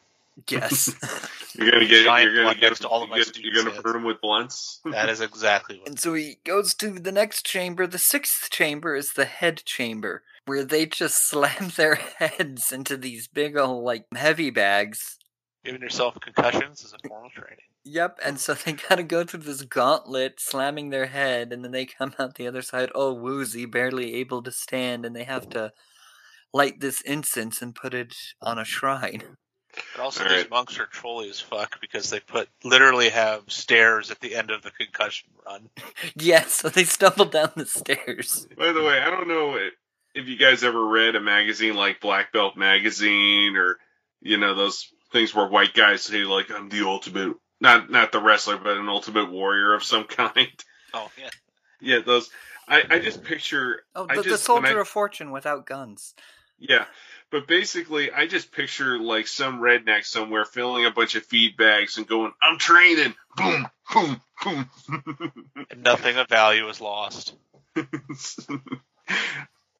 Yes. 0.49 0.93
You're 1.55 1.71
gonna 1.71 1.87
get 1.87 2.03
Giant 2.03 2.31
you're 2.31 2.43
gonna 2.43 2.59
get 2.59 2.75
to 2.75 2.87
all 2.87 3.01
of 3.01 3.09
my 3.09 3.17
you're 3.17 3.53
gonna 3.55 3.71
heads. 3.71 3.81
burn 3.81 3.93
them 3.93 4.03
with 4.03 4.21
blunts. 4.21 4.79
That 4.85 5.09
is 5.09 5.19
exactly 5.21 5.79
what. 5.79 5.87
and 5.87 5.99
so 5.99 6.13
he 6.13 6.37
goes 6.43 6.75
to 6.75 6.91
the 6.91 7.11
next 7.11 7.43
chamber. 7.45 7.87
The 7.87 7.97
sixth 7.97 8.51
chamber 8.51 8.95
is 8.95 9.13
the 9.13 9.25
head 9.25 9.63
chamber, 9.65 10.21
where 10.45 10.63
they 10.63 10.85
just 10.85 11.27
slam 11.29 11.71
their 11.75 11.95
heads 11.95 12.71
into 12.71 12.97
these 12.97 13.27
big 13.27 13.57
old 13.57 13.83
like 13.83 14.05
heavy 14.13 14.51
bags. 14.51 15.17
Giving 15.65 15.81
yourself 15.81 16.15
concussions 16.21 16.83
is 16.83 16.93
a 16.93 17.07
form 17.07 17.25
of 17.25 17.31
training. 17.31 17.57
Yep, 17.89 18.19
and 18.23 18.39
so 18.39 18.53
they 18.53 18.73
gotta 18.89 19.03
go 19.03 19.23
through 19.23 19.41
this 19.41 19.61
gauntlet, 19.61 20.39
slamming 20.39 20.89
their 20.89 21.07
head, 21.07 21.53
and 21.53 21.63
then 21.63 21.71
they 21.71 21.85
come 21.85 22.13
out 22.19 22.35
the 22.35 22.47
other 22.47 22.61
side, 22.61 22.91
all 22.91 23.17
woozy, 23.17 23.65
barely 23.65 24.15
able 24.15 24.43
to 24.43 24.51
stand, 24.51 25.05
and 25.05 25.15
they 25.15 25.23
have 25.23 25.49
to 25.49 25.71
light 26.53 26.79
this 26.79 27.01
incense 27.01 27.61
and 27.61 27.75
put 27.75 27.93
it 27.93 28.15
on 28.41 28.59
a 28.59 28.65
shrine. 28.65 29.23
But 29.95 30.01
also, 30.01 30.23
All 30.23 30.29
these 30.31 30.49
monks 30.49 30.79
are 30.79 30.87
trolly 30.87 31.29
as 31.29 31.39
fuck 31.39 31.79
because 31.79 32.09
they 32.09 32.19
put 32.19 32.49
literally 32.63 33.09
have 33.09 33.43
stairs 33.45 34.09
at 34.09 34.19
the 34.21 34.33
end 34.33 34.49
of 34.49 34.63
the 34.63 34.71
concussion 34.71 35.29
run. 35.45 35.69
Yeah, 36.15 36.41
so 36.47 36.69
they 36.69 36.83
stumble 36.83 37.25
down 37.25 37.51
the 37.55 37.67
stairs. 37.67 38.47
By 38.57 38.71
the 38.71 38.81
way, 38.81 38.99
I 38.99 39.11
don't 39.11 39.27
know 39.27 39.55
if 40.15 40.27
you 40.27 40.35
guys 40.35 40.63
ever 40.63 40.83
read 40.83 41.15
a 41.15 41.21
magazine 41.21 41.75
like 41.75 42.01
Black 42.01 42.33
Belt 42.33 42.57
Magazine 42.57 43.55
or 43.55 43.77
you 44.19 44.37
know 44.37 44.55
those 44.55 44.91
things 45.11 45.35
where 45.35 45.47
white 45.47 45.75
guys 45.75 46.01
say 46.01 46.23
like 46.23 46.49
I'm 46.49 46.69
the 46.69 46.87
ultimate 46.87 47.35
not 47.59 47.89
not 47.89 48.11
the 48.11 48.19
wrestler 48.21 48.57
but 48.57 48.77
an 48.77 48.87
ultimate 48.89 49.31
warrior 49.31 49.73
of 49.73 49.83
some 49.83 50.03
kind. 50.07 50.47
Oh 50.93 51.09
yeah, 51.19 51.29
Yeah, 51.81 51.99
those 52.05 52.29
I, 52.67 52.83
I 52.89 52.99
just 52.99 53.23
picture 53.23 53.83
Oh, 53.95 54.05
the, 54.07 54.15
the 54.15 54.23
just- 54.23 54.29
when 54.49 54.61
soldier 54.63 54.77
I- 54.77 54.81
of 54.81 54.87
fortune 54.87 55.31
without 55.31 55.65
guns. 55.65 56.13
Yeah. 56.59 56.85
But 57.29 57.45
basically, 57.45 58.09
I 58.11 58.25
just 58.25 58.51
picture 58.53 58.97
like 58.97 59.27
some 59.27 59.59
redneck 59.59 60.05
somewhere 60.05 60.45
filling 60.45 60.85
a 60.85 60.91
bunch 60.91 61.15
of 61.15 61.23
feed 61.25 61.57
bags 61.57 61.97
and 61.97 62.07
going, 62.07 62.31
I'm 62.41 62.57
training. 62.57 63.13
Boom, 63.35 63.67
boom, 63.93 64.21
boom. 64.43 64.69
and 65.69 65.83
nothing 65.83 66.15
of 66.17 66.29
value 66.29 66.67
is 66.69 66.79
lost. 66.81 67.35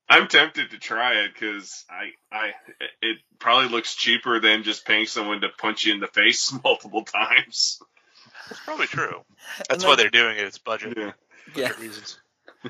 I'm 0.10 0.28
tempted 0.28 0.72
to 0.72 0.78
try 0.78 1.16
it 1.24 1.32
because 1.34 1.86
I, 1.90 2.12
I, 2.36 2.52
it 3.02 3.18
probably 3.40 3.70
looks 3.70 3.96
cheaper 3.96 4.40
than 4.40 4.64
just 4.64 4.86
paying 4.86 5.06
someone 5.06 5.42
to 5.42 5.50
punch 5.58 5.86
you 5.86 5.94
in 5.94 6.00
the 6.00 6.08
face 6.14 6.54
multiple 6.64 7.04
times. 7.04 7.80
That's 8.50 8.62
probably 8.64 8.88
true. 8.88 9.22
That's 9.70 9.84
And 9.84 9.90
why 9.90 9.96
they're 9.96 10.10
doing 10.10 10.38
it. 10.38 10.44
It's 10.46 10.58
budget, 10.58 10.98
Yeah. 10.98 11.12
Yeah. 11.56 11.72
reasons. 11.80 12.20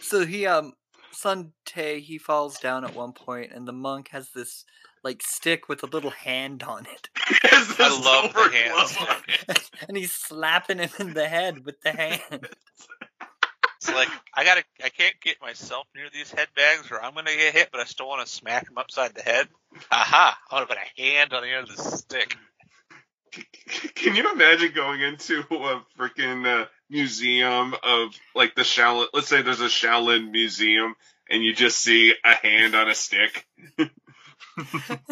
So 0.00 0.26
he 0.26 0.46
um 0.46 0.72
Sun 1.12 1.52
Tae 1.64 2.00
he 2.00 2.18
falls 2.18 2.58
down 2.58 2.84
at 2.84 2.94
one 2.94 3.12
point 3.12 3.52
and 3.52 3.66
the 3.66 3.72
monk 3.72 4.08
has 4.08 4.30
this 4.30 4.64
like 5.02 5.22
stick 5.22 5.68
with 5.68 5.82
a 5.82 5.86
little 5.86 6.10
hand 6.10 6.62
on 6.62 6.86
it. 6.86 7.08
I 7.16 8.00
love 8.04 8.34
the 8.34 8.50
hands. 8.52 9.70
and 9.88 9.96
he's 9.96 10.12
slapping 10.12 10.78
him 10.78 10.90
in 10.98 11.14
the 11.14 11.28
head 11.28 11.64
with 11.64 11.80
the 11.80 11.92
hand. 11.92 12.48
Like 13.94 14.08
I 14.34 14.44
gotta, 14.44 14.64
I 14.82 14.88
can't 14.88 15.14
get 15.20 15.40
myself 15.40 15.86
near 15.94 16.06
these 16.12 16.30
head 16.30 16.48
bags, 16.56 16.90
or 16.90 17.02
I'm 17.02 17.14
gonna 17.14 17.34
get 17.34 17.54
hit. 17.54 17.68
But 17.72 17.80
I 17.80 17.84
still 17.84 18.08
want 18.08 18.26
to 18.26 18.32
smack 18.32 18.68
him 18.68 18.78
upside 18.78 19.14
the 19.14 19.22
head. 19.22 19.48
Aha! 19.90 20.38
I 20.50 20.54
want 20.54 20.68
to 20.68 20.74
put 20.74 20.82
a 20.82 21.02
hand 21.02 21.32
on 21.32 21.42
the 21.42 21.50
end 21.50 21.68
of 21.68 21.76
the 21.76 21.82
stick. 21.82 22.36
Can 23.94 24.16
you 24.16 24.32
imagine 24.32 24.72
going 24.74 25.00
into 25.00 25.40
a 25.40 25.82
freaking 25.98 26.46
uh, 26.46 26.66
museum 26.88 27.74
of 27.82 28.14
like 28.34 28.54
the 28.54 28.62
Shaolin? 28.62 29.06
Let's 29.12 29.28
say 29.28 29.42
there's 29.42 29.60
a 29.60 29.66
Shaolin 29.66 30.30
museum, 30.30 30.94
and 31.28 31.44
you 31.44 31.54
just 31.54 31.78
see 31.78 32.14
a 32.24 32.34
hand 32.34 32.74
on 32.74 32.88
a 32.88 32.94
stick. 32.94 33.46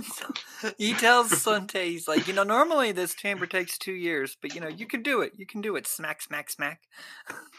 So 0.03 0.73
he 0.79 0.95
tells 0.95 1.31
Sun 1.41 1.67
Tae, 1.69 1.91
he's 1.91 2.09
like, 2.09 2.27
you 2.29 2.35
know, 2.35 2.43
normally 2.43 2.93
this 2.93 3.15
chamber 3.15 3.47
takes 3.47 3.79
two 3.79 3.93
years, 3.93 4.37
but 4.41 4.55
you 4.55 4.61
know, 4.61 4.69
you 4.69 4.87
can 4.87 5.03
do 5.03 5.21
it. 5.21 5.33
You 5.37 5.47
can 5.47 5.61
do 5.61 5.77
it. 5.77 5.87
Smack, 5.87 6.23
smack, 6.23 6.51
smack. 6.51 6.83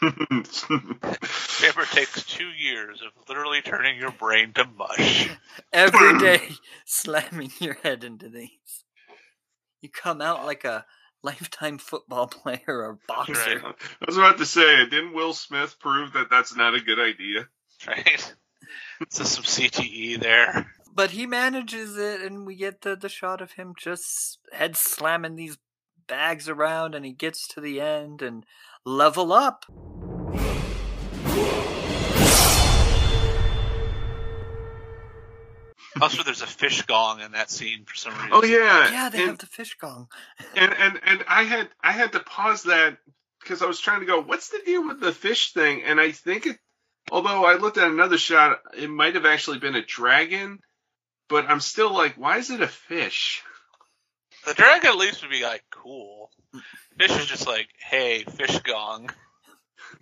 Chamber 0.00 1.84
takes 1.86 2.24
two 2.24 2.48
years 2.48 3.00
of 3.02 3.12
literally 3.28 3.62
turning 3.62 3.98
your 3.98 4.12
brain 4.12 4.52
to 4.54 4.64
mush. 4.64 5.30
Every 5.72 6.18
day 6.20 6.48
slamming 6.84 7.52
your 7.60 7.74
head 7.74 8.04
into 8.04 8.28
these. 8.28 8.84
You 9.80 9.88
come 9.88 10.20
out 10.20 10.44
like 10.44 10.64
a 10.64 10.84
lifetime 11.22 11.78
football 11.78 12.26
player 12.26 12.60
or 12.66 12.98
boxer. 13.06 13.32
Right. 13.32 13.64
I 13.64 14.04
was 14.06 14.16
about 14.16 14.38
to 14.38 14.46
say, 14.46 14.84
didn't 14.88 15.14
Will 15.14 15.32
Smith 15.32 15.76
prove 15.78 16.14
that 16.14 16.28
that's 16.30 16.54
not 16.54 16.74
a 16.74 16.80
good 16.80 16.98
idea? 16.98 17.48
Right? 17.86 18.34
So 19.08 19.24
some 19.24 19.44
CTE 19.44 20.20
there. 20.20 20.70
But 21.00 21.12
he 21.12 21.26
manages 21.26 21.96
it, 21.96 22.20
and 22.20 22.44
we 22.44 22.54
get 22.54 22.82
the, 22.82 22.94
the 22.94 23.08
shot 23.08 23.40
of 23.40 23.52
him 23.52 23.72
just 23.74 24.38
head 24.52 24.76
slamming 24.76 25.34
these 25.34 25.56
bags 26.06 26.46
around, 26.46 26.94
and 26.94 27.06
he 27.06 27.12
gets 27.14 27.48
to 27.54 27.60
the 27.62 27.80
end 27.80 28.20
and 28.20 28.44
level 28.84 29.32
up. 29.32 29.64
Also, 36.02 36.22
there's 36.22 36.42
a 36.42 36.46
fish 36.46 36.82
gong 36.82 37.22
in 37.22 37.32
that 37.32 37.50
scene 37.50 37.86
for 37.86 37.94
some 37.94 38.12
oh, 38.30 38.42
reason. 38.42 38.58
Oh 38.58 38.58
yeah, 38.58 38.92
Yeah, 38.92 39.08
they 39.08 39.20
and, 39.20 39.28
have 39.28 39.38
the 39.38 39.46
fish 39.46 39.78
gong. 39.80 40.08
and 40.54 40.74
and 40.74 41.00
and 41.02 41.24
I 41.26 41.44
had 41.44 41.70
I 41.82 41.92
had 41.92 42.12
to 42.12 42.20
pause 42.20 42.64
that 42.64 42.98
because 43.40 43.62
I 43.62 43.66
was 43.66 43.80
trying 43.80 44.00
to 44.00 44.06
go, 44.06 44.20
what's 44.20 44.50
the 44.50 44.60
deal 44.66 44.86
with 44.86 45.00
the 45.00 45.12
fish 45.12 45.54
thing? 45.54 45.82
And 45.82 45.98
I 45.98 46.12
think 46.12 46.44
it, 46.44 46.58
although 47.10 47.46
I 47.46 47.54
looked 47.54 47.78
at 47.78 47.90
another 47.90 48.18
shot, 48.18 48.60
it 48.76 48.90
might 48.90 49.14
have 49.14 49.24
actually 49.24 49.60
been 49.60 49.76
a 49.76 49.82
dragon, 49.82 50.60
but 51.30 51.48
I'm 51.48 51.60
still 51.60 51.94
like, 51.94 52.16
why 52.16 52.38
is 52.38 52.50
it 52.50 52.60
a 52.60 52.66
fish? 52.66 53.42
The 54.46 54.54
dragon 54.54 54.90
at 54.90 54.96
least 54.96 55.22
would 55.22 55.30
be 55.30 55.42
like 55.42 55.62
cool. 55.70 56.30
Fish 56.98 57.12
is 57.12 57.26
just 57.26 57.46
like, 57.46 57.68
hey, 57.78 58.24
fish 58.24 58.58
gong. 58.60 59.10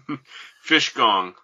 Fish 0.63 0.93
gong 0.93 1.35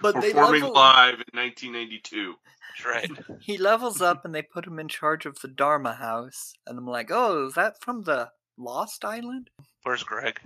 But 0.00 0.20
they 0.20 0.32
performing 0.32 0.62
level, 0.62 0.74
live 0.74 1.14
in 1.14 1.38
1992. 1.38 2.34
That's 2.72 2.86
right. 2.86 3.38
he 3.40 3.58
levels 3.58 4.00
up, 4.00 4.24
and 4.24 4.34
they 4.34 4.42
put 4.42 4.66
him 4.66 4.78
in 4.78 4.88
charge 4.88 5.26
of 5.26 5.38
the 5.40 5.48
Dharma 5.48 5.94
house. 5.94 6.54
And 6.66 6.78
I'm 6.78 6.86
like, 6.86 7.10
oh, 7.12 7.46
is 7.46 7.54
that 7.54 7.80
from 7.80 8.02
the 8.02 8.30
Lost 8.56 9.04
Island? 9.04 9.50
Where's 9.82 10.02
Greg? 10.02 10.40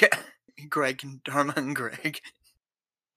Yeah, 0.00 0.16
Greg 0.68 1.00
and 1.02 1.22
Dharma 1.24 1.54
and 1.56 1.74
Greg. 1.74 2.20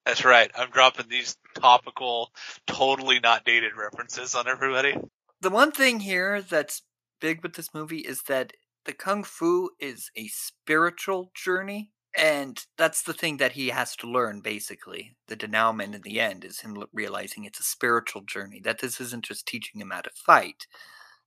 That's 0.05 0.25
right. 0.25 0.51
I'm 0.55 0.69
dropping 0.69 1.07
these 1.07 1.37
topical, 1.55 2.31
totally 2.67 3.19
not 3.19 3.45
dated 3.45 3.71
references 3.77 4.35
on 4.35 4.47
everybody. 4.47 4.97
The 5.41 5.49
one 5.49 5.71
thing 5.71 6.01
here 6.01 6.41
that's 6.41 6.81
big 7.21 7.41
with 7.41 7.53
this 7.53 7.73
movie 7.73 7.99
is 7.99 8.23
that 8.23 8.53
the 8.85 8.93
kung 8.93 9.23
fu 9.23 9.69
is 9.79 10.09
a 10.15 10.27
spiritual 10.27 11.31
journey. 11.33 11.91
And 12.15 12.63
that's 12.77 13.01
the 13.01 13.13
thing 13.13 13.37
that 13.37 13.53
he 13.53 13.69
has 13.69 13.95
to 13.95 14.11
learn, 14.11 14.41
basically. 14.41 15.15
The 15.27 15.35
denouement 15.35 15.95
in 15.95 16.01
the 16.01 16.19
end 16.19 16.45
is 16.45 16.59
him 16.59 16.83
realizing 16.93 17.43
it's 17.43 17.59
a 17.59 17.63
spiritual 17.63 18.21
journey, 18.21 18.61
that 18.63 18.79
this 18.79 19.01
isn't 19.01 19.25
just 19.25 19.47
teaching 19.47 19.81
him 19.81 19.89
how 19.89 20.01
to 20.01 20.11
fight, 20.13 20.67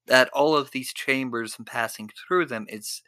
that 0.07 0.29
all 0.33 0.57
of 0.57 0.71
these 0.71 0.93
chambers 0.93 1.57
and 1.59 1.67
passing 1.67 2.11
through 2.29 2.47
them 2.47 2.67
is, 2.69 3.03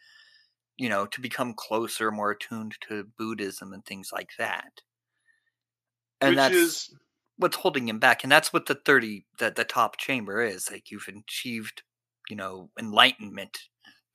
you 0.76 0.88
know, 0.88 1.06
to 1.06 1.20
become 1.20 1.54
closer, 1.54 2.10
more 2.10 2.32
attuned 2.32 2.74
to 2.88 3.04
Buddhism 3.16 3.72
and 3.72 3.84
things 3.84 4.10
like 4.12 4.30
that. 4.38 4.80
And 6.20 6.30
which 6.30 6.36
that's 6.36 6.54
is 6.54 6.94
what's 7.36 7.56
holding 7.56 7.88
him 7.88 7.98
back 7.98 8.24
and 8.24 8.32
that's 8.32 8.52
what 8.52 8.66
the 8.66 8.74
30 8.74 9.24
the, 9.38 9.50
the 9.50 9.64
top 9.64 9.96
chamber 9.96 10.42
is 10.42 10.70
like 10.72 10.90
you've 10.90 11.06
achieved 11.08 11.82
you 12.28 12.34
know 12.34 12.68
enlightenment 12.76 13.58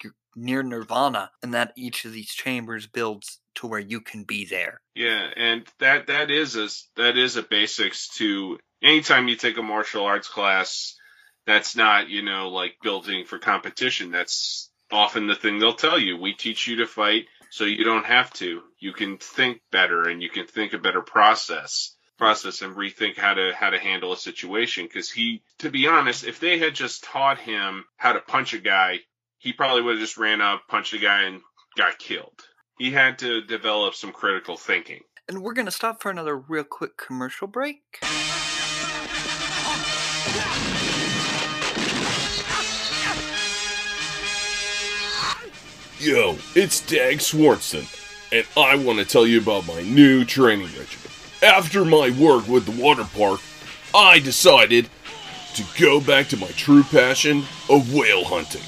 you're 0.04 0.12
near 0.36 0.62
nirvana 0.62 1.32
and 1.42 1.54
that 1.54 1.72
each 1.78 2.04
of 2.04 2.12
these 2.12 2.32
chambers 2.32 2.86
builds 2.86 3.40
to 3.56 3.66
where 3.66 3.80
you 3.80 4.02
can 4.02 4.26
be 4.26 4.46
there 4.46 4.82
yeah, 4.96 5.30
and 5.36 5.68
that 5.80 6.08
that 6.08 6.30
is 6.30 6.56
a 6.56 6.70
that 6.98 7.18
is 7.18 7.36
a 7.36 7.44
basics 7.44 8.10
to 8.18 8.60
anytime 8.82 9.28
you 9.28 9.36
take 9.36 9.58
a 9.58 9.64
martial 9.64 10.06
arts 10.06 10.28
class. 10.28 10.96
That's 11.46 11.76
not 11.76 12.10
you 12.10 12.22
know 12.22 12.50
like 12.50 12.76
building 12.82 13.26
for 13.26 13.40
competition. 13.40 14.12
That's 14.12 14.72
often 14.92 15.28
the 15.28 15.36
thing 15.36 15.58
they'll 15.58 15.74
tell 15.74 16.00
you. 16.00 16.18
We 16.18 16.34
teach 16.34 16.68
you 16.68 16.78
to 16.78 16.86
fight 16.86 17.26
so 17.54 17.66
you 17.66 17.84
don't 17.84 18.08
have 18.08 18.34
to. 18.34 18.62
You 18.80 18.94
can 18.94 19.20
think 19.20 19.62
better 19.72 20.10
and 20.10 20.24
you 20.24 20.30
can 20.30 20.48
think 20.48 20.74
a 20.74 20.80
better 20.80 21.02
process 21.02 21.96
process 22.18 22.62
and 22.62 22.76
rethink 22.76 23.16
how 23.16 23.34
to 23.36 23.52
how 23.56 23.70
to 23.70 23.80
handle 23.80 24.12
a 24.12 24.18
situation 24.18 24.86
because 24.86 25.10
he 25.10 25.44
to 25.60 25.70
be 25.70 25.88
honest 25.88 26.24
if 26.24 26.40
they 26.40 26.60
had 26.60 26.76
just 26.76 27.04
taught 27.04 27.40
him 27.40 27.86
how 27.98 28.14
to 28.14 28.20
punch 28.20 28.54
a 28.54 28.60
guy 28.60 29.00
he 29.40 29.52
probably 29.52 29.82
would 29.82 29.96
have 29.96 30.00
just 30.00 30.18
ran 30.18 30.40
up 30.40 30.62
punched 30.70 30.94
a 30.94 31.00
guy 31.00 31.24
and 31.24 31.42
got 31.76 31.98
killed 31.98 32.40
he 32.78 32.92
had 32.92 33.18
to 33.18 33.42
develop 33.42 33.96
some 33.96 34.12
critical 34.12 34.56
thinking 34.56 35.02
And 35.28 35.42
we're 35.42 35.54
going 35.54 35.66
to 35.66 35.72
stop 35.72 36.04
for 36.04 36.12
another 36.12 36.38
real 36.38 36.64
quick 36.64 36.98
commercial 36.98 37.48
break. 37.48 37.82
Yo, 46.04 46.36
it's 46.54 46.82
Dag 46.82 47.20
Swartzen, 47.20 47.88
and 48.34 48.46
I 48.58 48.76
want 48.76 49.00
to 49.00 49.06
tell 49.06 49.26
you 49.26 49.40
about 49.40 49.66
my 49.66 49.84
new 49.84 50.26
training 50.26 50.66
regimen. 50.66 51.10
After 51.42 51.86
my 51.86 52.10
work 52.20 52.46
with 52.46 52.66
the 52.66 52.84
water 52.84 53.08
park, 53.16 53.40
I 53.96 54.20
decided 54.20 54.90
to 55.56 55.64
go 55.80 56.02
back 56.02 56.28
to 56.28 56.38
my 56.38 56.48
true 56.48 56.84
passion 56.84 57.46
of 57.70 57.94
whale 57.94 58.26
hunting. 58.26 58.64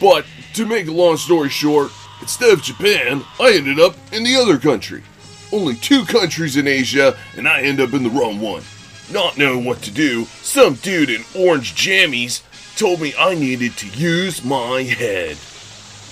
But 0.00 0.26
to 0.54 0.66
make 0.66 0.88
a 0.88 0.92
long 0.92 1.16
story 1.16 1.48
short, 1.48 1.92
instead 2.20 2.52
of 2.52 2.64
Japan, 2.64 3.22
I 3.38 3.52
ended 3.52 3.78
up 3.78 3.94
in 4.10 4.24
the 4.24 4.34
other 4.34 4.58
country. 4.58 5.04
Only 5.52 5.76
two 5.76 6.04
countries 6.06 6.56
in 6.56 6.66
Asia, 6.66 7.16
and 7.36 7.46
I 7.46 7.60
end 7.60 7.80
up 7.80 7.92
in 7.92 8.02
the 8.02 8.10
wrong 8.10 8.40
one. 8.40 8.64
Not 9.12 9.38
knowing 9.38 9.64
what 9.64 9.80
to 9.82 9.92
do, 9.92 10.24
some 10.42 10.74
dude 10.74 11.10
in 11.10 11.22
orange 11.36 11.76
jammies 11.76 12.42
told 12.76 13.00
me 13.00 13.14
I 13.16 13.36
needed 13.36 13.76
to 13.76 13.86
use 13.90 14.44
my 14.44 14.82
head. 14.82 15.36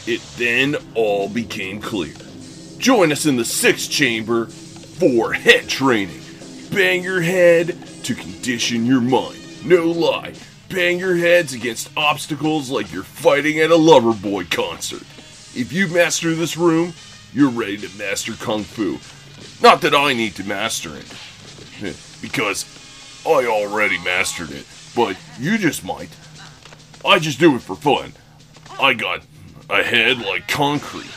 It 0.06 0.20
then 0.36 0.76
all 0.94 1.28
became 1.28 1.80
clear. 1.80 2.14
Join 2.78 3.10
us 3.10 3.26
in 3.26 3.36
the 3.36 3.44
sixth 3.44 3.90
chamber 3.90 4.46
for 4.46 5.32
head 5.32 5.68
training. 5.68 6.20
Bang 6.72 7.02
your 7.02 7.20
head 7.20 7.76
to 8.04 8.14
condition 8.14 8.86
your 8.86 9.00
mind. 9.00 9.38
No 9.64 9.86
lie. 9.86 10.34
Bang 10.68 10.98
your 10.98 11.16
heads 11.16 11.54
against 11.54 11.90
obstacles 11.96 12.70
like 12.70 12.92
you're 12.92 13.02
fighting 13.02 13.58
at 13.60 13.70
a 13.70 13.76
Loverboy 13.76 14.50
concert. 14.50 15.02
If 15.58 15.72
you 15.72 15.88
master 15.88 16.34
this 16.34 16.56
room, 16.56 16.92
you're 17.32 17.50
ready 17.50 17.76
to 17.78 17.98
master 17.98 18.34
Kung 18.34 18.62
Fu. 18.62 18.98
Not 19.62 19.80
that 19.80 19.94
I 19.94 20.12
need 20.12 20.34
to 20.36 20.44
master 20.44 20.90
it, 20.96 21.06
because 22.22 22.64
I 23.26 23.46
already 23.46 23.98
mastered 23.98 24.50
it, 24.50 24.66
but 24.94 25.16
you 25.38 25.58
just 25.58 25.84
might. 25.84 26.10
I 27.04 27.18
just 27.18 27.40
do 27.40 27.56
it 27.56 27.62
for 27.62 27.74
fun. 27.74 28.12
I 28.80 28.94
got 28.94 29.22
a 29.70 29.82
head 29.82 30.18
like 30.18 30.46
concrete. 30.48 31.10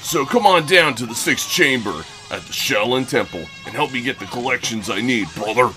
So 0.00 0.24
come 0.24 0.46
on 0.46 0.66
down 0.66 0.94
to 0.96 1.06
the 1.06 1.14
sixth 1.14 1.48
chamber 1.50 2.04
at 2.30 2.42
the 2.42 2.52
Shaolin 2.52 3.08
Temple 3.08 3.40
and 3.66 3.74
help 3.74 3.92
me 3.92 4.00
get 4.02 4.18
the 4.18 4.26
collections 4.26 4.90
I 4.90 5.00
need, 5.00 5.28
brother. 5.34 5.70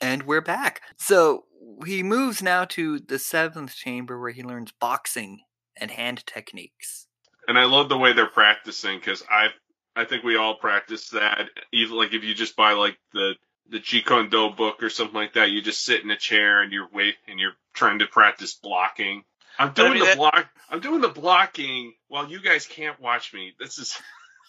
And 0.00 0.22
we're 0.24 0.40
back. 0.42 0.82
So 0.96 1.44
he 1.84 2.02
moves 2.02 2.42
now 2.42 2.64
to 2.66 2.98
the 3.00 3.18
seventh 3.18 3.74
chamber 3.74 4.20
where 4.20 4.30
he 4.30 4.42
learns 4.42 4.72
boxing 4.80 5.40
and 5.78 5.90
hand 5.90 6.24
techniques. 6.26 7.06
and 7.48 7.58
i 7.58 7.64
love 7.64 7.88
the 7.88 7.98
way 7.98 8.12
they're 8.12 8.26
practicing 8.26 8.98
because 8.98 9.22
i 9.30 9.48
i 9.94 10.04
think 10.04 10.24
we 10.24 10.36
all 10.36 10.54
practice 10.56 11.10
that 11.10 11.50
even 11.72 11.96
like 11.96 12.14
if 12.14 12.24
you 12.24 12.34
just 12.34 12.56
buy 12.56 12.72
like 12.72 12.96
the 13.12 13.34
the 13.70 13.78
Jeet 13.80 14.06
Kune 14.06 14.28
Do 14.30 14.50
book 14.50 14.82
or 14.82 14.90
something 14.90 15.14
like 15.14 15.34
that, 15.34 15.50
you 15.50 15.62
just 15.62 15.84
sit 15.84 16.02
in 16.02 16.10
a 16.10 16.16
chair 16.16 16.62
and 16.62 16.72
you're 16.72 16.88
wait 16.92 17.16
and 17.28 17.38
you're 17.40 17.54
trying 17.72 17.98
to 18.00 18.06
practice 18.06 18.54
blocking. 18.54 19.24
I'm 19.58 19.68
But 19.72 19.78
I 19.78 19.82
doing 19.88 19.92
mean, 19.94 20.00
the 20.00 20.06
that- 20.06 20.16
block. 20.18 20.46
I'm 20.70 20.80
doing 20.80 21.00
the 21.00 21.08
blocking 21.08 21.94
while 22.08 22.28
you 22.28 22.40
guys 22.40 22.66
can't 22.66 22.98
watch 23.00 23.32
me. 23.32 23.52
This 23.58 23.78
is 23.78 23.98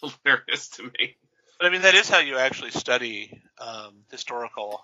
hilarious 0.24 0.68
to 0.70 0.82
me. 0.84 1.16
But 1.58 1.66
I 1.66 1.70
mean, 1.70 1.82
that 1.82 1.94
is 1.94 2.08
how 2.08 2.18
you 2.18 2.36
actually 2.38 2.70
study 2.72 3.40
um, 3.58 3.94
historical 4.10 4.80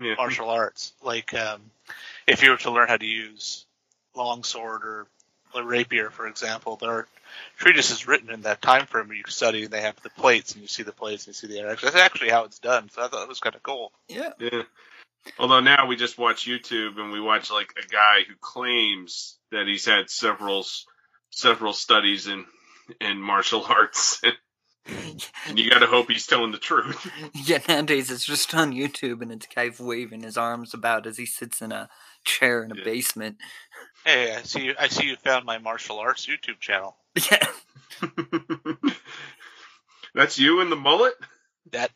Yeah. 0.00 0.14
martial 0.16 0.48
arts. 0.50 0.92
Like, 1.02 1.34
um, 1.34 1.60
if 2.26 2.42
you 2.42 2.50
were 2.50 2.56
to 2.58 2.70
learn 2.70 2.88
how 2.88 2.96
to 2.96 3.06
use 3.06 3.66
longsword 4.14 4.82
or 4.84 5.06
rapier, 5.54 6.10
for 6.10 6.26
example, 6.26 6.76
there 6.76 6.90
are 6.90 7.08
treatises 7.58 8.06
written 8.06 8.30
in 8.30 8.42
that 8.42 8.62
time 8.62 8.86
frame 8.86 9.08
where 9.08 9.16
you 9.16 9.24
study, 9.28 9.64
and 9.64 9.72
they 9.72 9.82
have 9.82 10.00
the 10.02 10.10
plates, 10.10 10.52
and 10.52 10.62
you 10.62 10.68
see 10.68 10.82
the 10.82 10.92
plates, 10.92 11.24
and 11.26 11.28
you 11.28 11.34
see 11.34 11.46
the 11.46 11.58
interaction. 11.58 11.86
That's 11.86 11.96
actually 12.04 12.30
how 12.30 12.44
it's 12.44 12.58
done. 12.58 12.88
So 12.90 13.02
I 13.02 13.08
thought 13.08 13.22
it 13.22 13.28
was 13.28 13.40
kind 13.40 13.54
of 13.54 13.62
cool. 13.62 13.92
Yeah. 14.08 14.30
Yeah. 14.38 14.62
Although 15.38 15.60
now 15.60 15.86
we 15.86 15.96
just 15.96 16.18
watch 16.18 16.46
YouTube 16.46 16.98
and 16.98 17.12
we 17.12 17.20
watch 17.20 17.50
like 17.50 17.72
a 17.82 17.86
guy 17.86 18.20
who 18.26 18.34
claims 18.40 19.36
that 19.52 19.66
he's 19.66 19.84
had 19.84 20.08
several 20.08 20.64
several 21.30 21.72
studies 21.72 22.26
in 22.26 22.46
in 23.00 23.18
martial 23.20 23.64
arts, 23.64 24.20
and 25.46 25.58
you 25.58 25.70
got 25.70 25.80
to 25.80 25.86
hope 25.86 26.10
he's 26.10 26.26
telling 26.26 26.52
the 26.52 26.58
truth. 26.58 27.10
Yeah, 27.34 27.58
nowadays 27.68 28.10
it's 28.10 28.24
just 28.24 28.54
on 28.54 28.72
YouTube 28.72 29.22
and 29.22 29.30
it's 29.32 29.46
a 29.46 29.54
guy 29.54 29.70
waving 29.78 30.22
his 30.22 30.36
arms 30.36 30.74
about 30.74 31.06
as 31.06 31.16
he 31.16 31.26
sits 31.26 31.60
in 31.62 31.70
a 31.72 31.88
chair 32.24 32.62
in 32.64 32.72
a 32.72 32.76
Yeah. 32.76 32.84
basement. 32.84 33.36
Hey, 34.04 34.34
I 34.34 34.42
see 34.42 34.64
you. 34.64 34.74
I 34.78 34.88
see 34.88 35.06
you 35.06 35.16
found 35.16 35.44
my 35.44 35.58
martial 35.58 35.98
arts 35.98 36.26
YouTube 36.26 36.60
channel. 36.60 36.96
Yeah. 37.30 37.46
That's 40.14 40.38
you 40.38 40.60
in 40.60 40.70
the 40.70 40.76
mullet. 40.76 41.14
That 41.72 41.90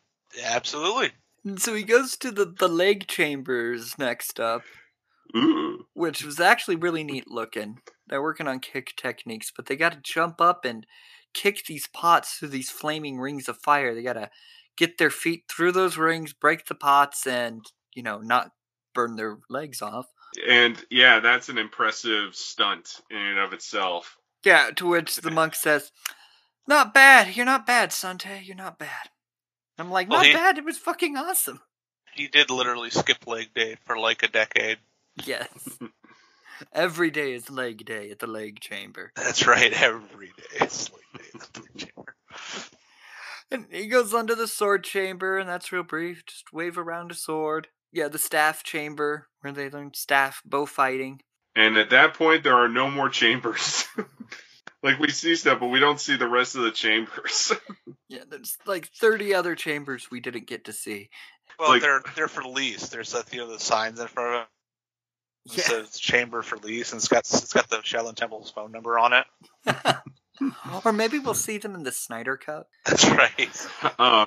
absolutely. 0.45 1.13
So 1.57 1.75
he 1.75 1.83
goes 1.83 2.17
to 2.19 2.31
the, 2.31 2.47
the 2.47 2.69
leg 2.69 3.07
chambers 3.07 3.99
next 3.99 4.41
up, 4.41 4.63
Ooh. 5.37 5.87
which 5.95 6.25
was 6.25 6.41
actually 6.41 6.77
really 6.77 7.05
neat 7.05 7.31
looking. 7.31 7.81
They're 8.07 8.23
working 8.23 8.49
on 8.49 8.61
kick 8.61 8.95
techniques, 8.97 9.53
but 9.55 9.67
they 9.67 9.77
got 9.77 9.93
to 9.93 9.99
jump 10.03 10.41
up 10.41 10.65
and 10.65 10.87
kick 11.35 11.65
these 11.67 11.87
pots 11.87 12.35
through 12.35 12.49
these 12.49 12.71
flaming 12.71 13.19
rings 13.19 13.49
of 13.49 13.59
fire. 13.59 13.95
They 13.95 14.03
got 14.03 14.15
to 14.15 14.31
get 14.77 14.99
their 14.99 15.11
feet 15.11 15.45
through 15.51 15.73
those 15.73 15.97
rings, 15.97 16.33
break 16.33 16.67
the 16.67 16.75
pots, 16.75 17.27
and, 17.27 17.65
you 17.95 18.03
know, 18.03 18.19
not 18.19 18.53
burn 18.95 19.17
their 19.17 19.39
legs 19.51 19.83
off. 19.83 20.07
And 20.49 20.83
yeah, 20.91 21.21
that's 21.21 21.49
an 21.49 21.59
impressive 21.59 22.35
stunt 22.35 23.01
in 23.11 23.17
and 23.17 23.39
of 23.39 23.53
itself. 23.53 24.17
Yeah, 24.45 24.71
to 24.77 24.87
which 24.87 25.17
the 25.17 25.31
monk 25.31 25.55
says, 25.55 25.91
Not 26.67 26.93
bad. 26.95 27.35
You're 27.37 27.47
not 27.47 27.67
bad, 27.67 27.93
Sante. 27.93 28.41
You're 28.45 28.57
not 28.57 28.79
bad. 28.79 29.09
I'm 29.79 29.91
like, 29.91 30.09
Well, 30.09 30.19
Not 30.19 30.27
he- 30.27 30.33
bad. 30.33 30.59
It 30.59 30.65
was 30.65 30.79
fucking 30.79 31.17
awesome. 31.17 31.61
He 32.15 32.29
did 32.29 32.51
literally 32.51 32.91
skip 32.91 33.27
leg 33.27 33.55
day 33.55 33.77
for 33.87 33.99
like 33.99 34.23
a 34.23 34.29
decade. 34.29 34.79
Yes. 35.25 35.49
Every 36.73 37.11
day 37.11 37.33
is 37.33 37.51
leg 37.51 37.85
day 37.85 38.11
at 38.11 38.21
the 38.21 38.29
leg 38.29 38.61
chamber. 38.61 39.13
That's 39.17 39.47
right. 39.47 39.73
Every 39.73 40.29
day 40.29 40.65
is 40.67 40.91
leg 40.93 41.23
day 41.23 41.29
at 41.35 41.53
the 41.53 41.61
leg 41.61 41.77
chamber. 41.77 42.15
And 43.51 43.67
he 43.71 43.87
goes 43.89 44.15
under 44.15 44.35
the 44.35 44.47
sword 44.49 44.85
chamber, 44.85 45.39
and 45.39 45.49
that's 45.49 45.73
real 45.73 45.83
brief. 45.83 46.25
Just 46.27 46.53
wave 46.53 46.79
around 46.79 47.11
a 47.11 47.15
sword. 47.15 47.69
Yeah, 47.95 48.09
the 48.09 48.19
staff 48.19 48.65
chamber, 48.65 49.29
where 49.41 49.53
they 49.53 49.71
learn 49.71 49.95
staff 49.95 50.43
bow 50.45 50.67
fighting. 50.67 51.21
And 51.55 51.77
at 51.79 51.91
that 51.91 52.15
point, 52.15 52.43
there 52.43 52.57
are 52.57 52.69
no 52.69 52.91
more 52.91 53.09
chambers. 53.09 53.87
like 54.83 54.99
we 54.99 55.11
see 55.11 55.37
stuff, 55.37 55.61
but 55.61 55.69
we 55.69 55.79
don't 55.79 56.01
see 56.01 56.17
the 56.17 56.27
rest 56.29 56.57
of 56.57 56.63
the 56.63 56.73
chambers. 56.73 57.53
Yeah, 58.09 58.21
there's 58.29 58.59
like 58.67 58.91
30 59.01 59.35
other 59.35 59.55
chambers 59.57 60.09
we 60.11 60.21
didn't 60.21 60.47
get 60.47 60.67
to 60.67 60.73
see. 60.73 61.09
Well, 61.59 61.71
Like- 61.71 61.83
they're 61.83 62.03
they're 62.15 62.29
for 62.29 62.45
lease. 62.45 62.89
There's 62.89 63.15
a, 63.15 63.25
you 63.33 63.39
know 63.39 63.51
the 63.51 63.59
signs 63.59 63.99
in 63.99 64.07
front 64.07 64.35
of 64.37 64.41
it. 64.43 65.53
It 65.53 65.59
Yeah. 65.59 65.65
says 65.65 65.99
chamber 65.99 66.43
for 66.43 66.57
lease, 66.59 66.93
and 66.93 66.99
it's 67.01 67.09
got 67.09 67.21
it's 67.21 67.53
got 67.53 67.69
the 67.71 67.79
Shaolin 67.79 68.15
Temple's 68.15 68.51
phone 68.51 68.71
number 68.73 68.99
on 68.99 69.13
it. 69.15 69.25
or 70.85 70.93
maybe 70.93 71.19
we'll 71.19 71.35
see 71.35 71.59
them 71.59 71.75
in 71.75 71.83
the 71.83 71.93
Snyder 71.93 72.37
Cut. 72.37 72.69
That's 72.85 73.05
right. 73.09 73.67
oh 73.99 74.27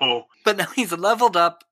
no! 0.00 0.26
But 0.44 0.56
now 0.56 0.66
he's 0.74 0.92
leveled 0.92 1.36
up. 1.36 1.64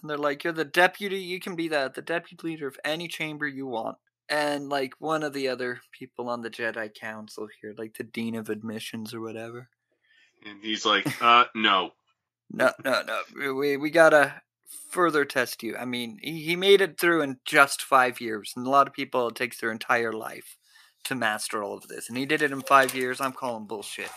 And 0.00 0.10
they're 0.10 0.16
like, 0.16 0.44
You're 0.44 0.52
the 0.52 0.64
deputy, 0.64 1.18
you 1.18 1.40
can 1.40 1.56
be 1.56 1.68
that 1.68 1.94
the 1.94 2.02
deputy 2.02 2.46
leader 2.46 2.68
of 2.68 2.78
any 2.84 3.08
chamber 3.08 3.46
you 3.46 3.66
want. 3.66 3.96
And 4.28 4.68
like 4.68 4.94
one 4.98 5.22
of 5.22 5.32
the 5.32 5.48
other 5.48 5.80
people 5.90 6.28
on 6.28 6.42
the 6.42 6.50
Jedi 6.50 6.94
Council 6.94 7.48
here, 7.60 7.74
like 7.76 7.96
the 7.96 8.04
Dean 8.04 8.34
of 8.34 8.50
Admissions 8.50 9.14
or 9.14 9.20
whatever. 9.20 9.68
And 10.46 10.62
he's 10.62 10.84
like, 10.84 11.22
uh, 11.22 11.46
no. 11.54 11.92
No, 12.50 12.72
no, 12.84 13.02
no. 13.02 13.54
We 13.54 13.76
we 13.76 13.90
gotta 13.90 14.42
further 14.90 15.24
test 15.24 15.62
you. 15.62 15.76
I 15.76 15.84
mean, 15.84 16.18
he, 16.22 16.42
he 16.42 16.56
made 16.56 16.80
it 16.80 16.98
through 16.98 17.22
in 17.22 17.38
just 17.44 17.82
five 17.82 18.20
years, 18.20 18.52
and 18.56 18.66
a 18.66 18.70
lot 18.70 18.86
of 18.86 18.94
people 18.94 19.28
it 19.28 19.34
takes 19.34 19.60
their 19.60 19.70
entire 19.70 20.12
life 20.12 20.56
to 21.04 21.14
master 21.14 21.62
all 21.62 21.76
of 21.76 21.88
this. 21.88 22.08
And 22.08 22.16
he 22.16 22.26
did 22.26 22.42
it 22.42 22.52
in 22.52 22.62
five 22.62 22.94
years. 22.94 23.20
I'm 23.20 23.32
calling 23.32 23.66
bullshit. 23.66 24.10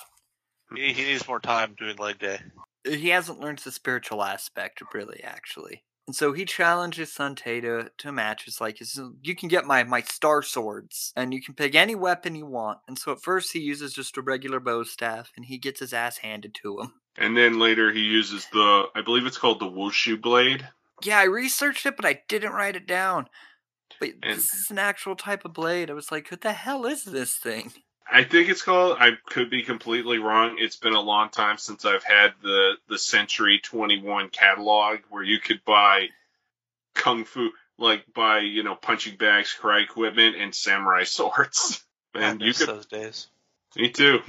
He, 0.75 0.93
he 0.93 1.03
needs 1.03 1.27
more 1.27 1.39
time 1.39 1.75
doing 1.77 1.97
leg 1.97 2.19
day. 2.19 2.39
He 2.85 3.09
hasn't 3.09 3.39
learned 3.39 3.59
the 3.59 3.71
spiritual 3.71 4.23
aspect, 4.23 4.81
really, 4.93 5.21
actually. 5.23 5.83
And 6.07 6.15
so 6.15 6.33
he 6.33 6.45
challenges 6.45 7.13
Sante 7.13 7.61
to, 7.61 7.91
to 7.99 8.11
matches 8.11 8.59
like 8.59 8.79
he 8.79 8.85
says, 8.85 9.07
you 9.21 9.35
can 9.35 9.47
get 9.49 9.65
my 9.65 9.83
my 9.83 10.01
star 10.01 10.41
swords 10.41 11.13
and 11.15 11.33
you 11.33 11.41
can 11.41 11.53
pick 11.53 11.75
any 11.75 11.95
weapon 11.95 12.35
you 12.35 12.45
want. 12.47 12.79
And 12.87 12.97
so 12.97 13.11
at 13.11 13.21
first 13.21 13.53
he 13.53 13.59
uses 13.59 13.93
just 13.93 14.17
a 14.17 14.21
regular 14.21 14.59
bow 14.59 14.83
staff 14.83 15.31
and 15.35 15.45
he 15.45 15.57
gets 15.57 15.79
his 15.79 15.93
ass 15.93 16.17
handed 16.17 16.55
to 16.55 16.79
him. 16.79 16.93
And 17.17 17.37
then 17.37 17.59
later 17.59 17.91
he 17.91 18.01
uses 18.01 18.47
the, 18.51 18.85
I 18.95 19.01
believe 19.01 19.25
it's 19.25 19.37
called 19.37 19.59
the 19.59 19.65
Wushu 19.69 20.19
blade. 20.19 20.67
Yeah, 21.03 21.19
I 21.19 21.23
researched 21.25 21.85
it, 21.85 21.95
but 21.95 22.05
I 22.05 22.21
didn't 22.27 22.53
write 22.53 22.75
it 22.75 22.87
down. 22.87 23.27
But 23.99 24.09
And- 24.23 24.37
this 24.37 24.53
is 24.53 24.71
an 24.71 24.79
actual 24.79 25.15
type 25.15 25.45
of 25.45 25.53
blade. 25.53 25.89
I 25.89 25.93
was 25.93 26.11
like, 26.11 26.29
what 26.31 26.41
the 26.41 26.53
hell 26.53 26.85
is 26.85 27.03
this 27.03 27.35
thing? 27.35 27.73
I 28.11 28.23
think 28.25 28.49
it's 28.49 28.61
called. 28.61 28.97
I 28.99 29.11
could 29.25 29.49
be 29.49 29.63
completely 29.63 30.17
wrong. 30.19 30.57
It's 30.59 30.75
been 30.75 30.93
a 30.93 30.99
long 31.01 31.29
time 31.29 31.57
since 31.57 31.85
I've 31.85 32.03
had 32.03 32.33
the 32.43 32.73
the 32.89 32.97
Century 32.99 33.59
21 33.63 34.29
catalog 34.29 34.99
where 35.09 35.23
you 35.23 35.39
could 35.39 35.61
buy 35.65 36.07
kung 36.93 37.23
fu, 37.25 37.51
like 37.77 38.03
buy 38.13 38.39
you 38.39 38.63
know 38.63 38.75
punching 38.75 39.15
bags, 39.17 39.55
karate 39.59 39.83
equipment, 39.85 40.35
and 40.35 40.53
samurai 40.53 41.03
swords. 41.03 41.83
I 42.15 42.23
And 42.23 42.41
you 42.41 42.47
miss 42.47 42.59
could. 42.59 42.67
those 42.67 42.85
days. 42.85 43.27
Me 43.77 43.89
too. 43.89 44.19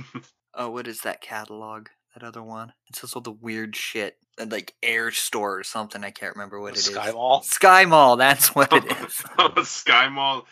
Oh, 0.54 0.70
what 0.70 0.86
is 0.86 1.00
that 1.00 1.20
catalog? 1.20 1.88
That 2.14 2.22
other 2.22 2.42
one? 2.42 2.72
It 2.88 2.96
says 2.96 3.14
all 3.14 3.22
the 3.22 3.32
weird 3.32 3.74
shit. 3.74 4.16
Like 4.38 4.74
Air 4.82 5.10
Store 5.10 5.58
or 5.58 5.64
something. 5.64 6.04
I 6.04 6.10
can't 6.10 6.36
remember 6.36 6.60
what 6.60 6.74
it 6.74 6.78
is. 6.78 6.84
Sky 6.84 7.10
Mall. 7.10 7.42
Sky 7.42 7.84
Mall, 7.86 8.16
that's 8.16 8.54
what 8.54 8.72
it 8.72 8.84
is. 9.04 9.24
Oh, 9.38 9.62
Sky 9.64 10.08
Mall. 10.08 10.46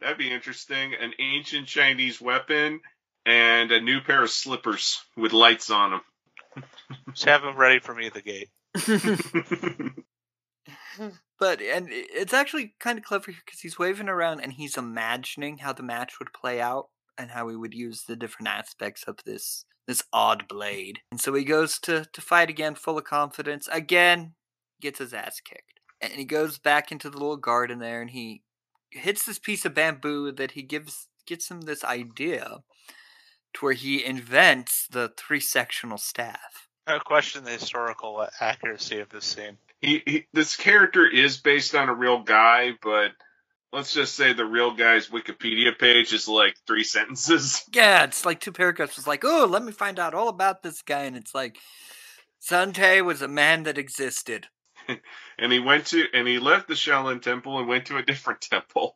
That'd 0.00 0.18
be 0.18 0.32
interesting. 0.32 0.94
An 0.94 1.12
ancient 1.18 1.66
Chinese 1.66 2.20
weapon 2.20 2.80
and 3.26 3.70
a 3.70 3.80
new 3.80 4.00
pair 4.00 4.22
of 4.22 4.30
slippers 4.30 4.98
with 5.16 5.32
lights 5.32 5.70
on 5.70 5.90
them. 5.90 6.64
Just 7.12 7.26
have 7.26 7.42
them 7.42 7.56
ready 7.56 7.78
for 7.80 7.94
me 7.94 8.06
at 8.06 8.14
the 8.14 8.22
gate. 8.22 8.48
but 11.38 11.60
and 11.60 11.88
it's 11.90 12.32
actually 12.32 12.74
kind 12.80 12.98
of 12.98 13.04
clever 13.04 13.26
because 13.26 13.60
he's 13.60 13.78
waving 13.78 14.08
around 14.08 14.40
and 14.40 14.52
he's 14.52 14.76
imagining 14.76 15.58
how 15.58 15.72
the 15.72 15.82
match 15.82 16.18
would 16.18 16.32
play 16.32 16.60
out 16.60 16.88
and 17.18 17.30
how 17.30 17.48
he 17.48 17.56
would 17.56 17.74
use 17.74 18.04
the 18.04 18.16
different 18.16 18.48
aspects 18.48 19.04
of 19.04 19.18
this 19.24 19.64
this 19.86 20.02
odd 20.12 20.46
blade. 20.48 21.00
And 21.10 21.20
so 21.20 21.34
he 21.34 21.44
goes 21.44 21.78
to 21.80 22.06
to 22.12 22.20
fight 22.20 22.50
again, 22.50 22.74
full 22.74 22.98
of 22.98 23.04
confidence. 23.04 23.68
Again, 23.70 24.34
gets 24.80 24.98
his 24.98 25.12
ass 25.12 25.40
kicked, 25.40 25.80
and 26.00 26.12
he 26.12 26.24
goes 26.24 26.58
back 26.58 26.92
into 26.92 27.10
the 27.10 27.18
little 27.18 27.36
garden 27.36 27.78
there, 27.78 28.00
and 28.00 28.10
he 28.10 28.42
hits 28.90 29.24
this 29.24 29.38
piece 29.38 29.64
of 29.64 29.74
bamboo 29.74 30.32
that 30.32 30.52
he 30.52 30.62
gives 30.62 31.08
gets 31.26 31.50
him 31.50 31.62
this 31.62 31.84
idea 31.84 32.58
to 33.54 33.64
where 33.64 33.72
he 33.74 34.04
invents 34.04 34.86
the 34.90 35.12
three 35.16 35.40
sectional 35.40 35.98
staff. 35.98 36.68
I 36.86 36.98
question 36.98 37.44
the 37.44 37.50
historical 37.50 38.26
accuracy 38.40 39.00
of 39.00 39.10
this 39.10 39.24
scene. 39.24 39.58
he, 39.80 40.02
he 40.06 40.26
this 40.32 40.56
character 40.56 41.06
is 41.06 41.36
based 41.36 41.74
on 41.74 41.88
a 41.88 41.94
real 41.94 42.22
guy, 42.22 42.72
but 42.82 43.12
let's 43.72 43.92
just 43.92 44.14
say 44.14 44.32
the 44.32 44.44
real 44.44 44.74
guy's 44.74 45.08
Wikipedia 45.08 45.78
page 45.78 46.12
is 46.12 46.28
like 46.28 46.56
three 46.66 46.84
sentences. 46.84 47.64
Yeah, 47.72 48.04
it's 48.04 48.24
like 48.24 48.40
two 48.40 48.52
paragraphs. 48.52 48.98
It's 48.98 49.06
like, 49.06 49.24
oh, 49.24 49.46
let 49.48 49.62
me 49.62 49.72
find 49.72 49.98
out 49.98 50.14
all 50.14 50.28
about 50.28 50.62
this 50.62 50.82
guy. 50.82 51.02
And 51.02 51.16
it's 51.16 51.34
like, 51.34 51.58
Sante 52.40 53.00
was 53.02 53.22
a 53.22 53.28
man 53.28 53.62
that 53.64 53.78
existed. 53.78 54.48
And 55.40 55.50
he 55.50 55.58
went 55.58 55.86
to 55.86 56.04
and 56.12 56.28
he 56.28 56.38
left 56.38 56.68
the 56.68 56.74
Shaolin 56.74 57.22
Temple 57.22 57.58
and 57.58 57.66
went 57.66 57.86
to 57.86 57.96
a 57.96 58.02
different 58.02 58.40
temple. 58.50 58.94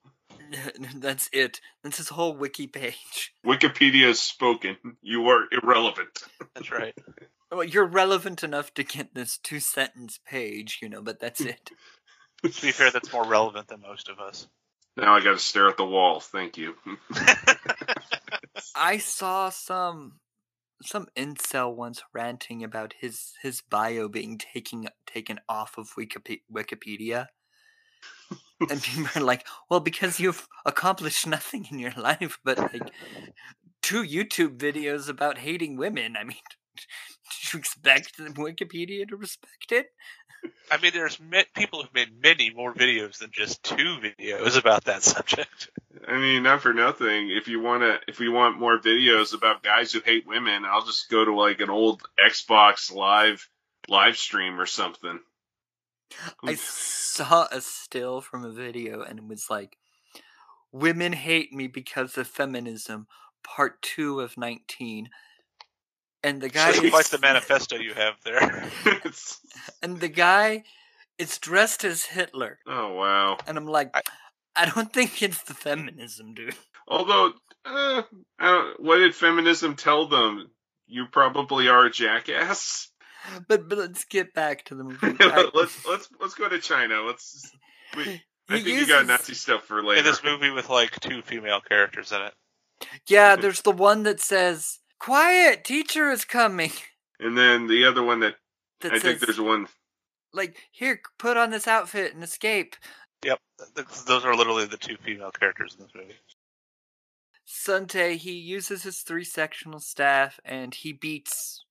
That's 0.94 1.28
it. 1.32 1.60
That's 1.82 1.96
his 1.96 2.10
whole 2.10 2.36
wiki 2.36 2.66
page. 2.66 3.32
Wikipedia 3.44 4.08
has 4.08 4.20
spoken. 4.20 4.76
You 5.02 5.28
are 5.30 5.46
irrelevant. 5.50 6.22
That's 6.54 6.70
right. 6.70 6.94
Well, 7.52 7.62
you're 7.62 7.86
relevant 7.86 8.42
enough 8.42 8.74
to 8.74 8.82
get 8.82 9.14
this 9.14 9.38
two 9.38 9.60
sentence 9.60 10.18
page, 10.26 10.80
you 10.82 10.88
know, 10.88 11.00
but 11.00 11.20
that's 11.20 11.40
it. 11.40 11.70
to 12.42 12.48
be 12.62 12.72
fair, 12.72 12.90
that's 12.90 13.12
more 13.12 13.24
relevant 13.24 13.68
than 13.68 13.80
most 13.80 14.08
of 14.08 14.18
us. 14.18 14.48
Now 14.96 15.14
I 15.14 15.20
got 15.22 15.32
to 15.34 15.38
stare 15.38 15.68
at 15.68 15.76
the 15.76 15.84
wall. 15.84 16.18
Thank 16.18 16.56
you. 16.56 16.74
I 18.74 18.98
saw 18.98 19.50
some 19.50 20.14
some 20.84 21.08
incel 21.16 21.74
once 21.74 22.02
ranting 22.12 22.62
about 22.62 22.94
his 23.00 23.34
his 23.42 23.60
bio 23.62 24.08
being 24.08 24.38
taken 24.38 24.88
taken 25.06 25.40
off 25.48 25.78
of 25.78 25.94
Wikipedia. 25.96 27.28
and 28.70 28.82
people 28.82 29.06
are 29.14 29.24
like, 29.24 29.46
"Well, 29.70 29.80
because 29.80 30.20
you've 30.20 30.46
accomplished 30.66 31.26
nothing 31.26 31.66
in 31.70 31.78
your 31.78 31.92
life 31.96 32.38
but 32.44 32.58
like 32.58 32.90
two 33.82 34.02
YouTube 34.02 34.58
videos 34.58 35.08
about 35.08 35.38
hating 35.38 35.76
women. 35.76 36.16
I 36.16 36.24
mean, 36.24 36.38
did 36.76 37.52
you 37.52 37.58
expect 37.58 38.16
the 38.16 38.24
Wikipedia 38.30 39.08
to 39.08 39.16
respect 39.16 39.72
it?" 39.72 39.88
I 40.70 40.78
mean, 40.78 40.92
there's 40.92 41.18
ma- 41.20 41.42
people 41.54 41.82
who've 41.82 41.94
made 41.94 42.20
many 42.20 42.50
more 42.50 42.72
videos 42.74 43.18
than 43.18 43.30
just 43.32 43.62
two 43.62 43.98
videos 44.02 44.58
about 44.58 44.84
that 44.84 45.02
subject. 45.02 45.70
I 46.06 46.18
mean, 46.18 46.42
not 46.42 46.62
for 46.62 46.74
nothing. 46.74 47.30
If 47.30 47.48
you 47.48 47.60
want 47.60 47.82
to, 47.82 47.98
if 48.08 48.18
we 48.18 48.28
want 48.28 48.58
more 48.58 48.78
videos 48.78 49.34
about 49.34 49.62
guys 49.62 49.92
who 49.92 50.00
hate 50.00 50.26
women, 50.26 50.64
I'll 50.64 50.84
just 50.84 51.10
go 51.10 51.24
to 51.24 51.34
like 51.34 51.60
an 51.60 51.70
old 51.70 52.02
Xbox 52.18 52.92
live 52.92 53.48
live 53.88 54.16
stream 54.16 54.60
or 54.60 54.66
something. 54.66 55.20
I 56.42 56.54
saw 56.54 57.46
a 57.50 57.60
still 57.60 58.20
from 58.20 58.44
a 58.44 58.52
video 58.52 59.02
and 59.02 59.18
it 59.18 59.26
was 59.26 59.48
like, 59.50 59.78
Women 60.72 61.12
hate 61.12 61.52
me 61.52 61.68
because 61.68 62.18
of 62.18 62.26
feminism, 62.26 63.06
part 63.44 63.80
two 63.80 64.20
of 64.20 64.36
19. 64.36 65.08
And 66.24 66.40
the 66.40 66.48
guy 66.48 66.70
It's 66.70 66.80
quite 66.80 67.04
is, 67.04 67.10
the 67.10 67.18
manifesto 67.20 67.76
you 67.76 67.94
have 67.94 68.14
there. 68.24 68.64
And 69.82 70.00
the 70.00 70.08
guy 70.08 70.64
is 71.18 71.38
dressed 71.38 71.84
as 71.84 72.04
Hitler. 72.06 72.58
oh 72.66 72.94
wow. 72.94 73.36
And 73.46 73.56
I'm 73.58 73.66
like, 73.66 73.90
I- 73.94 74.02
I 74.56 74.66
don't 74.66 74.92
think 74.92 75.20
it's 75.22 75.42
the 75.42 75.52
feminism, 75.54 76.32
dude. 76.34 76.54
Although, 76.86 77.32
uh, 77.64 78.02
I 78.38 78.46
don't, 78.46 78.80
what 78.80 78.98
did 78.98 79.12
feminism 79.14 79.74
tell 79.74 80.06
them? 80.08 80.48
You 80.86 81.06
probably 81.10 81.66
are 81.68 81.86
a 81.86 81.90
jackass. 81.90 82.88
But 83.48 83.68
but 83.68 83.78
let's 83.78 84.04
get 84.04 84.32
back 84.32 84.64
to 84.66 84.74
the 84.76 84.84
movie. 84.84 85.16
I- 85.20 85.50
let's 85.54 85.84
let's 85.86 86.08
let's 86.20 86.34
go 86.34 86.48
to 86.48 86.58
China. 86.60 87.02
Let's. 87.02 87.50
We, 87.96 88.02
I 88.48 88.58
he 88.58 88.62
think 88.62 88.66
you 88.78 88.86
got 88.86 89.06
Nazi 89.06 89.34
stuff 89.34 89.64
for 89.64 89.82
later. 89.82 90.00
in 90.00 90.04
this 90.04 90.22
movie 90.22 90.50
with 90.50 90.68
like 90.70 91.00
two 91.00 91.22
female 91.22 91.60
characters 91.60 92.12
in 92.12 92.20
it. 92.22 92.34
Yeah, 93.08 93.34
there's 93.36 93.62
the 93.62 93.70
one 93.72 94.02
that 94.04 94.20
says, 94.20 94.78
Quiet, 94.98 95.64
teacher 95.64 96.10
is 96.10 96.24
coming. 96.24 96.72
And 97.20 97.38
then 97.38 97.68
the 97.68 97.84
other 97.84 98.02
one 98.02 98.18
that 98.20 98.34
That 98.80 98.92
I 98.92 98.96
says, 98.96 99.02
think 99.02 99.20
there's 99.20 99.40
one. 99.40 99.68
like, 100.32 100.56
here, 100.72 101.00
put 101.16 101.36
on 101.36 101.50
this 101.50 101.68
outfit 101.68 102.12
and 102.12 102.24
escape. 102.24 102.74
Yep, 103.24 103.38
those 104.06 104.24
are 104.24 104.34
literally 104.34 104.66
the 104.66 104.76
two 104.76 104.96
female 105.04 105.30
characters 105.30 105.76
in 105.78 105.84
this 105.84 105.94
movie. 105.94 106.16
Sante, 107.44 108.16
he 108.16 108.32
uses 108.32 108.82
his 108.82 108.98
three 109.02 109.22
sectional 109.24 109.78
staff 109.78 110.40
and 110.44 110.74
he 110.74 110.92
beats 110.92 111.64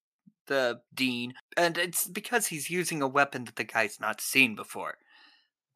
the 0.48 0.80
dean. 0.94 1.34
And 1.58 1.78
it's 1.78 2.08
because 2.08 2.48
he's 2.48 2.70
using 2.70 3.02
a 3.02 3.08
weapon 3.08 3.44
that 3.44 3.58
the 3.58 3.64
guy's 3.66 4.00
not 4.00 4.22
seen 4.22 4.56
before. 4.56 4.98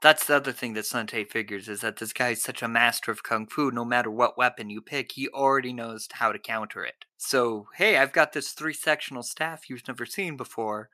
That's 0.02 0.26
the 0.26 0.36
other 0.36 0.52
thing 0.52 0.74
that 0.74 0.86
Sante 0.86 1.24
figures 1.24 1.68
is 1.68 1.82
that 1.82 1.98
this 1.98 2.14
guy's 2.14 2.44
such 2.44 2.62
a 2.62 2.68
master 2.68 3.12
of 3.12 3.24
kung 3.24 3.48
fu. 3.48 3.72
No 3.72 3.84
matter 3.84 4.12
what 4.12 4.38
weapon 4.38 4.70
you 4.70 4.80
pick, 4.80 5.14
he 5.14 5.28
already 5.30 5.74
knows 5.74 6.08
how 6.12 6.32
to 6.32 6.38
counter 6.38 6.84
it. 6.84 7.06
So, 7.18 7.68
hey, 7.76 7.98
I've 7.98 8.14
got 8.14 8.34
this 8.34 8.52
three 8.52 8.74
sectional 8.74 9.24
staff 9.24 9.70
you've 9.70 9.88
never 9.88 10.06
seen 10.06 10.38
before, 10.38 10.90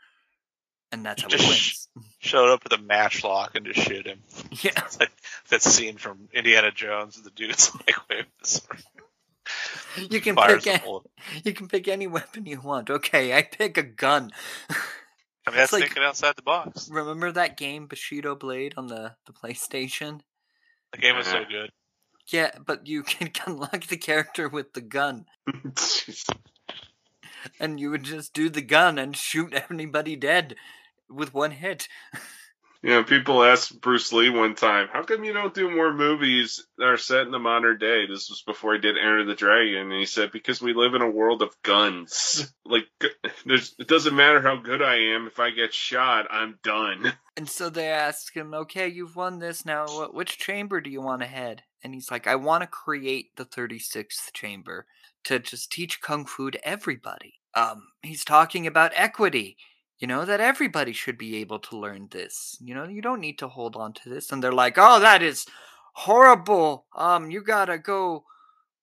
and 0.90 1.06
that's 1.06 1.22
how 1.22 1.28
he 1.30 1.36
wins. 1.36 1.90
Showed 2.20 2.54
up 2.54 2.64
with 2.64 2.72
a 2.72 2.82
matchlock 2.82 3.56
and 3.56 3.66
just 3.66 3.82
shoot 3.82 4.08
him. 4.08 4.20
yeah, 4.62 4.72
It's 4.86 5.00
like 5.00 5.12
that 5.50 5.62
scene 5.62 5.98
from 5.98 6.30
Indiana 6.34 6.72
Jones. 6.72 7.22
The 7.22 7.30
dude's 7.30 7.72
like 8.10 8.28
sword, 8.44 8.80
you 10.10 10.22
can 10.22 10.36
pick 10.36 10.66
you 11.44 11.54
can 11.54 11.68
pick 11.68 11.88
any 11.88 12.08
weapon 12.08 12.46
you 12.46 12.62
want. 12.62 12.90
Okay, 12.90 13.36
I 13.36 13.44
pick 13.44 13.78
a 13.78 13.84
gun. 13.84 14.32
I 15.46 15.52
mean, 15.52 15.58
that's 15.58 15.74
like- 15.74 15.84
thinking 15.84 16.04
outside 16.04 16.36
the 16.36 16.42
box. 16.42 16.90
Remember 16.90 17.32
that 17.32 17.58
game 17.58 17.88
Bushido 17.88 18.36
Blade 18.36 18.74
on 18.78 18.88
the, 18.88 19.16
the 19.26 19.34
PlayStation? 19.34 20.22
The 20.92 20.98
game 21.00 21.16
was 21.18 21.28
so 21.28 21.38
Uh-huh. 21.38 21.46
good. 21.50 21.72
Yeah, 22.28 22.52
but 22.66 22.88
you 22.88 23.04
can 23.04 23.32
unlock 23.46 23.88
the 23.88 23.98
character 23.98 24.48
with 24.48 24.74
the 24.74 24.82
gun, 24.82 25.26
and 27.60 27.80
you 27.80 27.90
would 27.90 28.04
just 28.04 28.34
do 28.34 28.50
the 28.50 28.62
gun 28.62 28.98
and 28.98 29.16
shoot 29.18 29.54
anybody 29.70 30.16
dead 30.16 30.56
with 31.10 31.34
one 31.34 31.52
hit. 31.52 31.88
You 32.84 32.90
know, 32.90 33.04
people 33.06 33.42
asked 33.46 33.80
Bruce 33.80 34.12
Lee 34.12 34.30
one 34.30 34.56
time, 34.56 34.90
"How 34.92 35.04
come 35.04 35.24
you 35.24 35.32
don't 35.32 35.54
do 35.54 35.74
more 35.74 35.94
movies 35.94 36.68
that 36.78 36.90
are 36.90 36.98
set 36.98 37.22
in 37.22 37.32
the 37.32 37.40
modern 37.40 37.78
day?" 37.78 38.08
This 38.08 38.30
was 38.30 38.42
before 38.42 38.74
he 38.74 38.80
did 38.82 38.98
Enter 38.98 39.24
the 39.24 39.36
Dragon, 39.36 39.90
and 39.90 40.00
he 40.00 40.06
said, 40.06 40.34
"Because 40.34 40.62
we 40.62 40.74
live 40.74 40.94
in 40.94 41.02
a 41.02 41.10
world 41.10 41.42
of 41.42 41.56
guns. 41.64 42.54
Like, 42.66 42.88
there's 43.46 43.76
it 43.78 43.90
doesn't 43.90 44.16
matter 44.16 44.42
how 44.42 44.56
good 44.56 44.82
I 44.82 44.96
am. 45.14 45.28
If 45.28 45.38
I 45.38 45.52
get 45.52 45.74
shot, 45.74 46.28
I'm 46.30 46.60
done." 46.64 47.14
And 47.36 47.50
so 47.50 47.70
they 47.70 47.88
ask 47.88 48.36
him, 48.36 48.54
"Okay, 48.54 48.88
you've 48.88 49.16
won 49.16 49.40
this 49.40 49.66
now. 49.66 49.86
What 49.88 50.14
which 50.14 50.38
chamber 50.38 50.82
do 50.82 50.90
you 50.90 51.02
want 51.02 51.22
to 51.22 51.28
head?" 51.28 51.64
And 51.84 51.94
he's 51.94 52.12
like, 52.12 52.28
"I 52.28 52.36
want 52.36 52.62
to 52.62 52.68
create 52.68 53.36
the 53.36 53.46
36th 53.46 54.34
chamber 54.34 54.86
to 55.24 55.40
just 55.40 55.72
teach 55.72 56.02
kung 56.02 56.26
fu 56.26 56.52
to 56.52 56.68
everybody." 56.68 57.40
Um, 57.56 57.88
he's 58.02 58.26
talking 58.26 58.68
about 58.68 58.92
equity. 58.96 59.58
You 60.00 60.08
know, 60.08 60.26
that 60.26 60.42
everybody 60.42 60.92
should 60.92 61.18
be 61.18 61.38
able 61.38 61.60
to 61.60 61.78
learn 61.78 62.08
this. 62.12 62.58
You 62.62 62.76
know, 62.76 62.86
you 62.86 63.02
don't 63.02 63.22
need 63.22 63.40
to 63.40 63.48
hold 63.48 63.76
on 63.76 63.94
to 63.94 64.10
this. 64.10 64.32
And 64.32 64.44
they're 64.44 64.52
like, 64.52 64.76
oh, 64.78 65.00
that 65.00 65.22
is 65.22 65.46
horrible. 65.94 66.86
Um, 66.96 67.32
you 67.32 67.42
gotta 67.42 67.78
go 67.78 68.26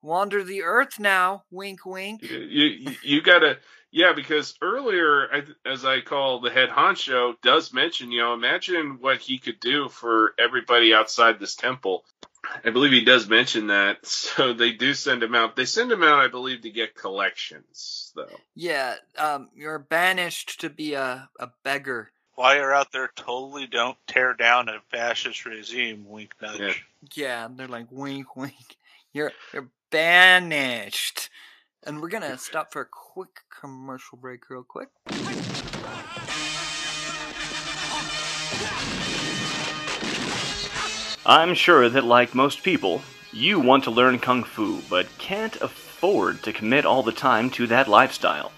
wander 0.02 0.42
the 0.42 0.62
earth 0.62 0.98
now. 0.98 1.44
Wink, 1.50 1.84
wink. 1.84 2.22
You 2.22 2.38
you, 2.38 2.96
you 3.02 3.22
gotta 3.22 3.58
yeah 3.90 4.12
because 4.14 4.56
earlier 4.62 5.28
as 5.66 5.84
I 5.84 6.00
call 6.00 6.40
the 6.40 6.50
head 6.50 6.70
honcho 6.70 7.34
does 7.42 7.72
mention 7.72 8.12
you 8.12 8.20
know 8.20 8.34
imagine 8.34 8.98
what 9.00 9.18
he 9.18 9.38
could 9.38 9.60
do 9.60 9.88
for 9.88 10.34
everybody 10.38 10.94
outside 10.94 11.38
this 11.38 11.56
temple. 11.56 12.04
I 12.64 12.70
believe 12.70 12.92
he 12.92 13.04
does 13.04 13.28
mention 13.28 13.68
that. 13.68 13.98
So 14.30 14.52
they 14.52 14.72
do 14.72 14.94
send 14.94 15.22
him 15.22 15.34
out. 15.34 15.56
They 15.56 15.64
send 15.64 15.90
him 15.90 16.02
out, 16.02 16.20
I 16.20 16.28
believe, 16.28 16.62
to 16.62 16.70
get 16.70 16.94
collections 16.94 18.12
though. 18.14 18.38
Yeah, 18.54 18.94
um, 19.18 19.48
you're 19.54 19.78
banished 19.78 20.60
to 20.60 20.70
be 20.70 20.94
a, 20.94 21.28
a 21.38 21.48
beggar. 21.64 22.10
While 22.34 22.56
you're 22.56 22.74
out 22.74 22.92
there, 22.92 23.10
totally 23.16 23.66
don't 23.66 23.98
tear 24.06 24.34
down 24.34 24.68
a 24.68 24.80
fascist 24.90 25.44
regime. 25.44 26.04
Wink 26.08 26.32
nudge. 26.40 26.60
Yeah. 26.60 26.72
Yeah, 27.14 27.46
and 27.46 27.58
they're 27.58 27.68
like, 27.68 27.86
wink, 27.90 28.36
wink. 28.36 28.76
You're 29.12 29.32
you're 29.52 29.68
banished. 29.90 31.28
And 31.84 32.00
we're 32.00 32.08
gonna 32.08 32.38
stop 32.50 32.72
for 32.72 32.82
a 32.82 32.86
quick 32.86 33.40
commercial 33.60 34.16
break, 34.18 34.48
real 34.48 34.62
quick. 34.62 34.88
I'm 41.26 41.52
sure 41.52 41.88
that, 41.90 42.04
like 42.04 42.34
most 42.34 42.62
people, 42.62 43.02
you 43.30 43.60
want 43.60 43.84
to 43.84 43.90
learn 43.90 44.18
Kung 44.18 44.42
Fu, 44.42 44.80
but 44.88 45.06
can't 45.18 45.54
afford 45.56 46.42
to 46.44 46.52
commit 46.52 46.86
all 46.86 47.02
the 47.02 47.12
time 47.12 47.50
to 47.50 47.66
that 47.66 47.88
lifestyle. 47.88 48.52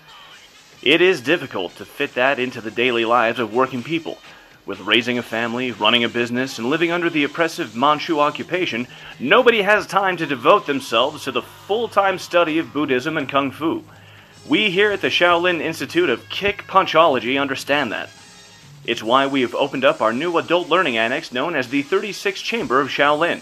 It 0.81 1.01
is 1.01 1.21
difficult 1.21 1.75
to 1.77 1.85
fit 1.85 2.15
that 2.15 2.39
into 2.39 2.61
the 2.61 2.71
daily 2.71 3.05
lives 3.05 3.41
of 3.41 3.53
working 3.53 3.83
people. 3.83 4.19
With 4.65 4.79
raising 4.81 5.19
a 5.19 5.23
family, 5.23 5.73
running 5.73 6.05
a 6.05 6.09
business, 6.09 6.61
and 6.61 6.71
living 6.71 6.93
under 6.93 7.11
the 7.11 7.25
oppressive 7.25 7.75
Manchu 7.75 8.21
occupation, 8.21 8.87
nobody 9.19 9.63
has 9.63 9.85
time 9.89 10.17
to 10.19 10.27
devote 10.27 10.67
themselves 10.67 11.25
to 11.25 11.33
the 11.33 11.43
full 11.43 11.89
time 11.89 12.17
study 12.17 12.59
of 12.61 12.73
Buddhism 12.73 13.17
and 13.17 13.29
Kung 13.29 13.51
Fu. 13.51 13.83
We 14.49 14.71
here 14.71 14.93
at 14.93 15.01
the 15.01 15.09
Shaolin 15.09 15.61
Institute 15.61 16.09
of 16.09 16.29
Kick 16.29 16.63
Punchology 16.69 17.41
understand 17.41 17.91
that. 17.91 18.09
It's 18.85 19.03
why 19.03 19.29
we 19.29 19.43
have 19.43 19.55
opened 19.55 19.85
up 19.85 20.03
our 20.03 20.13
new 20.13 20.37
adult 20.39 20.69
learning 20.69 20.97
annex 20.97 21.31
known 21.31 21.55
as 21.55 21.69
the 21.69 21.83
36 21.83 22.43
Chamber 22.43 22.81
of 22.81 22.89
Shaolin. 22.89 23.41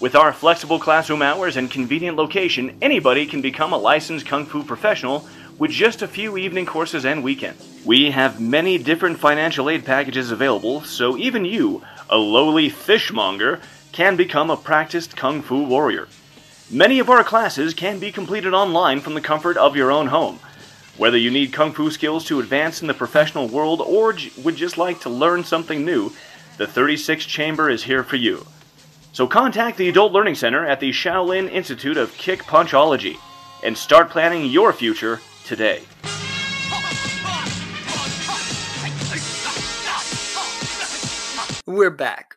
With 0.00 0.14
our 0.14 0.34
flexible 0.34 0.78
classroom 0.78 1.22
hours 1.22 1.56
and 1.56 1.70
convenient 1.70 2.18
location, 2.18 2.76
anybody 2.82 3.24
can 3.24 3.40
become 3.40 3.72
a 3.72 3.78
licensed 3.78 4.26
Kung 4.26 4.44
Fu 4.44 4.62
professional 4.62 5.26
with 5.58 5.70
just 5.70 6.02
a 6.02 6.08
few 6.08 6.36
evening 6.36 6.66
courses 6.66 7.06
and 7.06 7.24
weekends. 7.24 7.66
We 7.86 8.10
have 8.10 8.38
many 8.38 8.76
different 8.76 9.18
financial 9.18 9.70
aid 9.70 9.86
packages 9.86 10.30
available, 10.30 10.82
so 10.82 11.16
even 11.16 11.46
you, 11.46 11.82
a 12.10 12.18
lowly 12.18 12.68
fishmonger, 12.68 13.60
can 13.92 14.16
become 14.16 14.50
a 14.50 14.58
practiced 14.58 15.16
Kung 15.16 15.40
Fu 15.40 15.64
warrior. 15.64 16.06
Many 16.70 16.98
of 16.98 17.08
our 17.08 17.24
classes 17.24 17.72
can 17.72 17.98
be 17.98 18.12
completed 18.12 18.52
online 18.52 19.00
from 19.00 19.14
the 19.14 19.22
comfort 19.22 19.56
of 19.56 19.74
your 19.74 19.90
own 19.90 20.08
home. 20.08 20.38
Whether 20.98 21.18
you 21.18 21.30
need 21.30 21.52
kung 21.52 21.72
fu 21.72 21.90
skills 21.90 22.24
to 22.24 22.40
advance 22.40 22.80
in 22.80 22.88
the 22.88 22.94
professional 22.94 23.48
world 23.48 23.82
or 23.82 24.14
j- 24.14 24.32
would 24.42 24.56
just 24.56 24.78
like 24.78 25.00
to 25.00 25.10
learn 25.10 25.44
something 25.44 25.84
new, 25.84 26.10
the 26.56 26.66
36 26.66 27.26
Chamber 27.26 27.68
is 27.68 27.82
here 27.82 28.02
for 28.02 28.16
you. 28.16 28.46
So 29.12 29.26
contact 29.26 29.76
the 29.76 29.90
Adult 29.90 30.12
Learning 30.12 30.34
Center 30.34 30.64
at 30.64 30.80
the 30.80 30.92
Shaolin 30.92 31.52
Institute 31.52 31.98
of 31.98 32.16
Kick 32.16 32.44
Punchology 32.44 33.18
and 33.62 33.76
start 33.76 34.08
planning 34.08 34.46
your 34.46 34.72
future 34.72 35.20
today. 35.44 35.82
We're 41.66 41.90
back. 41.90 42.36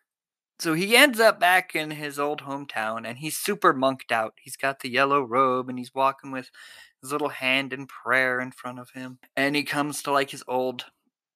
So 0.60 0.74
he 0.74 0.98
ends 0.98 1.22
up 1.22 1.40
back 1.40 1.76
in 1.76 1.92
his 1.92 2.20
old 2.20 2.42
hometown 2.42 3.08
and 3.08 3.20
he's 3.20 3.38
super 3.38 3.72
monked 3.72 4.12
out. 4.12 4.34
He's 4.42 4.58
got 4.58 4.82
the 4.82 4.90
yellow 4.90 5.22
robe 5.22 5.70
and 5.70 5.78
he's 5.78 5.96
walking 5.96 6.32
with 6.32 6.52
his 7.02 7.12
little 7.12 7.30
hand 7.30 7.74
in 7.74 7.88
prayer 7.88 8.40
in 8.40 8.52
front 8.52 8.80
of 8.80 8.92
him. 8.92 9.20
And 9.36 9.56
he 9.56 9.64
comes 9.64 10.02
to 10.04 10.12
like 10.12 10.32
his 10.32 10.44
old 10.48 10.86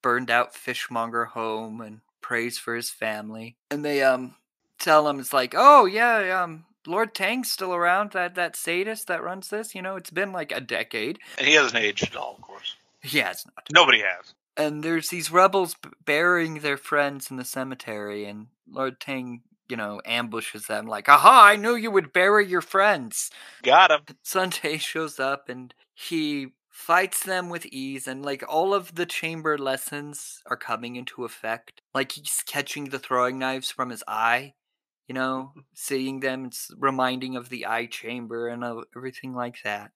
burned 0.01 0.30
out 0.30 0.53
fishmonger 0.53 1.26
home 1.26 1.80
and 1.82 2.01
prays 2.22 2.57
for 2.57 2.76
his 2.76 2.89
family. 2.89 3.55
And 3.72 3.84
they 3.86 4.03
um 4.03 4.36
tell 4.80 5.07
him 5.07 5.20
it's 5.20 5.34
like, 5.34 5.53
"Oh, 5.55 5.86
yeah, 5.86 6.41
um 6.43 6.66
Lord 6.86 7.16
Tang's 7.16 7.49
still 7.49 7.74
around, 7.74 8.11
that 8.11 8.36
that 8.36 8.55
sadist 8.57 9.07
that 9.07 9.24
runs 9.24 9.47
this. 9.49 9.74
You 9.74 9.82
know, 9.82 9.95
it's 9.95 10.09
been 10.11 10.34
like 10.34 10.51
a 10.51 10.59
decade. 10.59 11.20
And 11.38 11.47
he 11.47 11.53
hasn't 11.53 11.82
aged 11.82 12.03
at 12.03 12.16
all, 12.18 12.36
of 12.36 12.41
course. 12.41 12.76
He 13.01 13.20
has 13.20 13.45
not. 13.45 13.68
Nobody 13.72 13.99
has. 13.99 14.34
and 14.57 14.84
there's 14.84 15.09
these 15.09 15.32
rebels 15.32 15.76
b- 15.82 15.89
burying 16.05 16.55
their 16.59 16.78
friends 16.78 17.32
in 17.32 17.38
the 17.38 17.45
cemetery 17.45 18.26
and 18.26 18.47
lord 18.70 18.99
tang 18.99 19.41
you 19.74 19.78
know 19.78 19.99
ambushes 20.05 20.67
them 20.67 20.86
like 20.86 21.09
aha 21.09 21.45
i 21.45 21.55
knew 21.55 21.74
you 21.74 21.89
would 21.89 22.13
bury 22.13 22.45
your 22.45 22.61
friends 22.61 23.32
Got 23.63 23.89
him. 23.89 24.01
Sante 24.24 24.78
shows 24.78 25.19
up 25.19 25.49
and 25.49 25.74
he 25.95 26.49
fights 26.69 27.24
them 27.24 27.49
with 27.49 27.65
ease 27.65 28.07
and 28.07 28.24
like 28.24 28.43
all 28.47 28.76
of 28.76 28.93
the 28.93 29.07
chamber 29.07 29.57
lessons 29.57 30.43
are 30.45 30.55
coming 30.55 30.95
into 30.95 31.26
effect 31.26 31.82
like 31.95 32.11
he's 32.11 32.43
catching 32.45 32.89
the 32.89 32.99
throwing 32.99 33.39
knives 33.39 33.71
from 33.71 33.89
his 33.89 34.03
eye 34.07 34.53
you 35.07 35.15
know 35.15 35.49
mm-hmm. 35.49 35.61
seeing 35.74 36.19
them 36.19 36.45
it's 36.45 36.69
reminding 36.78 37.36
of 37.36 37.49
the 37.49 37.65
eye 37.65 37.88
chamber 37.88 38.47
and 38.47 38.63
everything 38.95 39.34
like 39.34 39.57
that 39.63 39.89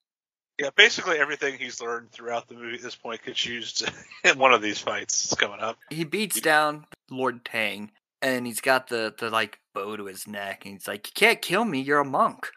Yeah, 0.59 0.71
basically 0.75 1.19
everything 1.19 1.59
he's 1.59 1.79
learned 1.79 2.11
throughout 2.11 2.47
the 2.47 2.55
movie 2.55 2.77
at 2.77 2.81
this 2.81 2.95
point 2.95 3.23
gets 3.23 3.45
used 3.45 3.87
in 4.23 4.39
one 4.39 4.53
of 4.53 4.63
these 4.63 4.79
fights 4.79 5.21
that's 5.21 5.39
coming 5.39 5.59
up. 5.59 5.77
he 5.91 6.03
beats 6.03 6.41
down 6.41 6.87
Lord 7.11 7.45
Tang, 7.45 7.91
and 8.21 8.45
he's 8.47 8.61
got 8.61 8.87
the 8.87 9.13
the 9.17 9.29
like 9.29 9.59
bow 9.85 9.95
to 9.95 10.05
his 10.05 10.27
neck, 10.27 10.65
and 10.65 10.73
he's 10.75 10.87
like, 10.87 11.07
"You 11.07 11.13
can't 11.15 11.41
kill 11.41 11.65
me. 11.65 11.81
You're 11.81 11.99
a 11.99 12.05
monk." 12.05 12.49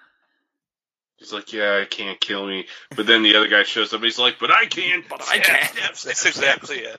He's 1.16 1.34
like, 1.34 1.52
yeah, 1.52 1.80
I 1.82 1.84
can't 1.84 2.18
kill 2.18 2.46
me. 2.46 2.66
But 2.96 3.06
then 3.06 3.22
the 3.22 3.36
other 3.36 3.46
guy 3.46 3.62
shows 3.62 3.92
up. 3.92 4.00
He's 4.02 4.18
like, 4.18 4.38
but 4.40 4.50
I 4.50 4.64
can. 4.64 5.04
But 5.06 5.20
I 5.28 5.34
Yeah, 5.36 5.42
can. 5.42 5.76
yeah, 5.76 5.88
That's 5.88 6.06
exactly 6.26 6.78
it. 6.78 6.98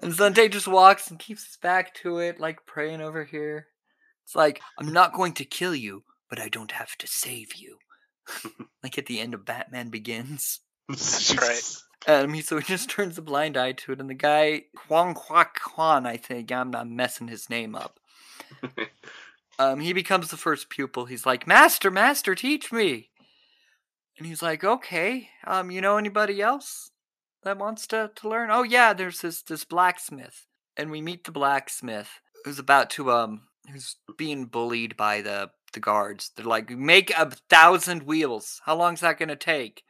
and 0.00 0.14
Sante 0.14 0.48
just 0.48 0.68
walks 0.68 1.10
and 1.10 1.18
keeps 1.18 1.44
his 1.44 1.56
back 1.56 1.92
to 1.96 2.18
it, 2.18 2.38
like 2.38 2.64
praying 2.64 3.00
over 3.00 3.24
here. 3.24 3.66
It's 4.24 4.36
like, 4.36 4.60
"I'm 4.78 4.92
not 4.92 5.12
going 5.14 5.32
to 5.34 5.44
kill 5.44 5.74
you, 5.74 6.04
but 6.28 6.38
I 6.38 6.48
don't 6.48 6.70
have 6.70 6.96
to 6.98 7.06
save 7.08 7.54
you." 7.56 7.78
like 8.84 8.96
at 8.96 9.06
the 9.06 9.18
end 9.18 9.34
of 9.34 9.44
Batman 9.44 9.88
Begins. 9.90 10.60
That's 10.88 11.36
right. 11.36 11.76
Um, 12.06 12.32
he 12.34 12.42
so 12.42 12.56
he 12.58 12.62
just 12.64 12.88
turns 12.88 13.18
a 13.18 13.22
blind 13.22 13.56
eye 13.56 13.72
to 13.72 13.90
it, 13.92 14.00
and 14.00 14.08
the 14.08 14.14
guy 14.14 14.66
Huang 14.86 15.14
Kwak 15.14 15.58
Kwan, 15.60 16.06
I 16.06 16.16
think 16.18 16.52
I'm 16.52 16.70
not 16.70 16.88
messing 16.88 17.26
his 17.26 17.50
name 17.50 17.74
up. 17.74 17.98
Um, 19.60 19.80
he 19.80 19.92
becomes 19.92 20.30
the 20.30 20.38
first 20.38 20.70
pupil. 20.70 21.04
He's 21.04 21.26
like, 21.26 21.46
"Master, 21.46 21.90
master, 21.90 22.34
teach 22.34 22.72
me." 22.72 23.10
And 24.16 24.26
he's 24.26 24.42
like, 24.42 24.64
"Okay. 24.64 25.28
Um, 25.46 25.70
you 25.70 25.82
know 25.82 25.98
anybody 25.98 26.40
else 26.40 26.92
that 27.42 27.58
wants 27.58 27.86
to 27.88 28.10
to 28.16 28.28
learn?" 28.28 28.50
Oh 28.50 28.62
yeah, 28.62 28.94
there's 28.94 29.20
this 29.20 29.42
this 29.42 29.64
blacksmith, 29.64 30.46
and 30.78 30.90
we 30.90 31.02
meet 31.02 31.24
the 31.24 31.30
blacksmith 31.30 32.20
who's 32.44 32.58
about 32.58 32.88
to 32.90 33.12
um 33.12 33.48
who's 33.70 33.96
being 34.16 34.46
bullied 34.46 34.96
by 34.96 35.20
the 35.20 35.50
the 35.74 35.80
guards. 35.80 36.30
They're 36.34 36.46
like, 36.46 36.70
"Make 36.70 37.10
a 37.10 37.30
thousand 37.50 38.04
wheels. 38.04 38.62
How 38.64 38.76
long's 38.76 39.00
that 39.00 39.18
gonna 39.18 39.36
take?" 39.36 39.82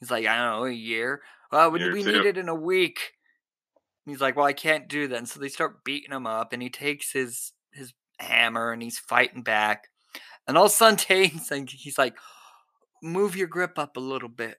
He's 0.00 0.10
like, 0.10 0.26
"I 0.26 0.36
don't 0.36 0.60
know, 0.60 0.66
a 0.66 0.72
year." 0.72 1.22
Well, 1.52 1.70
we, 1.70 1.88
we 1.90 2.02
need 2.02 2.26
it 2.26 2.36
in 2.36 2.48
a 2.48 2.56
week. 2.56 3.12
And 4.04 4.12
he's 4.12 4.20
like, 4.20 4.34
"Well, 4.34 4.46
I 4.46 4.52
can't 4.52 4.88
do 4.88 5.06
that." 5.06 5.16
And 5.16 5.28
so 5.28 5.38
they 5.38 5.48
start 5.48 5.84
beating 5.84 6.10
him 6.10 6.26
up, 6.26 6.52
and 6.52 6.60
he 6.60 6.70
takes 6.70 7.12
his 7.12 7.52
his 7.70 7.92
hammer 8.18 8.72
and 8.72 8.82
he's 8.82 8.98
fighting 8.98 9.42
back. 9.42 9.88
And 10.48 10.56
all 10.56 10.66
of 10.66 10.70
a 10.72 10.74
sudden, 10.74 10.96
Tane's 10.98 11.50
like, 11.50 11.70
he's 11.70 11.98
like, 11.98 12.14
"Move 13.02 13.36
your 13.36 13.48
grip 13.48 13.78
up 13.78 13.96
a 13.96 14.00
little 14.00 14.28
bit, 14.28 14.58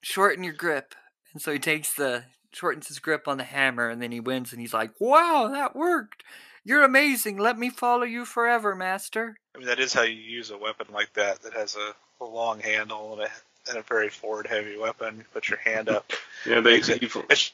shorten 0.00 0.44
your 0.44 0.54
grip." 0.54 0.94
And 1.32 1.40
so 1.40 1.52
he 1.52 1.58
takes 1.58 1.94
the 1.94 2.24
shortens 2.52 2.88
his 2.88 2.98
grip 2.98 3.26
on 3.28 3.38
the 3.38 3.44
hammer, 3.44 3.88
and 3.88 4.02
then 4.02 4.12
he 4.12 4.20
wins. 4.20 4.52
And 4.52 4.60
he's 4.60 4.74
like, 4.74 4.92
"Wow, 5.00 5.48
that 5.52 5.74
worked! 5.76 6.22
You're 6.64 6.84
amazing. 6.84 7.38
Let 7.38 7.58
me 7.58 7.70
follow 7.70 8.04
you 8.04 8.24
forever, 8.24 8.74
master." 8.74 9.36
I 9.54 9.58
mean, 9.58 9.66
that 9.68 9.80
is 9.80 9.92
how 9.92 10.02
you 10.02 10.14
use 10.16 10.50
a 10.50 10.58
weapon 10.58 10.86
like 10.92 11.12
that 11.14 11.42
that 11.42 11.52
has 11.52 11.76
a, 11.76 11.94
a 12.22 12.26
long 12.26 12.60
handle 12.60 13.12
and 13.14 13.22
a, 13.22 13.28
and 13.68 13.78
a 13.78 13.82
very 13.82 14.08
forward 14.08 14.46
heavy 14.46 14.76
weapon. 14.78 15.18
You 15.18 15.24
put 15.32 15.48
your 15.48 15.58
hand 15.58 15.88
up. 15.88 16.10
Yeah, 16.44 16.58
they, 16.58 16.72
Makes 16.72 16.88
it- 16.88 17.00
he, 17.00 17.20
It's, 17.30 17.52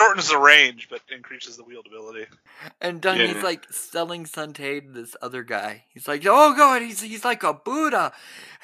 shortens 0.00 0.28
the 0.30 0.38
range, 0.38 0.88
but 0.90 1.00
increases 1.14 1.56
the 1.56 1.62
wieldability. 1.64 2.26
And 2.80 3.00
Dung, 3.00 3.18
he's 3.18 3.36
Yeah. 3.36 3.42
like 3.42 3.66
selling 3.72 4.26
Sante 4.26 4.80
to 4.80 4.88
this 4.90 5.16
other 5.22 5.42
guy. 5.42 5.84
He's 5.92 6.08
like, 6.08 6.22
"Oh 6.26 6.54
God, 6.54 6.82
he's 6.82 7.00
he's 7.00 7.24
like 7.24 7.42
a 7.42 7.52
Buddha. 7.54 8.12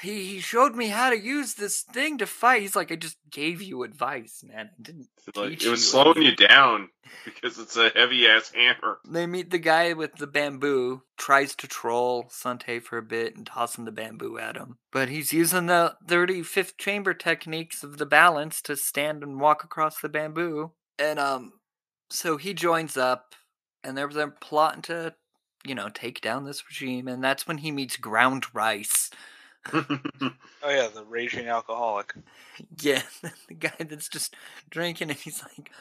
He 0.01 0.25
he 0.25 0.39
showed 0.39 0.75
me 0.75 0.87
how 0.87 1.09
to 1.09 1.17
use 1.17 1.55
this 1.55 1.81
thing 1.81 2.17
to 2.19 2.25
fight." 2.25 2.61
He's 2.61 2.75
like, 2.75 2.91
"I 2.91 2.95
just 2.95 3.17
gave 3.29 3.61
you 3.61 3.83
advice, 3.83 4.43
man. 4.43 4.69
I 4.77 4.81
didn't." 4.81 5.09
Like, 5.35 5.49
teach 5.51 5.65
it 5.65 5.69
was 5.69 5.81
you 5.81 5.85
slowing 5.89 6.21
you 6.21 6.35
down 6.35 6.89
because 7.25 7.59
it's 7.59 7.75
a 7.75 7.89
heavy 7.89 8.27
ass 8.27 8.51
hammer. 8.53 8.99
They 9.05 9.25
meet 9.27 9.49
the 9.51 9.57
guy 9.57 9.93
with 9.93 10.15
the 10.15 10.27
bamboo, 10.27 11.01
tries 11.17 11.53
to 11.55 11.67
troll 11.67 12.27
Sante 12.29 12.79
for 12.79 12.97
a 12.97 13.01
bit 13.03 13.35
and 13.35 13.45
tossing 13.45 13.83
the 13.85 13.91
bamboo 13.91 14.37
at 14.37 14.55
him. 14.55 14.77
But 14.91 15.09
he's 15.09 15.33
using 15.33 15.65
the 15.65 15.97
35th 16.07 16.77
chamber 16.77 17.13
techniques 17.13 17.83
of 17.83 17.97
the 17.97 18.05
balance 18.05 18.61
to 18.63 18.77
stand 18.77 19.21
and 19.21 19.39
walk 19.41 19.63
across 19.65 19.99
the 19.99 20.09
bamboo. 20.09 20.71
And 20.99 21.19
um 21.19 21.53
so 22.09 22.37
he 22.37 22.53
joins 22.53 22.97
up 22.97 23.35
and 23.83 23.97
they're, 23.97 24.07
they're 24.07 24.29
plotting 24.29 24.81
to, 24.83 25.13
you 25.65 25.75
know, 25.75 25.89
take 25.89 26.21
down 26.21 26.45
this 26.45 26.63
regime 26.67 27.07
and 27.07 27.23
that's 27.23 27.47
when 27.47 27.59
he 27.59 27.71
meets 27.71 27.97
Ground 27.97 28.45
Rice. 28.53 29.09
Oh 30.63 30.71
yeah, 30.71 30.87
the 30.87 31.05
raging 31.05 31.47
alcoholic. 31.47 32.13
Yeah, 32.81 33.03
the 33.47 33.53
guy 33.53 33.75
that's 33.79 34.09
just 34.09 34.35
drinking 34.69 35.09
and 35.11 35.19
he's 35.19 35.43
like 35.43 35.71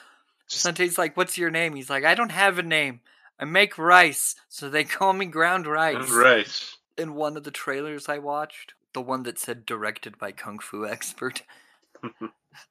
Sante's 0.49 0.99
like, 0.99 1.17
"What's 1.17 1.39
your 1.39 1.51
name?" 1.51 1.75
He's 1.75 1.91
like, 1.91 2.05
"I 2.05 2.15
don't 2.15 2.31
have 2.31 2.59
a 2.59 2.63
name. 2.63 3.01
I 3.39 3.45
make 3.45 3.79
rice, 3.79 4.35
so 4.49 4.69
they 4.69 4.85
call 4.99 5.13
me 5.13 5.27
Ground 5.27 5.67
Rice." 5.67 6.11
right. 6.11 6.71
in 6.97 7.15
one 7.15 7.37
of 7.37 7.45
the 7.45 7.51
trailers 7.51 8.09
I 8.09 8.19
watched, 8.19 8.75
the 8.93 9.03
one 9.03 9.25
that 9.25 9.39
said 9.39 9.67
directed 9.67 10.19
by 10.19 10.33
Kung 10.33 10.59
Fu 10.59 10.87
Expert. 10.87 11.43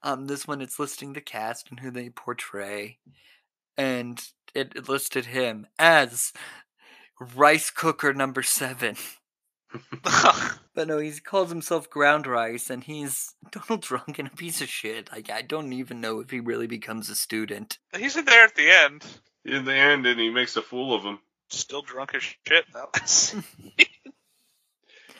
Um, 0.01 0.27
this 0.27 0.47
one 0.47 0.61
it's 0.61 0.79
listing 0.79 1.13
the 1.13 1.21
cast 1.21 1.69
and 1.69 1.79
who 1.79 1.91
they 1.91 2.09
portray, 2.09 2.99
and 3.77 4.21
it, 4.53 4.73
it 4.75 4.89
listed 4.89 5.25
him 5.27 5.67
as 5.79 6.31
Rice 7.35 7.69
Cooker 7.69 8.13
Number 8.13 8.43
Seven. 8.43 8.95
But 10.73 10.89
no, 10.89 10.97
he 10.97 11.11
calls 11.21 11.49
himself 11.49 11.89
Ground 11.89 12.27
Rice, 12.27 12.69
and 12.69 12.83
he's 12.83 13.33
Donald 13.51 13.81
Drunk 13.81 14.19
and 14.19 14.27
a 14.27 14.35
piece 14.35 14.61
of 14.61 14.67
shit. 14.67 15.09
Like 15.11 15.29
I 15.29 15.41
don't 15.41 15.71
even 15.71 16.01
know 16.01 16.19
if 16.19 16.29
he 16.31 16.41
really 16.41 16.67
becomes 16.67 17.09
a 17.09 17.15
student. 17.15 17.77
He's 17.97 18.17
in 18.17 18.25
there 18.25 18.43
at 18.43 18.55
the 18.55 18.69
end, 18.69 19.05
In 19.45 19.63
the 19.63 19.73
end, 19.73 20.05
and 20.05 20.19
he 20.19 20.29
makes 20.29 20.57
a 20.57 20.61
fool 20.61 20.93
of 20.93 21.03
him. 21.03 21.19
still 21.49 21.81
drunk 21.81 22.13
as 22.13 22.23
shit. 22.23 22.65
That 22.73 22.91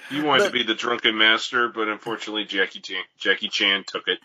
was- 0.09 0.17
He 0.17 0.21
wanted 0.21 0.43
But- 0.43 0.47
to 0.47 0.53
be 0.53 0.63
the 0.63 0.75
drunken 0.75 1.17
master, 1.17 1.69
but 1.69 1.87
unfortunately, 1.87 2.45
Jackie 2.45 2.79
Chan, 2.79 3.03
Jackie 3.17 3.49
Chan 3.49 3.85
took 3.87 4.07
it. 4.07 4.19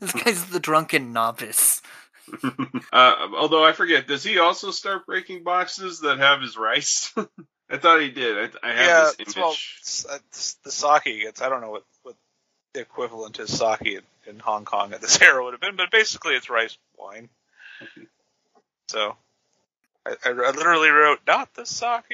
This 0.00 0.12
guy's 0.12 0.46
the 0.46 0.60
drunken 0.60 1.12
novice. 1.12 1.82
uh, 2.92 3.28
although 3.36 3.64
I 3.64 3.72
forget, 3.72 4.06
does 4.08 4.24
he 4.24 4.38
also 4.38 4.70
start 4.72 5.06
breaking 5.06 5.44
boxes 5.44 6.00
that 6.00 6.18
have 6.18 6.40
his 6.40 6.56
rice? 6.56 7.14
I 7.70 7.76
thought 7.78 8.00
he 8.00 8.10
did. 8.10 8.56
I, 8.62 8.68
I 8.68 8.72
have 8.72 8.86
yeah, 8.86 9.10
this 9.18 9.18
image. 9.18 9.36
well, 9.36 9.52
it's, 9.52 10.06
it's 10.12 10.54
the 10.64 10.70
sake. 10.72 11.02
It's 11.06 11.42
I 11.42 11.48
don't 11.48 11.60
know 11.60 11.70
what 11.70 11.84
what 12.02 12.16
the 12.72 12.80
equivalent 12.80 13.38
is 13.38 13.56
sake 13.56 13.82
in, 13.82 14.00
in 14.26 14.38
Hong 14.38 14.64
Kong 14.64 14.92
at 14.92 15.00
this 15.00 15.20
era 15.22 15.42
would 15.44 15.52
have 15.54 15.60
been, 15.60 15.76
but 15.76 15.90
basically 15.90 16.34
it's 16.34 16.50
rice 16.50 16.76
wine. 16.98 17.28
So 18.88 19.16
I, 20.04 20.10
I, 20.24 20.30
I 20.30 20.50
literally 20.50 20.90
wrote 20.90 21.20
not 21.26 21.54
the 21.54 21.66
sake. 21.66 22.04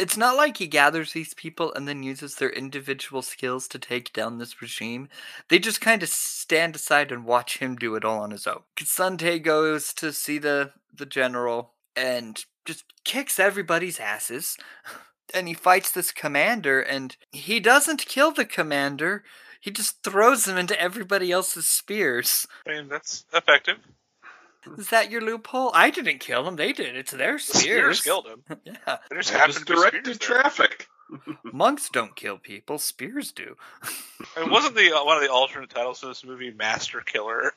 It's 0.00 0.16
not 0.16 0.34
like 0.34 0.56
he 0.56 0.66
gathers 0.66 1.12
these 1.12 1.34
people 1.34 1.74
and 1.74 1.86
then 1.86 2.02
uses 2.02 2.36
their 2.36 2.48
individual 2.48 3.20
skills 3.20 3.68
to 3.68 3.78
take 3.78 4.14
down 4.14 4.38
this 4.38 4.62
regime. 4.62 5.10
They 5.48 5.58
just 5.58 5.82
kind 5.82 6.02
of 6.02 6.08
stand 6.08 6.74
aside 6.74 7.12
and 7.12 7.26
watch 7.26 7.58
him 7.58 7.76
do 7.76 7.94
it 7.96 8.04
all 8.04 8.20
on 8.20 8.30
his 8.30 8.46
own. 8.46 8.62
Sante 8.78 9.38
goes 9.38 9.92
to 9.94 10.10
see 10.14 10.38
the 10.38 10.72
the 10.90 11.04
general 11.04 11.74
and 11.94 12.42
just 12.64 12.84
kicks 13.04 13.38
everybody's 13.38 14.00
asses. 14.00 14.56
And 15.32 15.46
he 15.46 15.54
fights 15.54 15.92
this 15.92 16.10
commander 16.10 16.80
and 16.80 17.16
he 17.30 17.60
doesn't 17.60 18.04
kill 18.06 18.32
the 18.32 18.44
commander. 18.44 19.22
He 19.60 19.70
just 19.70 20.02
throws 20.02 20.48
him 20.48 20.56
into 20.56 20.80
everybody 20.80 21.30
else's 21.30 21.68
spears. 21.78 22.48
I 22.66 22.70
mean 22.70 22.88
that's 22.88 23.24
effective. 23.32 23.76
Is 24.78 24.90
that 24.90 25.10
your 25.10 25.20
loophole? 25.20 25.70
I 25.74 25.90
didn't 25.90 26.18
kill 26.18 26.46
him. 26.46 26.56
They 26.56 26.72
did. 26.72 26.96
It's 26.96 27.12
their 27.12 27.34
The 27.38 27.42
spears 27.42 27.60
spears. 27.62 28.00
killed 28.02 28.26
him. 28.26 28.42
yeah. 28.64 28.98
There 29.08 29.18
just 29.18 29.30
happened 29.30 29.54
was 29.54 29.56
to 29.56 29.64
be 29.64 29.66
spears 29.76 29.80
directed 29.90 30.04
there. 30.06 30.14
traffic. 30.42 30.88
Monks 31.52 31.88
don't 31.88 32.14
kill 32.14 32.38
people. 32.38 32.78
Spears 32.78 33.32
do. 33.32 33.56
I 34.36 34.40
mean, 34.42 34.50
wasn't 34.50 34.76
the 34.76 34.92
uh, 34.96 35.04
one 35.04 35.16
of 35.16 35.22
the 35.22 35.32
alternate 35.32 35.70
titles 35.70 36.00
to 36.00 36.06
this 36.06 36.24
movie 36.24 36.52
Master 36.52 37.00
Killer? 37.00 37.52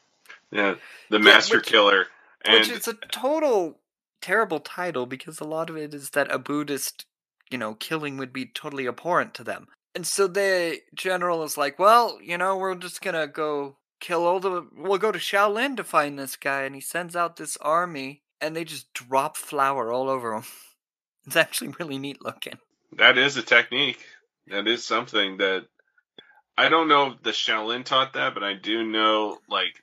Yeah, 0.51 0.75
the 1.09 1.19
master 1.19 1.57
which- 1.57 1.65
killer. 1.67 2.07
And 2.45 2.55
Which 2.59 2.69
is 2.69 2.87
a 2.89 2.93
total 3.11 3.77
terrible 4.21 4.59
title 4.59 5.05
because 5.05 5.39
a 5.39 5.45
lot 5.45 5.69
of 5.69 5.77
it 5.77 5.93
is 5.93 6.09
that 6.11 6.29
a 6.31 6.37
Buddhist, 6.37 7.05
you 7.49 7.57
know, 7.57 7.73
killing 7.75 8.17
would 8.17 8.33
be 8.33 8.45
totally 8.45 8.85
abhorrent 8.87 9.33
to 9.35 9.43
them. 9.45 9.67
And 9.95 10.05
so 10.05 10.27
the 10.27 10.79
general 10.93 11.43
is 11.43 11.57
like, 11.57 11.79
well, 11.79 12.19
you 12.21 12.37
know, 12.37 12.57
we're 12.57 12.75
just 12.75 13.01
gonna 13.01 13.27
go 13.27 13.77
kill 14.03 14.25
all 14.25 14.39
the. 14.39 14.67
We'll 14.75 14.97
go 14.99 15.11
to 15.11 15.17
Shaolin 15.19 15.77
to 15.77 15.83
find 15.83 16.19
this 16.19 16.35
guy. 16.35 16.63
And 16.63 16.75
he 16.75 16.81
sends 16.81 17.15
out 17.15 17.37
this 17.37 17.57
army 17.57 18.21
and 18.41 18.55
they 18.55 18.65
just 18.65 18.93
drop 18.93 19.37
flour 19.37 19.91
all 19.91 20.09
over 20.09 20.35
him. 20.35 20.43
It's 21.25 21.37
actually 21.37 21.73
really 21.79 21.97
neat 21.99 22.21
looking. 22.21 22.57
that 22.97 23.17
is 23.17 23.37
a 23.37 23.41
technique. 23.41 24.05
That 24.47 24.67
is 24.67 24.85
something 24.85 25.37
that 25.37 25.65
I 26.57 26.67
don't 26.67 26.89
know 26.89 27.11
if 27.11 27.23
the 27.23 27.29
Shaolin 27.29 27.85
taught 27.85 28.15
that, 28.15 28.33
but 28.33 28.43
I 28.43 28.55
do 28.55 28.83
know 28.83 29.37
like 29.47 29.81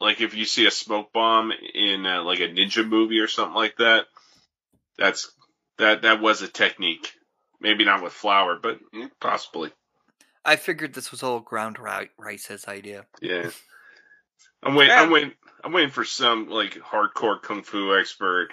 like 0.00 0.22
if 0.22 0.34
you 0.34 0.46
see 0.46 0.66
a 0.66 0.70
smoke 0.70 1.12
bomb 1.12 1.52
in 1.74 2.06
uh, 2.06 2.22
like 2.22 2.40
a 2.40 2.48
ninja 2.48 2.88
movie 2.88 3.18
or 3.18 3.28
something 3.28 3.54
like 3.54 3.76
that, 3.76 4.06
that's 4.96 5.30
that 5.76 6.00
that 6.02 6.22
was 6.22 6.40
a 6.40 6.48
technique. 6.48 7.12
Maybe 7.60 7.84
not 7.84 8.02
with 8.02 8.14
flour, 8.14 8.58
but 8.62 8.78
possibly. 9.20 9.72
I 10.46 10.56
figured 10.56 10.94
this 10.94 11.10
was 11.10 11.22
all 11.22 11.40
ground 11.40 11.78
ri- 11.78 12.10
rice's 12.16 12.66
idea. 12.68 13.06
Yeah. 13.20 13.50
I'm 14.62 14.74
waiting. 14.74 14.94
Yeah. 14.94 15.02
I'm 15.02 15.10
waiting. 15.10 15.32
I'm 15.64 15.72
waiting 15.72 15.90
for 15.90 16.04
some 16.04 16.48
like 16.48 16.74
hardcore 16.74 17.42
kung 17.42 17.62
fu 17.62 17.96
expert 17.96 18.50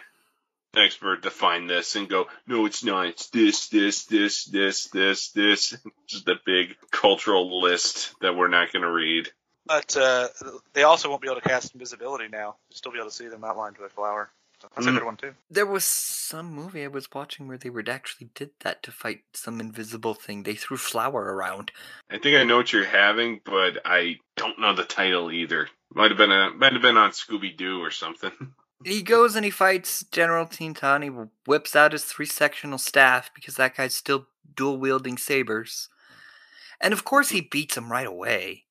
expert 0.76 1.24
to 1.24 1.30
find 1.30 1.70
this 1.70 1.96
and 1.96 2.10
go, 2.10 2.28
no, 2.48 2.66
it's 2.66 2.84
not. 2.84 3.08
It's 3.08 3.30
this, 3.30 3.68
this, 3.70 4.06
this, 4.06 4.46
this, 4.46 4.88
this, 4.88 5.30
this. 5.30 5.78
Just 6.08 6.28
a 6.28 6.36
big 6.46 6.76
cultural 6.92 7.62
list 7.62 8.14
that 8.22 8.36
we're 8.36 8.48
not 8.48 8.72
going 8.72 8.82
to 8.82 8.92
read. 8.92 9.30
But 9.66 9.96
uh, 9.96 10.28
they 10.74 10.84
also 10.84 11.10
won't 11.10 11.22
be 11.22 11.28
able 11.30 11.40
to 11.42 11.48
cast 11.48 11.74
invisibility 11.74 12.28
now. 12.28 12.56
You'll 12.70 12.78
still 12.78 12.92
be 12.92 12.98
able 12.98 13.10
to 13.10 13.16
see 13.16 13.28
them 13.28 13.44
outlined 13.44 13.78
by 13.80 13.88
flower. 13.88 14.30
So 14.64 14.70
that's 14.74 14.88
a 14.88 14.92
Mm. 14.92 14.94
good 14.94 15.04
one 15.04 15.18
too. 15.18 15.36
There 15.52 15.66
was 15.66 15.84
some 15.84 16.46
movie 16.54 16.86
I 16.86 16.88
was 16.88 17.12
watching 17.12 17.50
where 17.50 17.58
they 17.58 17.70
would 17.70 17.90
actually 17.90 18.30
did 18.34 18.52
that 18.62 18.82
to 18.84 18.94
fight 18.94 19.24
some 19.34 19.60
invisible 19.60 20.14
thing. 20.14 20.44
They 20.44 20.56
threw 20.56 20.78
flour 20.78 21.22
around. 21.36 21.74
I 22.10 22.18
think 22.18 22.38
I 22.38 22.46
know 22.46 22.56
what 22.58 22.72
you're 22.72 22.86
having, 22.86 23.42
but 23.44 23.80
I 23.84 24.20
don't 24.38 24.60
know 24.60 24.74
the 24.74 24.86
title 24.86 25.32
either. 25.32 25.68
Might 25.94 26.12
have 26.12 26.18
been 26.18 26.32
a 26.32 26.52
might 26.52 26.72
have 26.72 26.82
been 26.82 26.96
on 26.96 27.12
Scooby 27.12 27.56
Doo 27.56 27.82
or 27.82 27.92
something. 27.92 28.32
He 28.86 29.02
goes 29.02 29.38
and 29.38 29.46
he 29.46 29.52
fights 29.52 30.04
General 30.12 30.46
Tien 30.46 30.74
Ta. 30.74 31.00
He 31.00 31.08
whips 31.08 31.74
out 31.74 31.94
his 31.94 32.04
three 32.04 32.26
sectional 32.26 32.78
staff 32.78 33.32
because 33.34 33.56
that 33.56 33.78
guy's 33.78 33.94
still 33.94 34.28
dual 34.56 34.78
wielding 34.78 35.18
sabers. 35.18 35.88
And 36.82 36.92
of 36.92 37.06
course, 37.06 37.30
he 37.30 37.40
beats 37.40 37.78
him 37.78 37.90
right 37.90 38.06
away. 38.06 38.66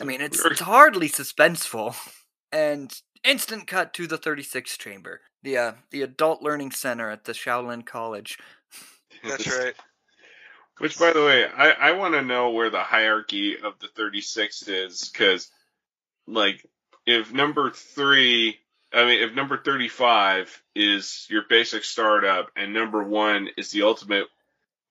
I 0.00 0.02
mean, 0.02 0.20
it's, 0.20 0.44
it's 0.44 0.60
hardly 0.60 1.08
suspenseful. 1.08 1.94
And 2.50 2.90
instant 3.24 3.66
cut 3.66 3.92
to 3.94 4.06
the 4.06 4.18
36th 4.18 4.78
chamber, 4.78 5.20
the 5.42 5.56
uh, 5.56 5.72
the 5.90 6.02
adult 6.02 6.42
learning 6.42 6.72
center 6.72 7.10
at 7.10 7.24
the 7.24 7.32
Shaolin 7.32 7.84
College. 7.84 8.38
That's 9.24 9.46
right. 9.46 9.74
Which, 10.78 10.98
by 10.98 11.12
the 11.12 11.24
way, 11.24 11.44
I, 11.44 11.70
I 11.70 11.92
want 11.92 12.14
to 12.14 12.22
know 12.22 12.50
where 12.50 12.70
the 12.70 12.78
hierarchy 12.78 13.56
of 13.58 13.78
the 13.80 13.88
36 13.88 14.68
is, 14.68 15.08
because, 15.08 15.50
like, 16.28 16.64
if 17.04 17.32
number 17.32 17.70
three, 17.70 18.58
I 18.92 19.04
mean, 19.04 19.22
if 19.22 19.34
number 19.34 19.58
35 19.58 20.62
is 20.76 21.26
your 21.30 21.42
basic 21.48 21.82
startup 21.82 22.50
and 22.54 22.72
number 22.72 23.02
one 23.02 23.48
is 23.56 23.72
the 23.72 23.82
ultimate, 23.82 24.26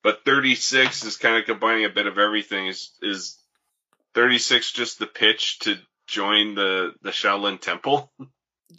but 0.03 0.25
36 0.25 1.05
is 1.05 1.15
kind 1.15 1.37
of 1.37 1.45
combining 1.45 1.85
a 1.85 1.89
bit 1.89 2.05
of 2.05 2.17
everything, 2.17 2.67
is, 2.67 2.91
is 3.01 3.37
36 4.13 4.73
just 4.73 4.99
the 4.99 5.07
pitch 5.07 5.59
to 5.59 5.77
join 6.07 6.55
the, 6.55 6.93
the 7.01 7.11
Shaolin 7.11 7.59
Temple? 7.59 8.11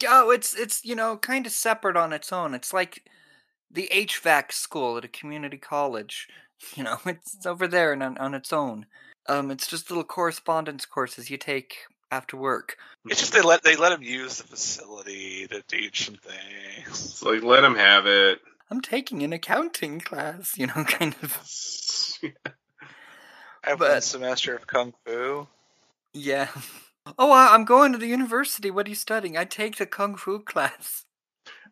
Oh, 0.07 0.29
it's 0.29 0.53
it's 0.53 0.85
you 0.85 0.95
know 0.95 1.17
kind 1.17 1.47
of 1.47 1.51
separate 1.51 1.97
on 1.97 2.13
its 2.13 2.31
own. 2.31 2.53
It's 2.53 2.71
like 2.71 3.05
the 3.71 3.89
HVAC 3.91 4.51
school 4.51 4.97
at 4.97 5.03
a 5.03 5.09
community 5.09 5.57
college. 5.57 6.27
You 6.75 6.83
know, 6.83 6.97
it's 7.05 7.45
over 7.45 7.67
there 7.67 7.93
and 7.93 8.03
on, 8.03 8.17
on 8.17 8.33
its 8.33 8.51
own. 8.51 8.85
Um, 9.27 9.49
it's 9.49 9.65
just 9.65 9.89
little 9.89 10.03
correspondence 10.03 10.85
courses 10.85 11.29
you 11.29 11.37
take 11.37 11.77
after 12.11 12.35
work. 12.35 12.75
It's 13.05 13.21
just 13.21 13.31
they 13.31 13.41
let 13.41 13.63
they 13.63 13.77
let 13.77 13.93
him 13.93 14.03
use 14.03 14.37
the 14.37 14.43
facility 14.43 15.47
to 15.47 15.61
teach 15.61 16.05
some 16.05 16.17
things. 16.17 17.23
Like, 17.23 17.43
let 17.43 17.63
him 17.63 17.75
have 17.75 18.07
it. 18.07 18.39
I'm 18.69 18.81
taking 18.81 19.23
an 19.23 19.33
accounting 19.33 19.99
class. 19.99 20.53
You 20.57 20.67
know, 20.67 20.83
kind 20.83 21.15
of. 21.23 21.39
I 23.63 23.69
have 23.69 23.79
one 23.79 24.01
semester 24.01 24.55
of 24.55 24.67
kung 24.67 24.93
fu. 25.05 25.47
Yeah. 26.13 26.49
Oh, 27.17 27.31
I- 27.31 27.53
I'm 27.53 27.65
going 27.65 27.91
to 27.93 27.97
the 27.97 28.07
university. 28.07 28.69
What 28.71 28.85
are 28.87 28.89
you 28.89 28.95
studying? 28.95 29.37
I 29.37 29.45
take 29.45 29.77
the 29.77 29.85
kung 29.85 30.15
fu 30.15 30.39
class 30.39 31.05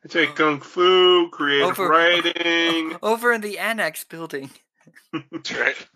I 0.03 0.07
take 0.07 0.35
kung 0.35 0.59
fu, 0.61 1.29
creative 1.29 1.69
Over- 1.79 1.89
writing. 1.89 2.97
over 3.03 3.31
in 3.33 3.41
the 3.41 3.57
annex 3.59 4.03
building. 4.03 4.51
That's 5.31 5.51
right. 5.53 5.88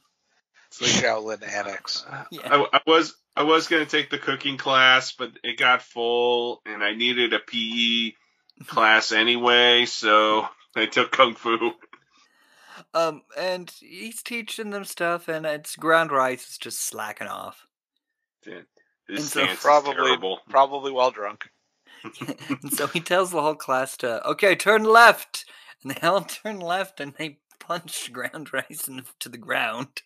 It's 0.67 0.77
the 0.79 0.85
Shaolin 0.85 1.47
Annex. 1.47 2.05
Yeah. 2.31 2.41
I, 2.45 2.77
I 2.77 2.81
was 2.87 3.15
I 3.35 3.43
was 3.43 3.67
gonna 3.67 3.85
take 3.85 4.09
the 4.09 4.17
cooking 4.17 4.57
class, 4.57 5.11
but 5.13 5.31
it 5.43 5.57
got 5.57 5.81
full, 5.81 6.61
and 6.65 6.83
I 6.83 6.93
needed 6.95 7.33
a 7.33 7.39
PE 7.39 8.13
class 8.67 9.11
anyway, 9.11 9.85
so 9.85 10.47
I 10.75 10.85
took 10.85 11.11
kung 11.11 11.35
fu. 11.35 11.71
Um, 12.93 13.21
and 13.37 13.69
he's 13.79 14.21
teaching 14.23 14.69
them 14.71 14.85
stuff, 14.85 15.27
and 15.27 15.45
it's 15.45 15.75
ground 15.75 16.11
rice 16.11 16.49
is 16.49 16.57
just 16.57 16.81
slacking 16.81 17.27
off. 17.27 17.67
This 18.43 18.63
And 19.09 19.19
so 19.19 19.41
stance 19.43 19.51
is 19.53 19.59
probably- 19.59 19.93
terrible. 19.95 20.39
Probably 20.49 20.91
while 20.91 21.11
drunk. 21.11 21.49
and 22.49 22.73
so 22.73 22.87
he 22.87 22.99
tells 22.99 23.31
the 23.31 23.41
whole 23.41 23.55
class 23.55 23.95
to, 23.97 24.25
okay, 24.27 24.55
turn 24.55 24.83
left. 24.83 25.45
And 25.83 25.91
they 25.91 26.07
all 26.07 26.21
turn 26.21 26.59
left 26.59 26.99
and 26.99 27.13
they 27.17 27.39
punch 27.59 28.11
ground 28.11 28.51
rice 28.53 28.87
into 28.87 29.29
the 29.29 29.37
ground. 29.37 30.01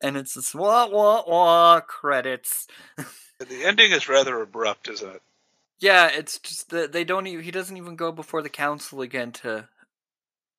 And 0.00 0.16
it's 0.16 0.34
this 0.34 0.54
wah 0.54 0.88
wah 0.88 1.22
wah 1.26 1.80
credits. 1.80 2.66
The 3.38 3.64
ending 3.64 3.92
is 3.92 4.08
rather 4.08 4.40
abrupt, 4.40 4.88
isn't 4.88 5.14
it? 5.16 5.22
Yeah, 5.78 6.08
it's 6.08 6.38
just 6.38 6.70
that 6.70 6.92
they 6.92 7.02
don't 7.04 7.26
even, 7.26 7.44
he 7.44 7.50
doesn't 7.50 7.76
even 7.76 7.96
go 7.96 8.12
before 8.12 8.42
the 8.42 8.48
council 8.48 9.00
again 9.00 9.32
to, 9.32 9.68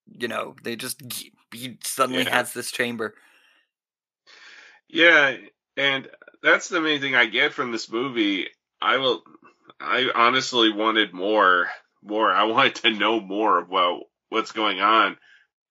you 0.08 0.28
know, 0.28 0.56
they 0.64 0.76
just, 0.76 1.02
he 1.54 1.78
suddenly 1.84 2.24
Yeah. 2.24 2.36
has 2.38 2.54
this 2.54 2.72
chamber. 2.72 3.16
Yeah, 4.90 5.36
and 5.78 6.10
that's 6.44 6.68
the 6.68 6.82
main 6.82 7.02
thing 7.02 7.16
I 7.16 7.26
get 7.26 7.54
from 7.54 7.72
this 7.72 7.90
movie. 7.90 8.48
I 8.82 8.98
will. 8.98 9.24
I 9.80 10.10
honestly 10.14 10.72
wanted 10.72 11.14
more. 11.14 11.68
More. 12.04 12.30
I 12.32 12.44
wanted 12.44 12.76
to 12.76 12.92
know 12.92 13.20
more 13.20 13.60
about 13.60 14.02
what's 14.30 14.52
going 14.52 14.82
on. 14.82 15.18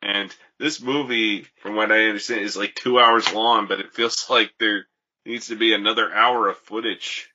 And 0.01 0.35
this 0.59 0.81
movie, 0.81 1.47
from 1.61 1.77
what 1.77 1.93
I 1.93 2.07
understand, 2.07 2.41
is 2.41 2.57
like 2.57 2.75
two 2.75 2.99
hours 2.99 3.33
long, 3.33 3.68
but 3.68 3.79
it 3.79 3.93
feels 3.93 4.27
like 4.31 4.53
there 4.59 4.87
needs 5.25 5.49
to 5.49 5.57
be 5.57 5.75
another 5.75 6.12
hour 6.12 6.49
of 6.49 6.57
footage. 6.57 7.29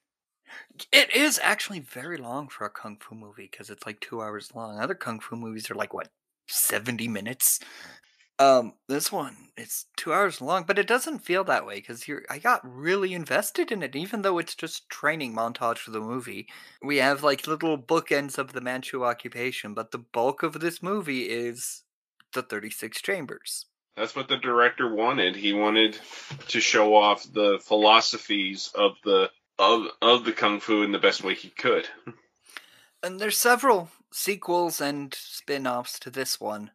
It 0.92 1.16
is 1.16 1.40
actually 1.42 1.80
very 1.80 2.18
long 2.18 2.50
for 2.50 2.66
a 2.66 2.70
kung 2.70 2.98
fu 2.98 3.16
movie 3.16 3.48
because 3.50 3.70
it's 3.70 3.86
like 3.86 4.00
two 4.00 4.22
hours 4.22 4.54
long. 4.54 4.80
Other 4.80 4.96
kung 4.96 5.20
fu 5.20 5.36
movies 5.36 5.72
are 5.72 5.76
like 5.76 5.94
what, 5.94 6.10
seventy 6.48 7.08
minutes. 7.08 7.60
Um, 8.40 8.74
this 8.88 9.12
one 9.12 9.48
it's 9.58 9.86
two 9.96 10.14
hours 10.14 10.40
long, 10.40 10.64
but 10.64 10.78
it 10.78 10.88
doesn't 10.88 11.26
feel 11.26 11.44
that 11.46 11.66
way 11.66 11.76
because 11.76 12.08
you're. 12.08 12.24
I 12.30 12.38
got 12.38 12.62
really 12.64 13.14
invested 13.14 13.72
in 13.72 13.82
it, 13.82 13.96
even 13.96 14.22
though 14.22 14.38
it's 14.38 14.54
just 14.54 14.88
training 14.88 15.34
montage 15.34 15.80
for 15.80 15.92
the 15.92 16.00
movie. 16.00 16.48
We 16.82 16.98
have 16.98 17.24
like 17.24 17.48
little 17.48 17.78
bookends 17.78 18.38
of 18.38 18.54
the 18.54 18.62
Manchu 18.62 19.04
occupation, 19.04 19.74
but 19.74 19.92
the 19.92 19.98
bulk 19.98 20.44
of 20.44 20.60
this 20.60 20.84
movie 20.84 21.24
is 21.24 21.84
the 22.34 22.44
thirty 22.44 22.70
six 22.70 23.02
chambers. 23.02 23.66
That's 23.96 24.16
what 24.16 24.28
the 24.28 24.38
director 24.38 24.94
wanted. 24.94 25.36
He 25.36 25.54
wanted 25.54 25.98
to 26.50 26.62
show 26.62 26.96
off 26.96 27.24
the 27.34 27.60
philosophies 27.60 28.72
of 28.76 28.92
the 29.04 29.32
of 29.58 29.88
of 30.04 30.24
the 30.24 30.34
kung 30.34 30.60
fu 30.60 30.84
in 30.84 30.92
the 30.92 31.00
best 31.00 31.24
way 31.24 31.34
he 31.34 31.50
could. 31.50 31.90
And 33.04 33.20
there's 33.20 33.38
several 33.38 33.92
sequels 34.12 34.82
and 34.82 35.14
spin-offs 35.14 36.00
to 36.00 36.10
this 36.10 36.42
one. 36.42 36.72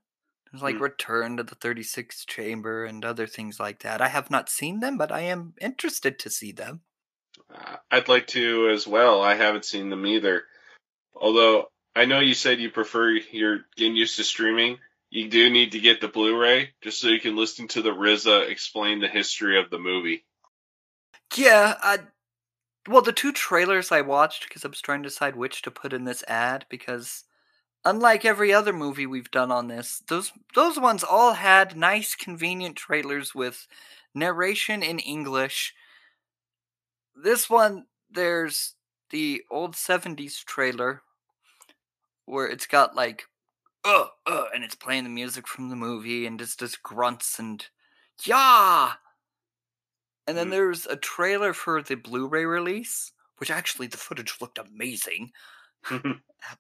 There's 0.53 0.63
like 0.63 0.77
Hmm. 0.77 0.83
Return 0.83 1.37
to 1.39 1.43
the 1.43 1.55
36th 1.57 2.27
Chamber 2.27 2.85
and 2.85 3.05
other 3.05 3.27
things 3.27 3.59
like 3.59 3.81
that. 3.81 4.01
I 4.01 4.09
have 4.09 4.31
not 4.31 4.51
seen 4.51 4.81
them, 4.81 4.99
but 4.99 5.11
I 5.11 5.21
am 5.21 5.55
interested 5.61 6.19
to 6.21 6.31
see 6.31 6.53
them. 6.53 6.83
Uh, 7.53 7.77
I'd 7.91 8.09
like 8.09 8.27
to 8.29 8.69
as 8.69 8.87
well. 8.87 9.23
I 9.23 9.35
haven't 9.35 9.65
seen 9.65 9.89
them 9.89 10.07
either. 10.07 10.45
Although 11.15 11.71
I 11.97 12.05
know 12.05 12.21
you 12.21 12.35
said 12.35 12.61
you 12.61 12.71
prefer 12.71 13.11
you're 13.11 13.61
getting 13.77 13.97
used 13.97 14.17
to 14.17 14.25
streaming. 14.25 14.79
You 15.11 15.29
do 15.29 15.51
need 15.51 15.73
to 15.73 15.81
get 15.81 16.01
the 16.01 16.09
Blu-ray 16.09 16.71
just 16.83 17.01
so 17.01 17.09
you 17.09 17.21
can 17.21 17.37
listen 17.37 17.69
to 17.69 17.83
the 17.83 17.91
RZA 17.93 18.49
explain 18.49 19.01
the 19.01 19.09
history 19.09 19.59
of 19.59 19.71
the 19.71 19.79
movie. 19.79 20.25
Yeah, 21.37 21.77
I 21.83 21.99
well, 22.89 23.03
the 23.03 23.13
two 23.13 23.33
trailers 23.33 23.93
I 23.93 24.01
watched 24.01 24.49
because 24.49 24.65
I 24.65 24.69
was 24.69 24.81
trying 24.81 25.03
to 25.03 25.09
decide 25.09 25.37
which 25.37 25.63
to 25.63 25.71
put 25.71 25.93
in 25.93 26.05
this 26.05 26.25
ad 26.27 26.67
because 26.69 27.25
unlike 27.85 28.25
every 28.25 28.53
other 28.53 28.73
movie 28.73 29.07
we've 29.07 29.31
done 29.31 29.51
on 29.53 29.69
this, 29.69 30.01
those 30.09 30.33
those 30.55 30.79
ones 30.79 31.05
all 31.05 31.35
had 31.35 31.77
nice 31.77 32.15
convenient 32.15 32.77
trailers 32.77 33.35
with 33.35 33.67
narration 34.15 34.83
in 34.83 34.99
English. 34.99 35.75
This 37.17 37.49
one 37.49 37.87
there's 38.11 38.75
the 39.09 39.45
old 39.51 39.77
70s 39.77 40.45
trailer 40.45 41.03
where 42.27 42.47
it's 42.49 42.67
got 42.67 42.95
like 42.95 43.25
uh 43.85 44.07
uh 44.27 44.47
and 44.55 44.65
it's 44.65 44.75
playing 44.75 45.05
the 45.05 45.11
music 45.11 45.49
from 45.49 45.71
the 45.71 45.77
movie 45.77 46.27
and 46.27 46.41
it's 46.41 46.57
just 46.57 46.83
grunts 46.83 47.39
and 47.39 47.69
yeah 48.27 48.95
and 50.27 50.37
then 50.37 50.49
Mm. 50.49 50.51
there's 50.51 50.87
a 50.87 50.97
trailer 50.97 51.53
for 51.53 51.83
the 51.83 51.95
Blu-ray 51.97 52.45
release, 52.45 53.13
which 53.39 53.51
actually 53.51 53.87
the 53.89 53.97
footage 53.97 54.37
looked 54.41 54.59
amazing. 54.59 55.33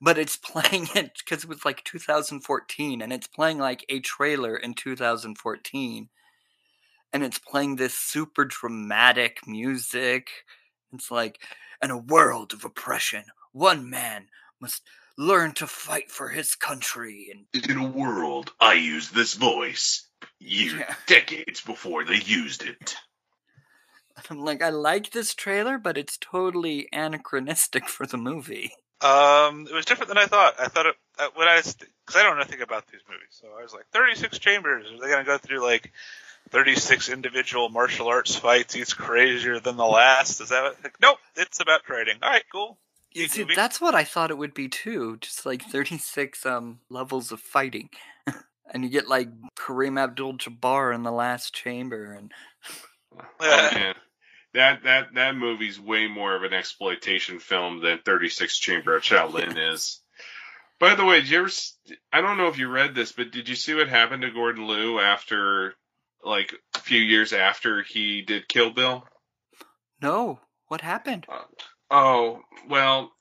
But 0.00 0.18
it's 0.18 0.36
playing 0.36 0.88
it 0.94 1.12
because 1.18 1.44
it 1.44 1.48
was 1.48 1.64
like 1.64 1.84
2014, 1.84 3.02
and 3.02 3.12
it's 3.12 3.26
playing 3.26 3.58
like 3.58 3.84
a 3.88 4.00
trailer 4.00 4.56
in 4.56 4.74
2014, 4.74 6.08
and 7.12 7.22
it's 7.24 7.38
playing 7.38 7.76
this 7.76 7.94
super 7.96 8.44
dramatic 8.44 9.46
music. 9.46 10.28
It's 10.92 11.10
like, 11.10 11.40
in 11.82 11.90
a 11.90 11.98
world 11.98 12.52
of 12.52 12.64
oppression, 12.64 13.24
one 13.52 13.88
man 13.90 14.28
must 14.60 14.82
learn 15.18 15.52
to 15.52 15.66
fight 15.66 16.10
for 16.10 16.28
his 16.28 16.54
country, 16.54 17.28
and 17.32 17.64
In 17.70 17.76
a 17.78 17.86
world, 17.88 18.52
I 18.60 18.74
use 18.74 19.10
this 19.10 19.34
voice. 19.34 20.06
Years, 20.38 20.74
Yeah. 20.74 20.94
decades 21.06 21.60
before 21.60 22.04
they 22.04 22.16
used 22.20 22.62
it. 22.62 22.96
I'm 24.30 24.38
like, 24.38 24.62
I 24.62 24.68
like 24.70 25.10
this 25.10 25.34
trailer, 25.34 25.78
but 25.78 25.98
it's 25.98 26.16
totally 26.18 26.88
anachronistic 26.92 27.88
for 27.88 28.06
the 28.06 28.18
movie. 28.18 28.72
Um, 29.02 29.66
it 29.68 29.74
was 29.74 29.84
different 29.84 30.08
than 30.08 30.18
I 30.18 30.26
thought. 30.26 30.54
I 30.60 30.68
thought 30.68 30.86
it 30.86 30.94
uh, 31.18 31.28
when 31.34 31.48
I 31.48 31.56
was 31.56 31.74
because 31.74 32.20
I 32.20 32.22
don't 32.22 32.36
know 32.36 32.42
nothing 32.42 32.62
about 32.62 32.86
these 32.86 33.00
movies, 33.08 33.30
so 33.30 33.48
I 33.58 33.62
was 33.62 33.72
like, 33.72 33.86
36 33.92 34.38
chambers. 34.38 34.86
Are 34.86 35.00
they 35.00 35.10
gonna 35.10 35.24
go 35.24 35.38
through 35.38 35.62
like 35.62 35.92
36 36.50 37.08
individual 37.08 37.68
martial 37.68 38.08
arts 38.08 38.36
fights, 38.36 38.76
each 38.76 38.96
crazier 38.96 39.60
than 39.60 39.76
the 39.76 39.86
last? 39.86 40.40
Is 40.40 40.50
that 40.50 40.62
what, 40.62 40.76
like, 40.84 40.94
nope? 41.00 41.18
It's 41.36 41.60
about 41.60 41.84
trading. 41.84 42.16
All 42.22 42.30
right, 42.30 42.44
cool. 42.52 42.78
You 43.12 43.28
see, 43.28 43.42
movie. 43.42 43.54
that's 43.54 43.80
what 43.80 43.94
I 43.94 44.04
thought 44.04 44.30
it 44.30 44.38
would 44.38 44.54
be 44.54 44.68
too. 44.68 45.18
Just 45.20 45.44
like 45.44 45.62
36 45.62 46.46
um 46.46 46.80
levels 46.88 47.32
of 47.32 47.40
fighting. 47.40 47.90
and 48.72 48.84
you 48.84 48.88
get 48.90 49.08
like 49.08 49.28
Kareem 49.56 50.00
Abdul 50.00 50.34
Jabbar 50.34 50.94
in 50.94 51.02
the 51.02 51.12
last 51.12 51.54
chamber 51.54 52.12
and 52.12 52.32
Oh 53.18 53.70
man, 53.74 53.94
that 54.54 54.82
that 54.84 55.14
that 55.14 55.36
movie's 55.36 55.80
way 55.80 56.06
more 56.06 56.34
of 56.36 56.42
an 56.42 56.52
exploitation 56.52 57.38
film 57.38 57.80
than 57.80 57.98
Thirty 58.04 58.28
Six 58.28 58.58
Chamber 58.58 58.96
of 58.96 59.02
Shaolin 59.02 59.72
is. 59.72 60.00
By 60.78 60.94
the 60.94 61.04
way, 61.04 61.20
did 61.20 61.30
you 61.30 61.38
ever? 61.38 61.50
I 62.12 62.20
don't 62.20 62.38
know 62.38 62.48
if 62.48 62.58
you 62.58 62.68
read 62.68 62.94
this, 62.94 63.12
but 63.12 63.30
did 63.30 63.48
you 63.48 63.54
see 63.54 63.74
what 63.74 63.88
happened 63.88 64.22
to 64.22 64.30
Gordon 64.30 64.66
Liu 64.66 64.98
after, 64.98 65.74
like, 66.24 66.52
a 66.74 66.80
few 66.80 67.00
years 67.00 67.32
after 67.32 67.82
he 67.82 68.22
did 68.22 68.48
Kill 68.48 68.70
Bill? 68.70 69.06
no, 70.02 70.40
what 70.66 70.80
happened? 70.80 71.24
Uh, 71.28 71.44
oh, 71.90 72.40
well, 72.68 73.12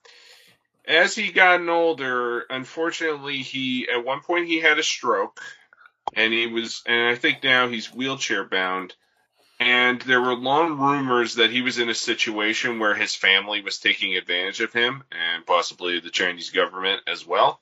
as 0.87 1.13
he 1.13 1.31
gotten 1.31 1.69
older, 1.69 2.41
unfortunately, 2.49 3.37
he 3.37 3.87
at 3.87 4.03
one 4.03 4.21
point 4.21 4.47
he 4.47 4.59
had 4.59 4.79
a 4.79 4.83
stroke, 4.83 5.39
and 6.15 6.33
he 6.33 6.47
was, 6.47 6.81
and 6.87 7.09
I 7.09 7.15
think 7.15 7.43
now 7.43 7.67
he's 7.67 7.93
wheelchair 7.93 8.47
bound. 8.47 8.95
And 9.61 10.01
there 10.01 10.19
were 10.19 10.33
long 10.33 10.79
rumors 10.79 11.35
that 11.35 11.51
he 11.51 11.61
was 11.61 11.77
in 11.77 11.87
a 11.87 11.93
situation 11.93 12.79
where 12.79 12.95
his 12.95 13.13
family 13.13 13.61
was 13.61 13.77
taking 13.77 14.17
advantage 14.17 14.59
of 14.59 14.73
him, 14.73 15.03
and 15.11 15.45
possibly 15.45 15.99
the 15.99 16.09
Chinese 16.09 16.49
government 16.49 17.03
as 17.05 17.27
well. 17.27 17.61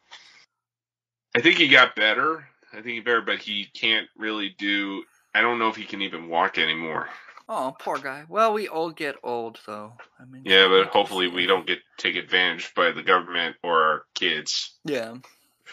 I 1.35 1.41
think 1.41 1.57
he 1.57 1.67
got 1.67 1.97
better. 1.97 2.47
I 2.71 2.77
think 2.77 2.87
he 2.87 2.99
better, 3.01 3.21
but 3.21 3.39
he 3.39 3.65
can't 3.65 4.07
really 4.17 4.55
do. 4.57 5.03
I 5.35 5.41
don't 5.41 5.59
know 5.59 5.67
if 5.67 5.75
he 5.75 5.83
can 5.83 6.01
even 6.01 6.29
walk 6.29 6.57
anymore. 6.57 7.09
Oh, 7.49 7.75
poor 7.77 7.97
guy. 7.97 8.23
Well, 8.29 8.53
we 8.53 8.69
all 8.69 8.91
get 8.91 9.17
old 9.21 9.59
though. 9.67 9.91
I 10.17 10.23
mean 10.23 10.43
Yeah, 10.45 10.69
but 10.69 10.93
hopefully 10.93 11.27
we 11.27 11.47
don't 11.47 11.67
get 11.67 11.79
take 11.97 12.15
advantage 12.15 12.73
by 12.75 12.91
the 12.91 13.03
government 13.03 13.57
or 13.61 13.83
our 13.83 14.03
kids. 14.13 14.73
Yeah. 14.85 15.15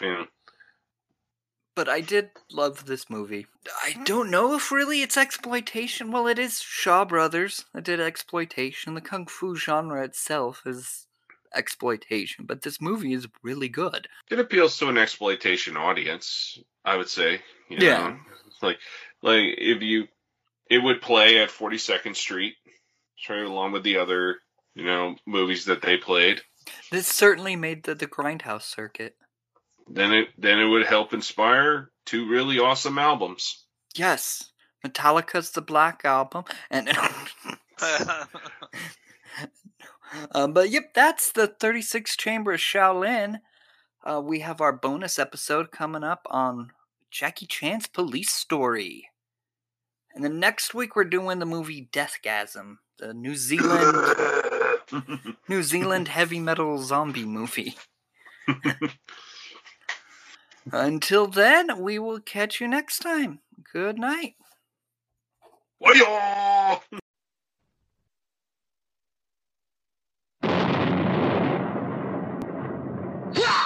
You 0.01 0.13
know. 0.13 0.27
But 1.77 1.87
I 1.87 2.01
did 2.01 2.31
love 2.51 2.87
this 2.87 3.07
movie. 3.07 3.45
I 3.83 3.91
hmm. 3.91 4.03
don't 4.03 4.31
know 4.31 4.55
if 4.55 4.71
really 4.71 5.03
it's 5.03 5.15
exploitation. 5.15 6.11
Well, 6.11 6.25
it 6.25 6.39
is 6.39 6.59
Shaw 6.59 7.05
Brothers 7.05 7.65
that 7.71 7.83
did 7.83 7.99
exploitation. 7.99 8.95
The 8.95 9.01
kung 9.01 9.27
fu 9.27 9.55
genre 9.55 10.03
itself 10.03 10.63
is 10.65 11.05
exploitation, 11.53 12.45
but 12.47 12.63
this 12.63 12.81
movie 12.81 13.13
is 13.13 13.27
really 13.43 13.69
good. 13.69 14.07
It 14.31 14.39
appeals 14.39 14.79
to 14.79 14.89
an 14.89 14.97
exploitation 14.97 15.77
audience, 15.77 16.57
I 16.83 16.97
would 16.97 17.09
say. 17.09 17.41
You 17.69 17.77
Yeah. 17.79 18.09
Know? 18.09 18.17
It's 18.47 18.63
like 18.63 18.79
like 19.21 19.43
if 19.59 19.83
you 19.83 20.07
it 20.71 20.79
would 20.79 20.99
play 20.99 21.37
at 21.43 21.49
42nd 21.49 22.15
Street 22.15 22.55
Right 23.29 23.43
along 23.43 23.73
with 23.73 23.83
the 23.83 23.97
other, 23.97 24.37
you 24.73 24.85
know, 24.85 25.15
movies 25.27 25.65
that 25.65 25.81
they 25.81 25.97
played. 25.97 26.41
This 26.91 27.07
certainly 27.07 27.55
made 27.55 27.83
the, 27.83 27.93
the 27.93 28.07
Grindhouse 28.07 28.63
circuit. 28.63 29.15
Then 29.89 30.13
it 30.13 30.29
then 30.37 30.59
it 30.59 30.65
would 30.65 30.85
help 30.85 31.13
inspire 31.13 31.91
two 32.05 32.27
really 32.27 32.59
awesome 32.59 32.97
albums. 32.97 33.65
Yes, 33.95 34.51
Metallica's 34.85 35.51
The 35.51 35.61
Black 35.61 36.01
Album, 36.03 36.43
and 36.69 36.89
um, 40.33 40.53
but 40.53 40.69
yep, 40.69 40.93
that's 40.93 41.31
the 41.31 41.47
36 41.47 42.15
Chamber 42.17 42.53
of 42.53 42.59
Shaolin. 42.59 43.39
Uh, 44.03 44.21
we 44.23 44.39
have 44.39 44.61
our 44.61 44.73
bonus 44.73 45.19
episode 45.19 45.71
coming 45.71 46.03
up 46.03 46.25
on 46.29 46.71
Jackie 47.11 47.47
Chan's 47.47 47.87
police 47.87 48.31
story. 48.31 49.09
And 50.13 50.23
then 50.23 50.39
next 50.39 50.73
week 50.73 50.95
we're 50.95 51.03
doing 51.03 51.39
the 51.39 51.45
movie 51.45 51.89
Deathgasm, 51.91 52.77
the 52.97 53.13
New 53.13 53.35
Zealand 53.35 53.97
New 55.47 55.61
Zealand 55.61 56.07
heavy 56.07 56.39
metal 56.39 56.81
zombie 56.81 57.25
movie. 57.25 57.75
Until 60.71 61.27
then, 61.27 61.79
we 61.81 61.97
will 61.99 62.19
catch 62.19 62.59
you 62.59 62.67
next 62.67 62.99
time. 62.99 63.39
Good 63.73 63.97
night. 63.97 64.35
Why-yaw! 65.79 66.79
Yeah! 73.33 73.63